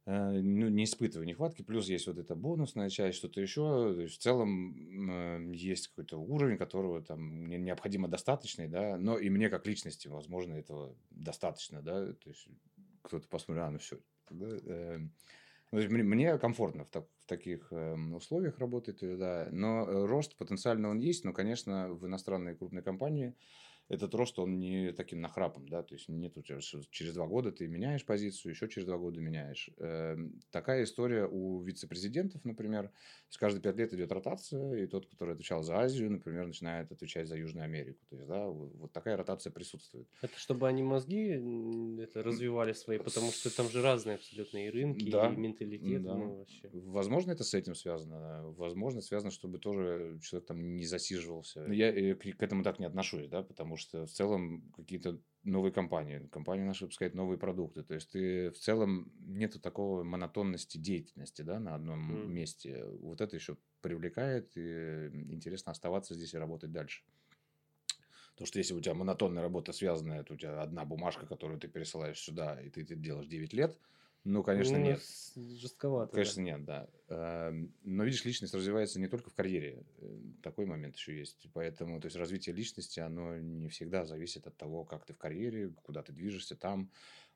ну, 0.10 0.70
не 0.70 0.86
испытываю 0.86 1.28
нехватки. 1.28 1.64
Плюс 1.64 1.89
есть 1.89 2.08
вот 2.08 2.18
эта 2.18 2.34
бонусная 2.34 2.89
часть, 2.89 3.18
что-то 3.18 3.41
еще. 3.41 3.93
То 3.93 4.02
есть 4.04 4.16
в 4.16 4.22
целом 4.22 5.52
есть 5.52 5.89
какой-то 5.89 6.18
уровень, 6.18 6.58
которого 6.58 7.02
там 7.02 7.20
мне 7.20 7.58
необходимо 7.58 8.08
достаточный, 8.08 8.70
да, 8.70 8.95
но 8.98 9.20
и 9.20 9.30
мне 9.30 9.50
как 9.50 9.68
личности, 9.68 10.08
возможно, 10.08 10.54
этого 10.54 10.95
достаточно, 11.10 11.82
да. 11.82 12.14
То 12.14 12.30
есть 12.30 12.48
кто-то 13.02 13.28
посмотрит, 13.28 13.64
а, 13.66 13.72
ну 13.72 13.80
все. 13.80 14.00
Ну, 14.30 15.10
то 15.72 15.78
мне, 16.03 16.38
комфортно 16.38 16.86
в, 16.86 16.89
так- 16.89 17.09
в 17.24 17.26
таких 17.28 17.72
эм, 17.72 18.13
условиях 18.15 18.57
работать, 18.59 19.03
э, 19.03 19.18
да. 19.18 19.49
Но 19.51 19.84
э, 19.89 20.05
рост 20.05 20.38
потенциально 20.38 20.89
он 20.89 20.99
есть, 20.99 21.26
но, 21.26 21.34
конечно, 21.34 21.89
в 21.89 22.05
иностранной 22.05 22.55
крупной 22.55 22.84
компании 22.84 23.36
этот 23.89 24.13
рост, 24.15 24.38
он 24.39 24.59
не 24.59 24.91
таким 24.91 25.21
нахрапом, 25.21 25.67
да, 25.67 25.83
то 25.83 25.95
есть 25.95 26.09
нет 26.09 26.38
у 26.38 26.41
тебя, 26.41 26.59
что 26.61 26.81
через 26.89 27.13
два 27.13 27.27
года 27.27 27.51
ты 27.51 27.67
меняешь 27.67 28.05
позицию, 28.05 28.51
еще 28.51 28.67
через 28.67 28.85
два 28.88 28.97
года 28.97 29.21
меняешь. 29.21 29.69
Эм, 29.77 30.39
Такая 30.51 30.83
история 30.83 31.25
у 31.25 31.61
вице-президентов, 31.61 32.43
например, 32.45 32.91
с 33.29 33.38
каждые 33.38 33.61
пять 33.61 33.77
лет 33.77 33.93
идет 33.93 34.11
ротация, 34.11 34.83
и 34.83 34.88
тот, 34.88 35.07
который 35.07 35.33
отвечал 35.35 35.63
за 35.63 35.77
Азию, 35.77 36.11
например, 36.11 36.47
начинает 36.47 36.91
отвечать 36.91 37.27
за 37.27 37.38
Южную 37.38 37.65
Америку. 37.65 38.05
То 38.09 38.15
есть, 38.15 38.27
да, 38.27 38.47
вот 38.47 38.91
такая 38.91 39.17
ротация 39.17 39.51
присутствует. 39.51 40.07
Это 40.21 40.38
чтобы 40.38 40.67
они 40.67 40.83
мозги 40.83 41.39
это 42.01 42.23
развивали 42.23 42.73
свои, 42.73 42.97
потому 42.97 43.31
что 43.31 43.55
там 43.55 43.69
же 43.69 43.81
разные 43.81 44.15
абсолютно 44.15 44.65
и 44.65 44.69
рынки, 44.69 45.09
Да, 45.09 45.27
и 45.27 45.35
менталитет, 45.35 46.03
да. 46.03 46.15
ну 46.15 46.38
вообще. 46.39 46.69
Возможно, 46.73 47.31
это 47.31 47.43
с 47.43 47.53
этим 47.53 47.75
связано. 47.75 48.49
Возможно, 48.51 49.01
связано, 49.01 49.31
чтобы 49.31 49.59
тоже 49.59 50.19
человек 50.21 50.47
там 50.47 50.75
не 50.75 50.85
засиживался. 50.85 51.65
Но 51.67 51.73
Я 51.73 51.89
э, 51.89 52.15
к 52.15 52.38
к 52.38 52.43
этому 52.43 52.63
так 52.63 52.79
не 52.79 52.85
отношусь, 52.85 53.27
да, 53.27 53.43
потому 53.43 53.76
что 53.78 54.05
в 54.05 54.11
целом 54.11 54.71
какие-то 54.75 55.21
новые 55.43 55.71
компании, 55.71 56.28
компания 56.28 56.65
наша 56.65 56.86
выпускает 56.86 57.15
новые 57.15 57.38
продукты. 57.39 57.84
То 57.84 57.93
есть 57.93 58.11
ты 58.11 58.51
в 58.51 58.57
целом 58.59 59.13
нету 59.19 59.59
такого 59.59 60.03
монотонности 60.03 60.78
деятельности, 60.78 61.41
да, 61.41 61.59
на 61.59 61.75
одном 61.75 61.99
Мгм. 61.99 62.34
месте. 62.34 62.86
Вот 62.86 63.21
это 63.21 63.36
еще 63.36 63.57
привлекает, 63.82 64.57
и 64.57 65.07
интересно 65.32 65.71
оставаться 65.71 66.15
здесь 66.15 66.34
и 66.34 66.38
работать 66.38 66.71
дальше. 66.71 67.03
Потому 68.32 68.47
что 68.47 68.59
если 68.59 68.73
у 68.73 68.80
тебя 68.80 68.93
монотонная 68.93 69.41
работа 69.43 69.71
связанная, 69.73 70.23
то 70.23 70.34
у 70.34 70.38
тебя 70.38 70.61
одна 70.61 70.86
бумажка, 70.86 71.25
которую 71.25 71.59
ты 71.59 71.67
пересылаешь 71.67 72.19
сюда, 72.19 72.61
и 72.61 72.69
ты 72.69 72.84
это 72.84 72.95
делаешь 72.95 73.28
9 73.28 73.53
лет, 73.53 73.80
ну, 74.24 74.43
конечно, 74.43 74.78
Ну, 74.78 74.84
нет. 74.84 75.01
Жестковато. 75.36 76.11
да. 76.11 76.15
Конечно, 76.15 76.41
нет, 76.41 76.65
да. 76.65 76.89
Эм, 77.09 77.74
Но 77.84 78.03
видишь, 78.03 78.26
личность 78.26 78.53
развивается 78.53 78.99
не 78.99 79.07
только 79.07 79.30
в 79.30 79.34
карьере. 79.34 79.86
Э, 79.99 80.20
Такой 80.43 80.65
момент 80.65 80.95
еще 80.95 81.18
есть. 81.18 81.47
Поэтому, 81.53 81.99
то 82.01 82.07
есть, 82.07 82.18
развитие 82.18 82.55
личности, 82.55 82.99
оно 82.99 83.38
не 83.38 83.70
всегда 83.70 84.05
зависит 84.05 84.47
от 84.47 84.57
того, 84.57 84.84
как 84.84 85.05
ты 85.05 85.13
в 85.13 85.18
карьере, 85.18 85.70
куда 85.84 86.03
ты 86.03 86.11
движешься 86.11 86.55
там, 86.55 86.91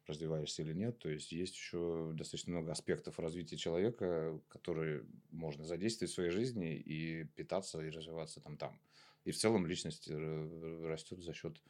развиваешься 0.07 0.63
или 0.63 0.73
нет. 0.73 0.99
То 0.99 1.09
есть, 1.09 1.32
есть 1.32 1.55
еще 1.55 2.11
достаточно 2.13 2.51
много 2.51 2.71
аспектов 2.71 3.19
развития 3.19 3.57
человека, 3.57 4.39
которые 4.49 5.05
можно 5.29 5.65
задействовать 5.65 6.11
в 6.11 6.15
своей 6.15 6.32
жизни 6.32 6.75
и 6.75 7.23
питаться 7.36 7.82
и 7.82 7.89
развиваться 7.89 8.41
там 8.41 8.57
там. 8.57 8.79
И 9.23 9.32
в 9.32 9.38
целом 9.38 9.65
личность 9.67 10.07
э, 10.09 10.86
растет 10.88 11.19
за 11.19 11.34
счет 11.34 11.61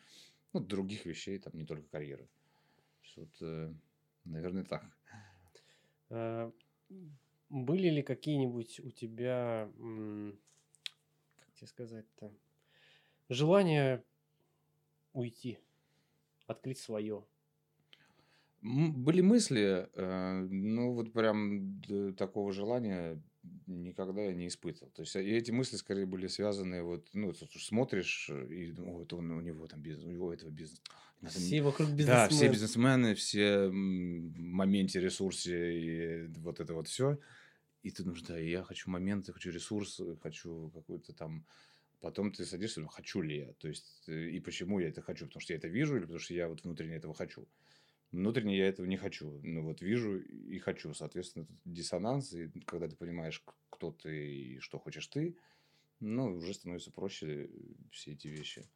ну, 0.53 0.59
других 0.59 1.05
вещей, 1.05 1.37
там 1.39 1.53
не 1.55 1.65
только 1.65 1.87
карьеры. 1.89 2.29
Вот, 3.15 3.29
э, 3.41 3.73
наверное, 4.23 4.63
так. 4.63 4.85
А, 6.11 6.51
Были 7.49 7.89
ли 7.89 8.01
какие-нибудь 8.01 8.79
у 8.81 8.91
тебя, 8.91 9.69
как 11.35 11.53
тебе 11.53 11.67
сказать-то, 11.67 12.31
желания 13.29 14.03
уйти, 15.13 15.57
открыть 16.47 16.79
свое? 16.79 17.25
Были 18.61 19.21
мысли, 19.21 19.89
э, 19.93 20.47
ну 20.49 20.93
вот 20.93 21.11
прям 21.13 21.81
такого 22.15 22.53
желания 22.53 23.21
никогда 23.67 24.21
я 24.21 24.33
не 24.33 24.47
испытывал. 24.47 24.91
То 24.91 25.01
есть 25.01 25.15
э, 25.15 25.23
и 25.23 25.31
эти 25.31 25.51
мысли 25.51 25.77
скорее 25.77 26.05
были 26.05 26.27
связаны 26.27 26.83
вот, 26.83 27.07
ну, 27.13 27.29
уж 27.29 27.37
смотришь 27.65 28.29
э, 28.29 28.47
и 28.47 28.71
думаешь, 28.71 28.95
«О, 28.95 29.03
это 29.03 29.15
он- 29.15 29.31
у 29.31 29.41
него 29.41 29.67
там 29.67 29.81
бизнес, 29.81 30.05
у 30.05 30.11
него 30.11 30.33
этого 30.33 30.49
бизнес. 30.49 30.81
Все 31.27 31.61
вокруг 31.61 31.89
Да, 31.89 32.27
все 32.27 32.47
бизнесмен. 32.47 32.51
бизнесмены, 32.51 33.15
все 33.15 33.67
в 33.67 33.73
моменте, 33.73 34.99
ресурсе 34.99 35.79
и 35.79 36.27
вот 36.39 36.59
это 36.59 36.73
вот 36.73 36.87
все. 36.87 37.19
И 37.83 37.89
ты 37.91 38.03
думаешь, 38.03 38.21
да, 38.23 38.37
я 38.37 38.63
хочу 38.63 38.89
моменты, 38.89 39.33
хочу 39.33 39.51
ресурсы, 39.51 40.15
хочу 40.21 40.69
какой-то 40.73 41.13
там... 41.13 41.45
Потом 41.99 42.31
ты 42.31 42.45
садишься 42.45 42.79
думаешь, 42.79 42.95
хочу 42.95 43.21
ли 43.21 43.37
я? 43.37 43.53
То 43.53 43.67
есть, 43.67 44.03
э, 44.07 44.29
и 44.29 44.39
почему 44.39 44.79
я 44.79 44.89
это 44.89 45.01
хочу? 45.01 45.25
Потому 45.27 45.41
что 45.41 45.53
я 45.53 45.57
это 45.57 45.67
вижу 45.67 45.95
или 45.95 46.01
потому 46.01 46.19
что 46.19 46.33
я 46.33 46.47
вот 46.47 46.63
внутренне 46.63 46.95
этого 46.95 47.13
хочу? 47.13 47.47
Внутренне 48.11 48.57
я 48.57 48.67
этого 48.67 48.85
не 48.85 48.97
хочу. 48.97 49.39
Ну 49.43 49.63
вот 49.63 49.81
вижу 49.81 50.19
и 50.19 50.59
хочу. 50.59 50.93
Соответственно, 50.93 51.45
тут 51.45 51.57
диссонанс. 51.65 52.33
И 52.33 52.49
когда 52.65 52.87
ты 52.87 52.95
понимаешь, 52.95 53.43
кто 53.69 53.91
ты 53.91 54.35
и 54.35 54.59
что 54.59 54.79
хочешь 54.79 55.07
ты, 55.07 55.37
ну, 55.99 56.35
уже 56.35 56.53
становится 56.53 56.91
проще 56.91 57.45
э, 57.45 57.49
все 57.91 58.13
эти 58.13 58.27
вещи 58.27 58.69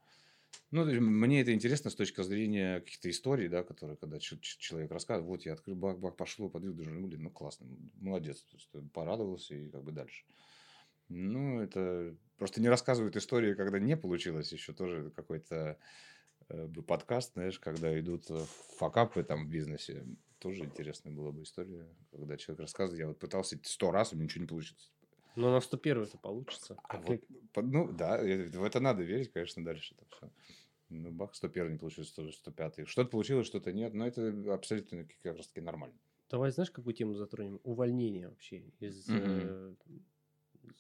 Ну, 0.71 0.85
мне 1.01 1.41
это 1.41 1.53
интересно 1.53 1.89
с 1.89 1.95
точки 1.95 2.21
зрения 2.23 2.79
каких-то 2.81 3.09
историй, 3.09 3.47
да, 3.49 3.63
которые, 3.63 3.97
когда 3.97 4.19
человек 4.19 4.91
рассказывает, 4.91 5.29
вот 5.29 5.45
я 5.45 5.53
открыл 5.53 5.75
бак, 5.75 5.99
бак, 5.99 6.17
пошло, 6.17 6.49
подвиг, 6.49 6.75
даже, 6.75 6.91
блин, 6.91 7.23
ну, 7.23 7.31
классно, 7.31 7.67
молодец, 7.95 8.41
то 8.43 8.57
есть, 8.57 8.69
э, 8.73 8.81
порадовался 8.93 9.55
и 9.55 9.69
как 9.69 9.83
бы 9.83 9.91
дальше. 9.91 10.25
Ну, 11.09 11.61
это 11.61 12.15
просто 12.37 12.61
не 12.61 12.69
рассказывают 12.69 13.15
истории, 13.15 13.53
когда 13.53 13.79
не 13.79 13.95
получилось, 13.95 14.51
еще 14.51 14.73
тоже 14.73 15.11
какой-то 15.11 15.77
подкаст, 16.87 17.33
знаешь, 17.33 17.59
когда 17.59 17.97
идут 17.99 18.29
э, 18.29 18.45
факапы 18.77 19.23
там 19.23 19.45
в 19.45 19.49
бизнесе, 19.49 20.05
тоже 20.39 20.63
интересная 20.65 21.13
была 21.13 21.31
бы 21.31 21.43
история, 21.43 21.87
когда 22.11 22.37
человек 22.37 22.61
рассказывает, 22.61 22.99
я 22.99 23.07
вот 23.07 23.19
пытался 23.19 23.59
сто 23.63 23.91
раз, 23.91 24.13
у 24.13 24.15
меня 24.15 24.25
ничего 24.25 24.43
не 24.43 24.47
получилось. 24.47 24.91
Но 25.35 25.51
на 25.51 25.59
101 25.59 26.03
это 26.03 26.17
получится. 26.17 26.77
А 26.83 26.97
Как 26.97 27.07
вот, 27.07 27.21
ну 27.55 27.91
да, 27.91 28.17
э, 28.19 28.47
в 28.49 28.63
это 28.63 28.79
надо 28.79 29.03
верить, 29.03 29.31
конечно, 29.31 29.63
дальше 29.63 29.95
это 29.97 30.05
все. 30.15 30.31
Ну, 30.89 31.11
бах, 31.11 31.35
101 31.35 31.73
не 31.73 31.77
получилось, 31.77 32.09
100 32.09 32.31
105. 32.31 32.87
Что-то 32.87 33.09
получилось, 33.09 33.47
что-то 33.47 33.73
нет, 33.73 33.93
но 33.93 34.07
это 34.07 34.53
абсолютно 34.53 35.05
как 35.23 35.37
раз 35.37 35.47
таки 35.47 35.61
нормально. 35.61 35.97
Давай, 36.29 36.51
знаешь, 36.51 36.71
какую 36.71 36.93
тему 36.93 37.15
затронем? 37.15 37.59
Увольнение 37.63 38.29
вообще 38.29 38.63
из 38.79 39.09
Мгм. 39.09 39.23
э, 39.25 39.73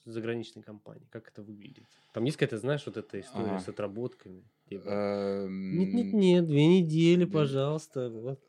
заграничной 0.05 0.61
компании. 0.63 1.07
Как 1.09 1.27
это 1.27 1.41
выглядит? 1.43 1.85
Там 2.13 2.23
есть 2.23 2.37
какая-то, 2.37 2.57
знаешь, 2.57 2.85
вот 2.85 2.97
эта 2.97 3.19
история 3.19 3.49
Ага. 3.49 3.59
с 3.59 3.67
отработками. 3.67 4.43
Типа, 4.69 4.89
Эм, 4.89 5.77
Нет-нет-нет, 5.79 6.47
две 6.47 6.67
недели, 6.67 7.25
пожалуйста. 7.25 8.09
Вот. 8.09 8.39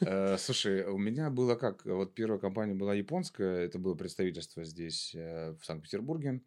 э, 0.00 0.36
Слушай, 0.38 0.84
у 0.86 0.96
меня 0.98 1.30
было 1.30 1.56
как? 1.56 1.84
Вот 1.84 2.14
первая 2.14 2.38
компания 2.38 2.74
была 2.74 2.94
японская, 2.94 3.64
это 3.64 3.78
было 3.78 3.94
представительство 3.94 4.64
здесь, 4.64 5.12
э, 5.14 5.54
в 5.60 5.64
Санкт-Петербурге. 5.64 6.40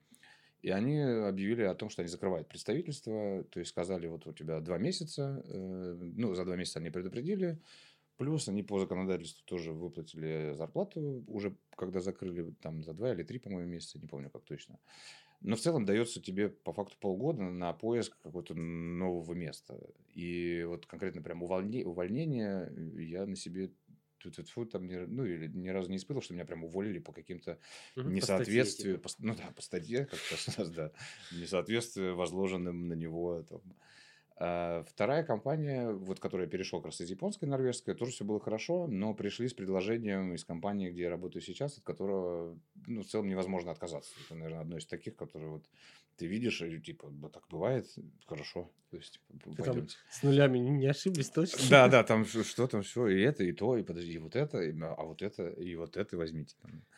И 0.62 0.70
они 0.72 1.00
объявили 1.00 1.64
о 1.64 1.74
том, 1.74 1.90
что 1.90 2.02
они 2.02 2.10
закрывают 2.10 2.48
представительство. 2.50 3.44
То 3.46 3.60
есть 3.60 3.72
сказали, 3.72 4.08
вот 4.08 4.28
у 4.28 4.34
тебя 4.34 4.60
два 4.60 4.78
месяца. 4.78 5.42
э, 5.46 5.98
Ну, 6.16 6.34
за 6.36 6.46
два 6.46 6.56
месяца 6.56 6.80
они 6.80 6.90
предупредили. 6.90 7.60
Плюс 8.18 8.50
они 8.50 8.64
по 8.64 8.80
законодательству 8.80 9.42
тоже 9.46 9.72
выплатили 9.72 10.54
зарплату 10.54 11.24
уже, 11.28 11.56
когда 11.78 12.02
закрыли, 12.02 12.54
там 12.62 12.84
за 12.84 12.94
два 12.94 13.14
или 13.14 13.24
три, 13.24 13.40
по-моему, 13.40 13.72
месяца, 13.72 13.98
не 13.98 14.08
помню 14.08 14.30
как 14.30 14.44
точно. 14.44 14.78
Но 15.42 15.56
в 15.56 15.60
целом 15.60 15.86
дается 15.86 16.22
тебе 16.22 16.50
по 16.50 16.74
факту 16.74 16.98
полгода 17.00 17.44
на 17.44 17.72
поиск 17.74 18.18
какого-то 18.22 18.54
нового 18.56 19.34
места. 19.34 19.80
И 20.14 20.64
вот 20.68 20.86
конкретно 20.86 21.22
прям 21.22 21.44
увольне- 21.44 21.86
увольнение 21.86 22.72
я 22.98 23.26
на 23.26 23.36
себе 23.36 23.72
тут 24.18 24.38
вот 24.56 24.72
там 24.72 24.86
ни, 24.86 24.96
ну, 24.96 25.26
или 25.26 25.48
ни 25.48 25.70
разу 25.70 25.90
не 25.90 25.96
испытывал, 25.98 26.22
что 26.22 26.34
меня 26.34 26.46
прям 26.46 26.66
уволили 26.66 27.00
по 27.00 27.14
каким-то 27.14 27.58
по 27.96 28.02
несоответствию, 28.02 28.96
статье, 28.96 28.98
по 29.00 29.08
ст- 29.10 29.20
ну 29.20 29.34
да, 29.34 29.54
по 29.56 29.62
статье, 29.62 30.06
как 30.06 30.20
сейчас 30.20 30.58
у 30.58 30.62
нас, 30.62 30.72
да, 30.72 30.92
несоответствию 31.32 32.16
возложенным 32.16 32.88
на 32.90 32.94
него. 32.94 33.44
Там. 33.44 33.62
А 34.42 34.84
вторая 34.88 35.24
компания, 35.24 35.92
вот 35.92 36.22
которая 36.22 36.48
перешел 36.48 36.80
как 36.80 36.88
раз 36.88 37.02
из 37.02 37.10
японской, 37.10 37.44
норвежской, 37.44 37.94
тоже 37.94 38.14
все 38.14 38.24
было 38.24 38.40
хорошо, 38.40 38.88
но 38.88 39.14
пришли 39.14 39.50
с 39.50 39.54
предложением 39.54 40.34
из 40.34 40.46
компании, 40.46 40.90
где 40.90 41.04
я 41.04 41.10
работаю 41.10 41.42
сейчас, 41.42 41.78
от 41.78 41.84
которого, 41.84 42.58
ну, 42.88 43.02
в 43.02 43.06
целом 43.06 43.28
невозможно 43.28 43.72
отказаться. 43.72 44.12
Это, 44.26 44.36
наверное, 44.36 44.62
одно 44.62 44.78
из 44.78 44.86
таких, 44.86 45.18
которые 45.18 45.50
вот 45.52 45.66
ты 46.16 46.26
видишь, 46.26 46.62
и 46.62 46.80
типа, 46.80 47.10
да, 47.12 47.28
так 47.28 47.44
бывает, 47.50 47.94
хорошо, 48.26 48.72
то 48.92 48.98
есть, 48.98 49.14
типа, 49.14 49.56
Ты 49.58 49.64
там. 49.64 49.88
С 50.10 50.24
нулями 50.24 50.58
не 50.60 50.88
ошиблись 50.88 51.30
точно? 51.30 51.60
Да, 51.70 51.88
да, 51.90 52.04
там 52.06 52.24
что 52.26 52.68
там 52.68 52.82
все, 52.82 53.08
и 53.08 53.22
это, 53.22 53.44
и 53.44 53.52
то, 53.52 53.76
и 53.78 53.84
подожди, 53.84 54.14
и 54.14 54.18
вот 54.20 54.38
это, 54.38 54.62
и- 54.62 54.74
а 54.82 55.04
вот 55.04 55.22
это, 55.22 55.50
и 55.50 55.76
вот 55.76 55.98
это 55.98 56.16
возьмите. 56.18 56.56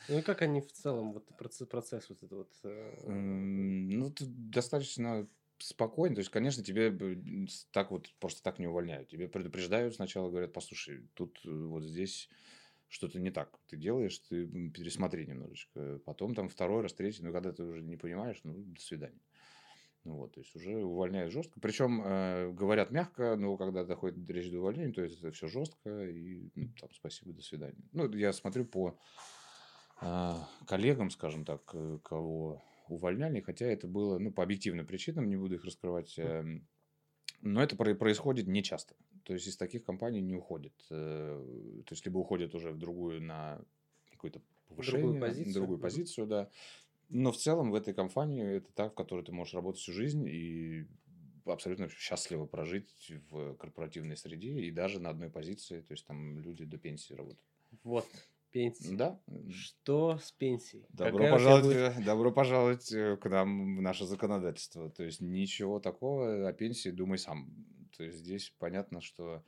Ну 0.09 0.19
и 0.19 0.21
как 0.21 0.43
они 0.43 0.61
в 0.61 0.71
целом, 0.71 1.13
вот 1.13 1.25
процесс, 1.37 1.67
процесс 1.67 2.09
вот 2.09 2.17
этот 2.23 2.31
вот... 2.37 2.51
э, 2.63 3.09
Ну, 3.09 4.13
достаточно 4.19 5.27
спокойно. 5.61 6.15
То 6.15 6.19
есть, 6.19 6.31
конечно, 6.31 6.63
тебе 6.63 6.95
так 7.71 7.91
вот 7.91 8.13
просто 8.19 8.43
так 8.43 8.59
не 8.59 8.67
увольняют. 8.67 9.09
Тебе 9.09 9.27
предупреждают 9.27 9.95
сначала, 9.95 10.29
говорят, 10.29 10.53
послушай, 10.53 11.07
тут 11.13 11.39
э, 11.45 11.49
вот 11.49 11.83
здесь 11.83 12.29
что-то 12.87 13.19
не 13.19 13.31
так 13.31 13.57
ты 13.67 13.77
делаешь, 13.77 14.19
ты 14.19 14.45
пересмотри 14.69 15.25
немножечко. 15.25 15.99
Потом 16.05 16.35
там 16.35 16.49
второй 16.49 16.81
раз, 16.81 16.93
третий, 16.93 17.23
но 17.23 17.31
когда 17.31 17.53
ты 17.53 17.63
уже 17.63 17.81
не 17.81 17.97
понимаешь, 17.97 18.41
ну, 18.43 18.53
до 18.57 18.81
свидания. 18.81 19.21
Ну 20.03 20.15
вот, 20.15 20.33
то 20.33 20.39
есть 20.39 20.55
уже 20.55 20.83
увольняют 20.83 21.31
жестко. 21.31 21.59
Причем 21.59 22.01
э, 22.03 22.51
говорят 22.51 22.91
мягко, 22.91 23.35
но 23.35 23.55
когда 23.55 23.85
доходит 23.85 24.29
речь 24.29 24.49
до 24.49 24.59
увольнения, 24.59 24.93
то 24.93 25.03
есть 25.03 25.19
это 25.19 25.31
все 25.31 25.47
жестко 25.47 26.07
и 26.07 26.49
ну, 26.55 26.69
там 26.79 26.89
спасибо, 26.91 27.33
до 27.33 27.41
свидания. 27.43 27.77
Ну, 27.91 28.11
я 28.13 28.33
смотрю 28.33 28.65
по 28.65 28.97
а, 30.01 30.49
коллегам, 30.65 31.11
скажем 31.11 31.45
так, 31.45 31.61
э, 31.73 31.99
кого 32.03 32.63
увольняли, 32.95 33.41
хотя 33.41 33.65
это 33.65 33.87
было, 33.87 34.19
ну, 34.19 34.31
по 34.31 34.43
объективным 34.43 34.85
причинам, 34.85 35.29
не 35.29 35.37
буду 35.37 35.55
их 35.55 35.65
раскрывать, 35.65 36.17
эм, 36.17 36.67
но 37.41 37.63
это 37.63 37.75
про- 37.75 37.95
происходит 37.95 38.47
не 38.47 38.63
часто. 38.63 38.95
То 39.23 39.33
есть 39.33 39.47
из 39.47 39.57
таких 39.57 39.83
компаний 39.83 40.21
не 40.21 40.35
уходит. 40.35 40.73
э, 40.89 41.81
То 41.85 41.93
есть 41.93 42.05
либо 42.05 42.19
уходят 42.19 42.55
уже 42.55 42.71
в 42.71 42.77
другую 42.77 43.21
на 43.21 43.63
какое-то 44.11 44.41
повышение, 44.67 45.19
позицию. 45.19 45.53
другую 45.53 45.79
позицию, 45.79 46.27
да. 46.27 46.49
Но 47.09 47.31
в 47.31 47.37
целом 47.37 47.71
в 47.71 47.75
этой 47.75 47.93
компании 47.93 48.57
это 48.57 48.71
та, 48.73 48.89
в 48.89 48.93
которой 48.93 49.25
ты 49.25 49.31
можешь 49.31 49.53
работать 49.53 49.81
всю 49.81 49.91
жизнь 49.91 50.25
и 50.27 50.87
абсолютно 51.45 51.89
счастливо 51.89 52.45
прожить 52.45 53.11
в 53.29 53.55
корпоративной 53.55 54.15
среде 54.15 54.59
и 54.61 54.71
даже 54.71 54.99
на 54.99 55.09
одной 55.09 55.29
позиции, 55.29 55.81
то 55.81 55.93
есть 55.93 56.05
там 56.05 56.39
люди 56.39 56.63
до 56.65 56.77
пенсии 56.77 57.13
работают. 57.13 57.47
Вот, 57.83 58.07
пенсия. 58.51 58.95
Да, 58.95 59.19
Что 59.49 60.17
с 60.17 60.31
пенсией? 60.31 60.85
Добро 60.89 61.17
Какая 61.17 61.31
пожаловать, 61.31 61.65
будет- 61.65 62.05
добро 62.05 62.31
пожаловать 62.31 62.91
э, 62.91 63.17
к 63.17 63.29
нам 63.29 63.77
в 63.77 63.81
наше 63.81 64.05
законодательство. 64.05 64.89
То 64.89 65.03
есть 65.03 65.21
ничего 65.21 65.79
такого 65.79 66.47
о 66.47 66.53
пенсии 66.53 66.89
думай 66.89 67.17
сам. 67.17 67.49
То 67.97 68.03
есть 68.03 68.19
здесь 68.19 68.53
понятно, 68.59 69.01
что 69.01 69.43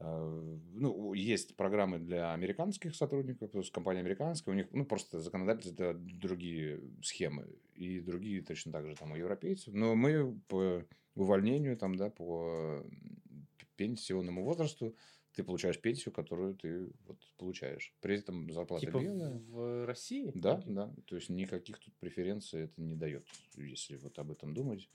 э, 0.00 0.56
ну, 0.72 1.12
есть 1.14 1.56
программы 1.56 1.98
для 1.98 2.32
американских 2.32 2.94
сотрудников, 2.94 3.50
то 3.50 3.58
есть 3.58 3.70
компания 3.72 4.00
американская, 4.00 4.54
у 4.54 4.56
них 4.56 4.68
ну, 4.72 4.84
просто 4.84 5.20
законодательство 5.20 5.84
это 5.84 5.94
другие 5.98 6.80
схемы 7.02 7.48
и 7.74 8.00
другие 8.00 8.42
точно 8.42 8.72
так 8.72 8.86
же 8.86 8.94
там 8.96 9.12
у 9.12 9.16
европейцев. 9.16 9.74
Но 9.74 9.94
мы 9.94 10.38
по 10.48 10.84
увольнению 11.14 11.76
там, 11.76 11.96
да, 11.96 12.10
по 12.10 12.84
пенсионному 13.76 14.44
возрасту 14.44 14.94
ты 15.34 15.44
получаешь 15.44 15.80
пенсию, 15.80 16.12
которую 16.12 16.54
ты 16.54 16.90
вот 17.06 17.18
получаешь. 17.36 17.94
При 18.00 18.16
этом 18.16 18.50
зарплата 18.52 18.86
Типа 18.86 19.00
белая. 19.00 19.38
в 19.38 19.86
России? 19.86 20.32
Да, 20.34 20.62
да. 20.66 20.94
То 21.06 21.16
есть 21.16 21.28
никаких 21.28 21.78
тут 21.78 21.94
преференций 21.98 22.62
это 22.62 22.80
не 22.80 22.96
дает, 22.96 23.26
если 23.54 23.96
вот 23.96 24.18
об 24.18 24.30
этом 24.30 24.54
думать. 24.54 24.88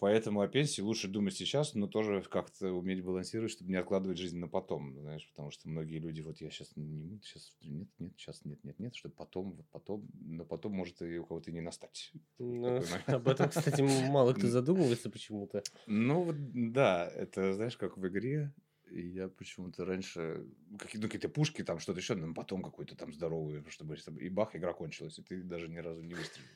Поэтому 0.00 0.40
о 0.40 0.48
пенсии 0.48 0.82
лучше 0.82 1.08
думать 1.08 1.34
сейчас, 1.34 1.74
но 1.74 1.86
тоже 1.86 2.22
как-то 2.28 2.72
уметь 2.72 3.02
балансировать, 3.02 3.52
чтобы 3.52 3.70
не 3.70 3.76
откладывать 3.76 4.18
жизнь 4.18 4.38
на 4.38 4.48
потом, 4.48 5.00
знаешь, 5.00 5.26
потому 5.30 5.50
что 5.50 5.68
многие 5.68 5.98
люди, 5.98 6.20
вот 6.20 6.40
я 6.40 6.50
сейчас 6.50 6.72
не 6.74 7.20
сейчас 7.22 7.56
нет, 7.62 7.88
нет, 7.98 8.12
сейчас 8.18 8.44
нет, 8.44 8.62
нет, 8.64 8.78
нет, 8.80 8.94
чтобы 8.96 9.14
потом, 9.14 9.52
вот 9.52 9.66
потом, 9.70 10.06
но 10.20 10.44
потом 10.44 10.72
может 10.72 11.00
и 11.00 11.18
у 11.18 11.24
кого-то 11.24 11.52
не 11.52 11.60
настать. 11.60 12.12
Ну, 12.38 12.82
об 13.06 13.28
этом, 13.28 13.48
кстати, 13.48 13.80
мало 14.10 14.34
кто 14.34 14.48
задумывается 14.48 15.10
почему-то. 15.10 15.62
Ну, 15.86 16.24
вот, 16.24 16.36
да, 16.38 17.08
это, 17.08 17.54
знаешь, 17.54 17.76
как 17.76 17.96
в 17.96 18.06
игре. 18.06 18.52
И 18.90 19.08
я 19.08 19.28
почему-то 19.28 19.84
раньше 19.84 20.46
какие- 20.78 21.00
ну, 21.00 21.08
какие-то 21.08 21.28
пушки, 21.28 21.64
там 21.64 21.78
что-то 21.78 22.00
еще, 22.00 22.14
но 22.14 22.34
потом 22.34 22.62
какой-то 22.62 22.96
там 22.96 23.12
здоровый, 23.12 23.64
чтобы, 23.70 23.96
и 24.20 24.28
бах, 24.28 24.54
игра 24.54 24.72
кончилась, 24.72 25.18
и 25.18 25.22
ты 25.22 25.42
даже 25.42 25.68
ни 25.68 25.78
разу 25.78 26.02
не 26.02 26.14
выстрелил. 26.14 26.48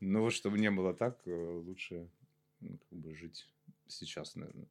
Ну, 0.00 0.22
вот 0.22 0.32
чтобы 0.32 0.58
не 0.58 0.70
было 0.70 0.94
так, 0.94 1.20
э, 1.26 1.30
лучше 1.30 2.10
ну, 2.60 2.78
как 2.78 2.98
бы 2.98 3.14
жить 3.14 3.48
сейчас, 3.88 4.34
наверное. 4.36 4.68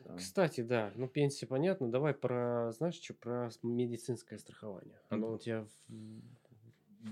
Да. 0.00 0.16
Кстати, 0.16 0.60
да, 0.60 0.92
ну 0.96 1.08
пенсия 1.08 1.46
понятно. 1.46 1.90
Давай 1.90 2.12
про, 2.14 2.72
знаешь, 2.72 3.00
что 3.00 3.14
про 3.14 3.50
медицинское 3.62 4.38
страхование. 4.38 4.98
Оно 5.08 5.32
у 5.32 5.38
тебя 5.38 5.64
в 5.64 6.43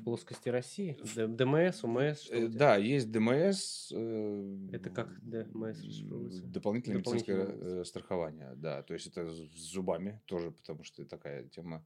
плоскости 0.04 0.48
России? 0.48 0.98
Д- 1.14 1.26
ДМС, 1.28 1.84
у 1.84 1.98
Э? 1.98 2.48
Да, 2.48 2.76
есть 2.76 3.10
ДМС. 3.10 3.92
э, 3.94 4.68
Это 4.72 4.90
как 4.90 5.20
ДМС 5.22 5.84
расшифровывается? 5.84 6.46
Дополнительное 6.46 6.98
медицинское 6.98 7.36
Дополнительное 7.36 7.80
э, 7.80 7.84
страхование, 7.84 8.52
да. 8.56 8.82
То 8.82 8.94
есть 8.94 9.06
это 9.06 9.30
с 9.30 9.36
зубами 9.72 10.20
тоже, 10.26 10.50
потому 10.50 10.84
что 10.84 11.04
такая 11.04 11.48
тема. 11.48 11.84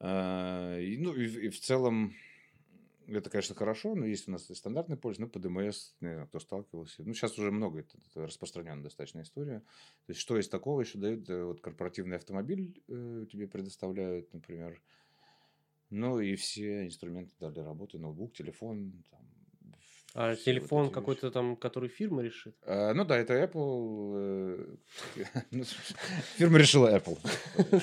А, 0.00 0.78
и, 0.78 0.96
Ну 0.98 1.14
и, 1.14 1.26
в- 1.26 1.38
и 1.38 1.48
в 1.48 1.60
целом 1.60 2.14
это, 3.06 3.28
конечно, 3.30 3.54
хорошо, 3.54 3.94
но 3.94 4.06
есть 4.06 4.28
у 4.28 4.32
нас 4.32 4.50
и 4.50 4.54
стандартный 4.54 4.96
полис, 4.96 5.18
ну, 5.18 5.28
по 5.28 5.38
ДМС, 5.38 5.94
не 6.00 6.12
знаю, 6.12 6.26
кто 6.26 6.40
сталкивался. 6.40 7.02
Ну, 7.04 7.12
сейчас 7.14 7.38
уже 7.38 7.50
много, 7.50 7.80
это, 7.80 7.98
это 8.10 8.26
распространенная 8.26 8.82
достаточно 8.84 9.20
история. 9.20 9.60
То 9.60 10.10
есть, 10.10 10.20
что 10.20 10.38
из 10.38 10.48
такого 10.48 10.80
еще 10.80 10.98
дают? 10.98 11.28
Э, 11.28 11.44
Вот 11.44 11.60
корпоративный 11.60 12.16
автомобиль 12.16 12.82
э, 12.88 13.26
тебе 13.30 13.46
предоставляют, 13.46 14.32
например. 14.32 14.82
Ну, 15.90 16.20
и 16.20 16.34
все 16.36 16.86
инструменты 16.86 17.32
для 17.50 17.64
работы, 17.64 17.98
ноутбук, 17.98 18.32
телефон, 18.34 19.04
там, 19.10 19.20
А 20.14 20.30
вот 20.30 20.40
телефон 20.40 20.84
вещи. 20.84 20.94
какой-то 20.94 21.30
там, 21.30 21.56
который 21.56 21.88
фирма 21.88 22.22
решит? 22.22 22.56
А, 22.62 22.94
Ну 22.94 23.04
да, 23.04 23.16
это 23.18 23.34
Apple. 23.34 24.14
э, 24.16 24.76
ну, 25.50 25.64
Фирма 26.36 26.58
решила 26.58 26.96
Apple. 26.96 27.18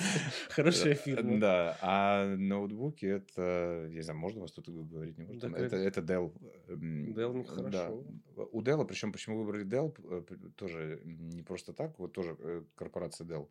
Хорошая 0.50 0.94
фирма. 0.94 1.38
Да, 1.40 1.78
а 1.80 2.34
ноутбуки 2.36 3.06
это, 3.06 3.86
я 3.88 3.94
не 3.94 4.02
знаю, 4.02 4.18
можно 4.18 4.40
вас 4.40 4.52
тут 4.52 4.68
говорить, 4.68 5.16
не 5.18 5.24
можно? 5.24 5.56
Это, 5.56 5.76
это 5.76 6.00
Dell. 6.00 6.32
М, 6.68 7.12
Dell 7.14 7.32
ну, 7.32 7.44
Да. 7.44 7.50
хорошо. 7.54 8.04
У 8.52 8.62
Dell, 8.62 8.84
причем 8.86 9.12
почему 9.12 9.38
выбрали 9.38 9.64
Dell, 9.64 9.94
э, 10.04 10.50
тоже 10.56 11.00
не 11.04 11.42
просто 11.42 11.72
так, 11.72 11.98
вот 11.98 12.12
тоже 12.12 12.36
э, 12.38 12.62
корпорация 12.74 13.26
Dell. 13.26 13.48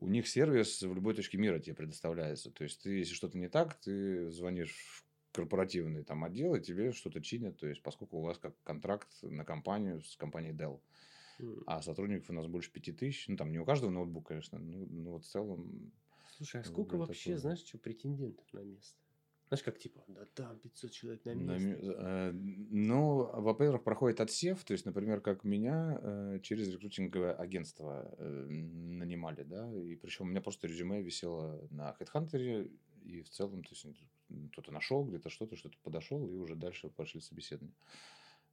У 0.00 0.08
них 0.08 0.26
сервис 0.26 0.82
в 0.82 0.94
любой 0.94 1.14
точке 1.14 1.38
мира 1.38 1.58
тебе 1.58 1.74
предоставляется. 1.74 2.50
То 2.50 2.64
есть 2.64 2.82
ты, 2.82 2.98
если 2.98 3.14
что-то 3.14 3.38
не 3.38 3.48
так, 3.48 3.74
ты 3.74 4.30
звонишь 4.30 4.72
в 4.72 5.04
корпоративный 5.32 6.02
там 6.02 6.24
отдел, 6.24 6.54
и 6.54 6.60
тебе 6.60 6.92
что-то 6.92 7.20
чинят. 7.20 7.58
То 7.58 7.66
есть 7.66 7.82
поскольку 7.82 8.18
у 8.18 8.22
вас 8.22 8.38
как 8.38 8.54
контракт 8.64 9.08
на 9.22 9.44
компанию 9.44 10.00
с 10.02 10.16
компанией 10.16 10.54
Dell. 10.54 10.80
А 11.66 11.80
сотрудников 11.82 12.30
у 12.30 12.32
нас 12.32 12.46
больше 12.46 12.70
пяти 12.70 12.92
тысяч. 12.92 13.28
Ну, 13.28 13.36
там 13.36 13.50
не 13.52 13.58
у 13.58 13.64
каждого 13.64 13.90
ноутбук, 13.90 14.28
конечно. 14.28 14.58
Ну, 14.58 14.86
ну 14.90 15.10
вот 15.12 15.24
в 15.24 15.28
целом 15.28 15.92
Слушай, 16.36 16.62
а 16.62 16.64
сколько 16.64 16.96
вообще, 16.96 17.30
такое. 17.30 17.38
знаешь, 17.38 17.58
что 17.60 17.78
претендентов 17.78 18.46
на 18.52 18.60
место? 18.60 18.96
Знаешь, 19.50 19.64
как 19.64 19.78
типа, 19.78 20.04
да 20.06 20.26
там 20.34 20.60
500 20.60 20.92
человек 20.92 21.24
на 21.24 21.34
На 21.34 21.52
место. 21.54 21.68
ме- 21.68 21.76
э, 21.82 22.32
Ну, 22.32 23.28
во-первых, 23.42 23.82
проходит 23.82 24.20
отсев, 24.20 24.62
то 24.62 24.72
есть, 24.72 24.86
например, 24.86 25.20
как 25.20 25.42
меня 25.42 25.98
э, 26.00 26.38
через 26.40 26.68
рекрутинговое 26.68 27.34
агентство 27.34 28.14
э, 28.16 28.46
нанимали, 28.48 29.42
да, 29.42 29.68
и 29.74 29.96
причем 29.96 30.26
у 30.26 30.28
меня 30.28 30.40
просто 30.40 30.68
резюме 30.68 31.02
висело 31.02 31.66
на 31.72 31.96
HeadHunter, 31.98 32.70
и 33.02 33.22
в 33.22 33.30
целом, 33.30 33.64
то 33.64 33.70
есть, 33.72 33.86
кто-то 34.52 34.70
нашел 34.70 35.04
где-то 35.04 35.30
что-то, 35.30 35.56
что-то 35.56 35.76
подошел, 35.82 36.28
и 36.28 36.36
уже 36.36 36.54
дальше 36.54 36.88
пошли 36.88 37.20
собеседования. 37.20 37.74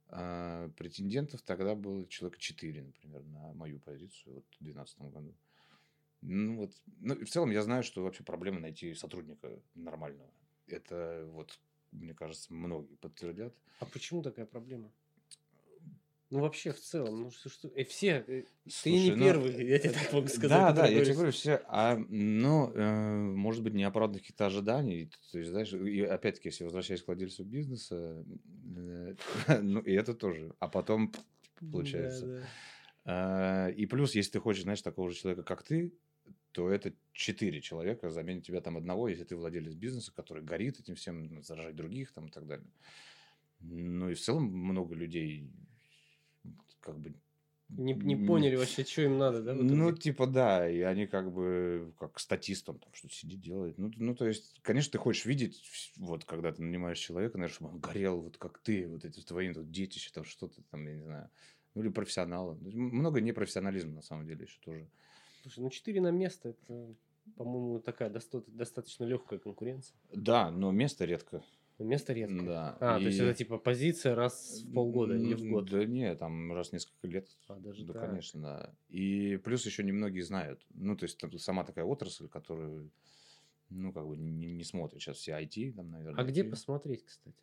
А 0.08 0.68
претендентов 0.70 1.42
тогда 1.42 1.76
было 1.76 2.08
человек 2.08 2.38
4, 2.38 2.82
например, 2.82 3.22
на 3.24 3.52
мою 3.52 3.78
позицию 3.78 4.34
вот, 4.34 4.44
в 4.46 4.64
2012 4.64 4.98
году. 5.12 5.34
Ну, 6.22 6.56
вот, 6.56 6.72
ну, 7.00 7.14
и 7.14 7.24
в 7.24 7.30
целом 7.30 7.50
я 7.50 7.62
знаю, 7.62 7.84
что 7.84 8.02
вообще 8.02 8.24
проблема 8.24 8.58
найти 8.58 8.94
сотрудника 8.94 9.62
нормального. 9.74 10.32
Это 10.72 11.24
вот, 11.32 11.58
мне 11.92 12.14
кажется, 12.14 12.52
многие 12.52 12.96
подтвердят. 12.96 13.54
А 13.80 13.86
почему 13.86 14.22
такая 14.22 14.46
проблема? 14.46 14.92
Ну, 16.30 16.40
вообще, 16.40 16.72
в 16.72 16.80
целом, 16.80 17.22
ну 17.22 17.30
что, 17.30 17.48
что... 17.48 17.68
э, 17.74 17.84
все, 17.84 18.22
э, 18.26 18.44
ты 18.82 18.90
не 18.90 19.06
Слушай, 19.06 19.16
ну, 19.16 19.24
первый, 19.24 19.66
я 19.66 19.78
тебе 19.78 19.92
так 19.92 20.12
могу 20.12 20.28
сказать. 20.28 20.50
Да, 20.50 20.72
да, 20.72 20.82
который 20.82 20.98
я 20.98 21.04
тебе 21.04 21.14
говорю, 21.14 21.32
все, 21.32 21.62
а, 21.68 21.96
ну, 21.96 22.70
э, 22.74 23.16
может 23.16 23.62
быть, 23.62 23.72
неоправданных 23.72 24.22
каких-то 24.22 24.44
ожиданий, 24.44 25.10
то 25.32 25.38
есть, 25.38 25.50
знаешь, 25.50 25.72
и 25.72 26.02
опять-таки, 26.02 26.50
если 26.50 26.64
возвращаясь 26.64 27.02
к 27.02 27.06
владельцу 27.06 27.44
бизнеса, 27.44 28.22
э, 28.76 29.14
ну, 29.62 29.80
и 29.80 29.92
это 29.94 30.12
тоже, 30.12 30.54
а 30.58 30.68
потом 30.68 31.12
получается. 31.72 32.26
Да, 32.26 32.40
да. 32.40 32.46
А, 33.10 33.68
И 33.70 33.86
плюс, 33.86 34.14
если 34.14 34.32
ты 34.32 34.40
хочешь, 34.40 34.64
знаешь, 34.64 34.82
такого 34.82 35.08
же 35.08 35.16
человека, 35.16 35.44
как 35.44 35.62
ты, 35.62 35.94
то 36.58 36.68
это 36.68 36.92
четыре 37.12 37.60
человека 37.60 38.10
заменят 38.10 38.44
тебя 38.44 38.60
там 38.60 38.76
одного, 38.76 39.06
если 39.06 39.22
ты 39.22 39.36
владелец 39.36 39.74
бизнеса, 39.74 40.12
который 40.12 40.42
горит 40.42 40.80
этим 40.80 40.96
всем, 40.96 41.32
ну, 41.32 41.42
заражать 41.44 41.76
других 41.76 42.10
там 42.10 42.26
и 42.26 42.30
так 42.32 42.48
далее. 42.48 42.66
Ну 43.60 44.10
и 44.10 44.14
в 44.14 44.20
целом 44.20 44.46
много 44.46 44.96
людей 44.96 45.52
как 46.80 46.98
бы 46.98 47.14
Не, 47.68 47.94
не 47.94 48.16
поняли 48.16 48.56
вообще, 48.56 48.84
что 48.84 49.02
им 49.02 49.18
надо, 49.18 49.40
да? 49.40 49.54
ну, 49.54 49.92
типа, 49.92 50.26
да, 50.26 50.68
и 50.68 50.80
они 50.80 51.06
как 51.06 51.32
бы 51.32 51.94
как 51.96 52.18
статист, 52.18 52.68
он 52.68 52.80
там 52.80 52.92
что-то 52.92 53.14
сидит, 53.14 53.40
делает. 53.40 53.78
Ну, 53.78 53.92
ну, 53.94 54.16
то 54.16 54.26
есть, 54.26 54.58
конечно, 54.62 54.90
ты 54.90 54.98
хочешь 54.98 55.26
видеть, 55.26 55.62
вот, 55.96 56.24
когда 56.24 56.50
ты 56.50 56.60
нанимаешь 56.60 56.98
человека, 56.98 57.38
наверное, 57.38 57.54
чтобы 57.54 57.70
он 57.70 57.78
горел, 57.78 58.20
вот 58.20 58.36
как 58.36 58.58
ты, 58.58 58.88
вот 58.88 59.04
эти 59.04 59.20
твои 59.20 59.54
тут 59.54 59.70
детище, 59.70 60.10
там 60.12 60.24
что-то 60.24 60.60
там, 60.72 60.84
я 60.88 60.94
не 60.94 61.02
знаю. 61.04 61.30
Ну, 61.74 61.82
или 61.82 61.90
профессионалы. 61.90 62.56
Много 62.56 63.20
непрофессионализма, 63.20 63.92
на 63.92 64.02
самом 64.02 64.26
деле, 64.26 64.42
еще 64.42 64.58
тоже. 64.60 64.88
Слушай, 65.48 65.60
ну 65.60 65.70
4 65.70 66.00
на 66.02 66.10
место, 66.10 66.50
это, 66.50 66.94
по-моему, 67.36 67.80
такая 67.80 68.10
доста- 68.10 68.44
достаточно 68.48 69.04
легкая 69.04 69.38
конкуренция. 69.38 69.96
Да, 70.12 70.50
но 70.50 70.70
место 70.72 71.06
редко. 71.06 71.42
Но 71.78 71.84
Место 71.86 72.12
редкое. 72.12 72.42
Да. 72.44 72.76
А, 72.80 72.98
то 72.98 73.06
есть 73.06 73.18
и- 73.18 73.22
это 73.22 73.34
типа 73.34 73.56
позиция 73.56 74.14
раз 74.14 74.62
в 74.62 74.74
полгода 74.74 75.14
или 75.14 75.34
в 75.34 75.48
год. 75.48 75.70
Да 75.70 75.84
не, 75.86 76.14
там 76.16 76.52
раз 76.52 76.68
в 76.70 76.72
несколько 76.74 77.06
лет. 77.06 77.28
А, 77.46 77.54
даже 77.56 77.86
Да, 77.86 77.92
так. 77.94 78.02
конечно, 78.10 78.42
да. 78.42 78.74
И 78.90 79.36
плюс 79.42 79.64
еще 79.64 79.82
немногие 79.84 80.22
знают. 80.24 80.60
Ну, 80.74 80.96
то 80.96 81.04
есть, 81.04 81.16
там 81.18 81.32
сама 81.38 81.64
такая 81.64 81.84
отрасль, 81.86 82.28
которую, 82.28 82.90
ну, 83.70 83.92
как 83.92 84.06
бы 84.06 84.16
не, 84.18 84.48
не 84.52 84.64
смотрят 84.64 85.00
сейчас 85.00 85.16
все 85.18 85.32
IT, 85.32 85.72
там, 85.72 85.90
наверное. 85.90 86.20
А 86.20 86.26
где 86.26 86.42
IT. 86.42 86.50
посмотреть, 86.50 87.04
кстати? 87.04 87.38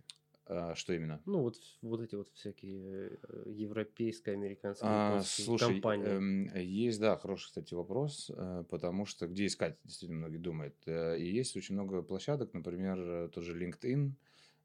А, 0.47 0.75
что 0.75 0.93
именно? 0.93 1.21
Ну, 1.25 1.41
вот, 1.41 1.57
вот 1.81 2.01
эти 2.01 2.15
вот 2.15 2.29
всякие 2.33 3.17
э, 3.23 3.43
европейские, 3.47 4.35
американские, 4.35 4.89
А, 4.89 5.21
слушай, 5.23 5.73
компании. 5.73 6.05
эм, 6.05 6.55
есть, 6.55 6.99
да, 6.99 7.17
хороший, 7.17 7.45
кстати, 7.45 7.73
вопрос, 7.73 8.31
э, 8.35 8.63
потому 8.69 9.05
что 9.05 9.27
где 9.27 9.47
искать, 9.47 9.77
действительно, 9.83 10.19
многие 10.19 10.37
думают. 10.37 10.75
Э, 10.85 11.17
И 11.17 11.25
есть 11.31 11.55
очень 11.57 11.73
много 11.73 12.03
площадок, 12.03 12.53
например, 12.53 12.99
э, 12.99 13.29
тоже 13.33 13.59
LinkedIn, 13.59 14.11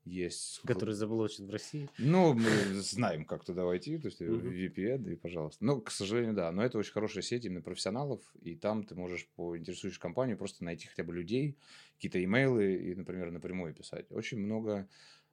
есть... 0.04 0.60
который 0.64 0.94
заблочен 0.94 1.46
в 1.46 1.50
России. 1.50 1.88
Ну, 1.98 2.34
мы 2.34 2.50
знаем, 2.74 3.24
как 3.24 3.44
туда 3.44 3.64
войти, 3.64 3.98
то 3.98 4.06
есть 4.08 4.20
э. 4.20 4.26
VPN, 4.26 5.10
и 5.12 5.16
пожалуйста. 5.16 5.64
Ну, 5.64 5.80
к 5.80 5.90
сожалению, 5.90 6.34
да, 6.34 6.52
но 6.52 6.62
это 6.64 6.78
очень 6.78 6.92
хорошая 6.92 7.22
сеть 7.22 7.44
именно 7.44 7.62
профессионалов, 7.62 8.20
и 8.42 8.54
там 8.54 8.84
ты 8.84 8.94
можешь 8.94 9.28
по 9.36 9.56
интересующей 9.56 10.00
компании 10.00 10.34
просто 10.34 10.64
найти 10.64 10.88
хотя 10.88 11.04
бы 11.04 11.14
людей, 11.14 11.56
какие-то 11.96 12.22
имейлы 12.22 12.74
и, 12.76 12.94
например, 12.94 13.30
напрямую 13.30 13.74
писать. 13.74 14.10
Очень 14.10 14.38
много 14.38 14.88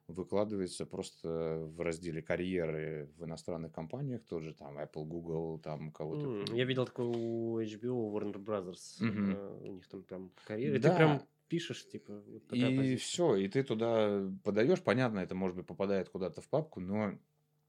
выкладывается 0.08 0.86
просто 0.86 1.58
в 1.66 1.80
разделе 1.82 2.22
карьеры 2.22 3.12
в 3.16 3.24
иностранных 3.24 3.72
компаниях, 3.72 4.24
тоже 4.26 4.54
там 4.54 4.78
Apple, 4.78 5.04
Google, 5.04 5.58
там 5.60 5.92
кого-то. 5.92 6.32
М, 6.32 6.54
Я 6.54 6.64
видел 6.64 6.86
такое 6.86 7.06
у 7.06 7.60
HBO, 7.60 8.10
Warner 8.12 8.36
Brothers. 8.38 9.04
Э, 9.10 9.58
У 9.62 9.72
них 9.74 9.86
там 9.88 10.02
прям 10.04 10.32
карьера. 10.44 10.76
И 10.76 10.78
Да. 10.78 10.90
ты 10.90 10.90
прям 10.92 11.28
пишешь, 11.48 11.86
типа, 11.88 12.20
вот 12.20 12.48
И 12.50 12.56
позиция. 12.74 12.96
все, 12.96 13.36
и 13.36 13.46
ты 13.48 13.62
туда 13.62 14.22
подаешь, 14.42 14.82
понятно, 14.82 15.18
это 15.18 15.34
может 15.34 15.56
быть 15.56 15.66
попадает 15.66 16.08
куда-то 16.08 16.40
в 16.40 16.48
папку, 16.48 16.80
но 16.80 17.18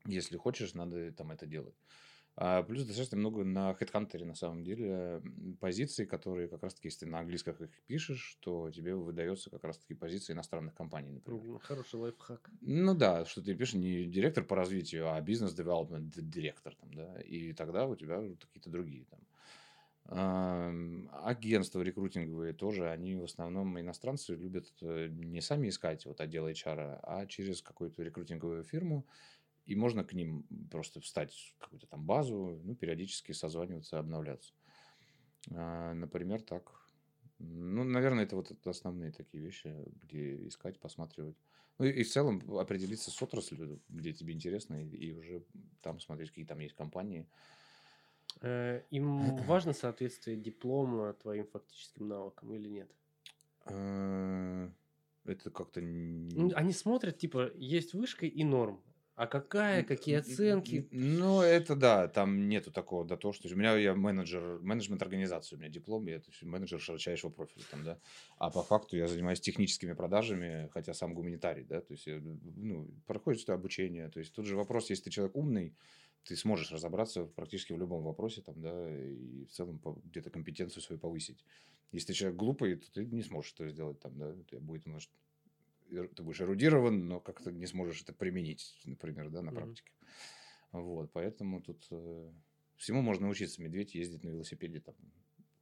если 0.06 0.38
хочешь, 0.38 0.74
надо 0.74 1.12
там 1.12 1.32
это 1.32 1.46
делать. 1.46 1.76
А 2.42 2.64
плюс 2.64 2.86
достаточно 2.86 3.18
много 3.18 3.44
на 3.44 3.72
HeadHunter 3.74 4.24
на 4.24 4.34
самом 4.34 4.64
деле 4.64 5.22
позиций, 5.60 6.06
которые 6.06 6.48
как 6.48 6.64
раз-таки, 6.64 6.88
если 6.88 7.02
ты 7.06 7.12
на 7.12 7.20
английском 7.20 7.54
их 7.56 7.84
пишешь, 7.86 8.38
то 8.42 8.72
тебе 8.72 8.96
выдается 8.96 9.50
как 9.50 9.64
раз-таки 9.66 9.94
позиции 9.94 10.32
иностранных 10.34 10.74
компаний, 10.74 11.12
например. 11.12 11.44
М, 11.44 11.60
Хороший 11.60 11.96
лайфхак. 12.00 12.52
Ну 12.62 12.94
да, 12.96 13.26
что 13.26 13.42
ты 13.42 13.56
пишешь 13.56 13.76
не 13.76 14.06
директор 14.06 14.44
по 14.44 14.56
развитию, 14.56 15.12
а 15.12 15.22
бизнес-девелопмент 15.22 16.14
директор 16.30 16.76
там, 16.76 16.94
да, 16.94 17.20
и 17.22 17.54
тогда 17.54 17.86
у 17.88 17.96
тебя 17.96 18.20
какие-то 18.42 18.70
другие 18.70 19.06
там. 19.06 19.22
Ам, 20.06 21.10
Агентства 21.14 21.82
рекрутинговые 21.82 22.54
тоже, 22.54 22.90
они 22.90 23.16
в 23.16 23.24
основном 23.24 23.80
иностранцы 23.80 24.36
любят 24.36 24.74
э, 24.82 25.08
не 25.10 25.42
сами 25.42 25.70
искать 25.70 26.06
вот 26.06 26.20
отдел 26.22 26.48
HR, 26.48 27.00
а 27.04 27.26
через 27.28 27.62
какую-то 27.62 28.02
рекрутинговую 28.04 28.64
фирму, 28.64 29.08
и 29.70 29.76
можно 29.76 30.03
к 30.03 30.13
ним 30.13 30.47
просто 30.72 30.99
встать 30.99 31.32
в 31.32 31.59
какую-то 31.59 31.86
там 31.86 32.03
базу, 32.03 32.59
ну, 32.63 32.76
периодически 32.76 33.34
созваниваться, 33.34 33.99
обновляться. 33.99 34.51
А, 35.51 35.93
Например, 35.93 36.41
так. 36.41 36.88
Ну, 37.38 37.84
наверное, 37.84 38.24
это 38.24 38.36
вот 38.36 38.51
основные 38.65 39.11
такие 39.11 39.43
вещи, 39.43 39.72
где 40.03 40.47
искать, 40.47 40.80
посматривать. 40.80 41.38
Ну 41.78 41.86
и, 41.86 42.01
в 42.01 42.09
целом 42.11 42.41
определиться 42.57 43.11
с 43.11 43.22
отраслью, 43.22 43.80
где 43.89 44.11
тебе 44.11 44.34
интересно, 44.34 44.84
и, 44.84 44.88
и 44.88 45.13
уже 45.13 45.45
там 45.82 45.99
смотреть, 45.99 46.30
какие 46.30 46.45
там 46.45 46.59
есть 46.59 46.76
компании. 46.76 47.28
Э, 48.41 48.82
Им 48.89 49.36
важно 49.45 49.74
соответствие 49.74 50.36
диплома 50.36 51.13
твоим 51.13 51.45
фактическим 51.45 52.07
навыкам 52.07 52.55
или 52.55 52.70
нет? 52.70 52.91
Э, 53.65 54.67
Это 55.26 55.51
как-то... 55.51 55.80
Ну, 55.80 56.51
Они 56.55 56.74
смотрят, 56.74 57.20
типа, 57.20 57.51
есть 57.55 57.93
вышка 57.93 58.26
и 58.26 58.43
норм. 58.43 58.82
А 59.20 59.28
какая, 59.28 59.84
какие 59.84 60.15
оценки? 60.15 60.88
Ну, 60.91 61.41
это 61.41 61.76
да, 61.76 62.07
там 62.07 62.47
нету 62.47 62.72
такого 62.72 63.03
дотошности. 63.03 63.53
У 63.53 63.57
меня 63.57 63.76
я 63.76 63.93
менеджер, 63.93 64.59
менеджмент 64.61 65.01
организации, 65.01 65.57
у 65.57 65.59
меня 65.59 65.67
диплом, 65.67 66.07
я 66.07 66.22
то 66.22 66.30
есть 66.30 66.41
менеджер 66.41 66.80
широчайшего 66.80 67.30
профиля 67.30 67.65
там, 67.70 67.84
да. 67.84 67.99
А 68.38 68.49
по 68.49 68.63
факту 68.63 68.95
я 68.95 69.07
занимаюсь 69.07 69.41
техническими 69.41 69.91
продажами, 69.91 70.70
хотя 70.72 70.93
сам 70.93 71.13
гуманитарий, 71.13 71.65
да, 71.65 71.82
то 71.82 71.91
есть, 71.91 72.07
я, 72.07 72.22
ну, 72.22 72.89
проходит 73.07 73.41
что 73.41 73.53
обучение. 73.53 74.07
То 74.07 74.20
есть 74.20 74.34
тут 74.34 74.45
же 74.45 74.55
вопрос, 74.55 74.89
если 74.89 75.03
ты 75.03 75.09
человек 75.09 75.36
умный, 75.36 75.76
ты 76.24 76.38
сможешь 76.38 76.72
разобраться 76.72 77.26
практически 77.26 77.74
в 77.74 77.78
любом 77.78 78.03
вопросе 78.03 78.41
там, 78.41 78.61
да, 78.61 78.89
и 78.89 79.43
в 79.43 79.51
целом 79.51 79.82
где-то 80.05 80.30
компетенцию 80.30 80.82
свою 80.82 80.97
повысить. 80.97 81.43
Если 81.91 82.07
ты 82.07 82.13
человек 82.13 82.39
глупый, 82.39 82.78
то 82.78 82.89
ты 82.89 83.05
не 83.05 83.24
сможешь 83.24 83.53
это 83.55 83.67
сделать 83.67 83.99
там, 83.99 84.17
да, 84.17 84.30
у 84.30 84.43
тебя 84.43 84.61
будет, 84.61 84.86
может, 84.86 85.09
ты 85.90 86.24
будешь 86.24 86.42
эрудирован, 86.42 87.08
но 87.08 87.20
как-то 87.20 87.52
не 87.52 87.66
сможешь 87.68 88.02
это 88.02 88.14
применить, 88.14 88.80
например, 88.86 89.30
да, 89.30 89.42
на 89.42 89.52
практике. 89.52 89.92
Вот, 90.72 91.12
поэтому 91.14 91.62
тут 91.62 91.88
э, 91.92 92.32
всему 92.78 93.02
можно 93.02 93.26
научиться. 93.26 93.62
Медведь 93.62 93.96
ездит 93.96 94.24
на 94.24 94.30
велосипеде 94.30 94.80
там, 94.80 94.96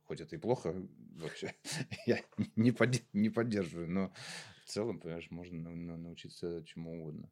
хоть 0.04 0.22
это 0.22 0.36
и 0.36 0.40
плохо 0.40 0.76
вообще, 1.16 1.56
я 2.06 2.22
не, 2.56 2.72
подде- 2.72 3.06
не 3.14 3.30
поддерживаю, 3.30 3.90
но 3.90 4.14
в 4.66 4.70
целом, 4.70 5.00
понимаешь, 5.00 5.32
можно 5.32 5.70
на- 5.70 5.76
на- 5.76 5.98
научиться 5.98 6.64
чему 6.66 7.00
угодно. 7.00 7.30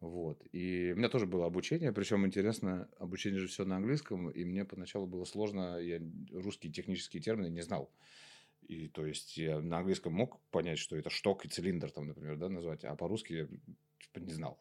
Вот. 0.00 0.44
И 0.52 0.92
у 0.94 0.96
меня 0.96 1.08
тоже 1.08 1.26
было 1.26 1.46
обучение, 1.46 1.92
причем 1.92 2.26
интересно, 2.26 2.88
обучение 2.98 3.40
же 3.40 3.46
все 3.46 3.64
на 3.64 3.76
английском, 3.76 4.30
и 4.30 4.44
мне 4.44 4.64
поначалу 4.64 5.06
было 5.06 5.24
сложно, 5.24 5.78
я 5.78 6.00
русские 6.32 6.72
технические 6.72 7.22
термины 7.22 7.48
не 7.48 7.62
знал. 7.62 7.90
И 8.68 8.88
то 8.88 9.06
есть 9.06 9.36
я 9.36 9.60
на 9.60 9.78
английском 9.78 10.12
мог 10.12 10.40
понять, 10.50 10.78
что 10.78 10.96
это 10.96 11.08
шток 11.08 11.44
и 11.44 11.48
цилиндр, 11.48 11.90
там, 11.90 12.08
например, 12.08 12.36
да, 12.36 12.48
назвать, 12.48 12.84
а 12.84 12.96
по-русски 12.96 13.32
я 13.32 13.46
типа, 13.46 14.18
не 14.18 14.32
знал. 14.32 14.58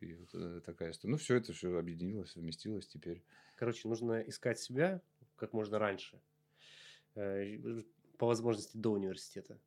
И 0.00 0.14
вот 0.14 0.28
э, 0.34 0.60
такая 0.64 0.90
история. 0.90 1.12
Ну, 1.12 1.18
все 1.18 1.36
это 1.36 1.52
все 1.52 1.76
объединилось, 1.76 2.32
совместилось 2.32 2.88
теперь. 2.88 3.22
Короче, 3.56 3.88
нужно 3.88 4.20
искать 4.20 4.58
себя 4.58 5.02
как 5.36 5.52
можно 5.52 5.78
раньше, 5.78 6.20
э, 7.14 7.58
по 8.18 8.26
возможности 8.26 8.76
до 8.76 8.90
университета. 8.92 9.60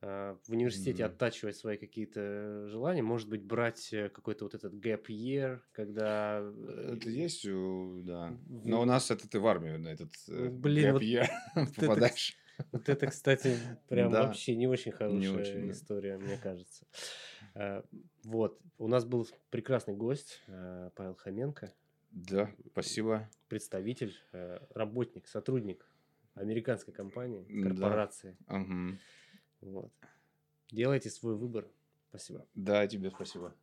А, 0.00 0.38
в 0.46 0.50
университете 0.50 1.02
mm. 1.02 1.06
оттачивать 1.06 1.56
свои 1.56 1.76
какие-то 1.78 2.68
желания, 2.68 3.02
может 3.02 3.28
быть, 3.28 3.42
брать 3.42 3.92
э, 3.92 4.08
какой-то 4.08 4.44
вот 4.44 4.54
этот 4.54 4.74
gap 4.74 5.06
year, 5.06 5.60
когда... 5.72 6.44
Это 6.92 7.08
есть, 7.08 7.46
да. 7.46 8.36
Но 8.46 8.82
у 8.82 8.84
нас 8.84 9.10
это 9.10 9.28
ты 9.28 9.40
в 9.40 9.46
армию 9.46 9.78
на 9.78 9.88
этот 9.88 10.12
Блин, 10.28 10.88
gap 10.88 10.92
вот 10.92 11.02
year 11.02 11.26
попадаешь. 11.76 12.36
Вот 12.72 12.88
это, 12.88 13.06
кстати, 13.06 13.56
прям 13.88 14.10
да. 14.12 14.26
вообще 14.26 14.54
не 14.54 14.66
очень 14.66 14.92
хорошая 14.92 15.20
не 15.20 15.28
очень, 15.28 15.70
история, 15.70 16.18
да. 16.18 16.24
мне 16.24 16.38
кажется. 16.38 16.86
А, 17.54 17.84
вот, 18.22 18.60
у 18.78 18.88
нас 18.88 19.04
был 19.04 19.28
прекрасный 19.50 19.94
гость 19.94 20.42
а, 20.48 20.90
Павел 20.90 21.14
Хоменко. 21.14 21.72
Да, 22.10 22.50
спасибо. 22.70 23.28
Представитель, 23.48 24.14
а, 24.32 24.66
работник, 24.74 25.26
сотрудник 25.26 25.86
американской 26.34 26.92
компании, 26.94 27.44
корпорации. 27.62 28.36
Да. 28.48 28.56
Угу. 28.56 28.98
Вот. 29.62 29.92
Делайте 30.70 31.10
свой 31.10 31.36
выбор. 31.36 31.66
Спасибо. 32.10 32.46
Да, 32.54 32.86
тебе 32.86 33.10
спасибо. 33.10 33.54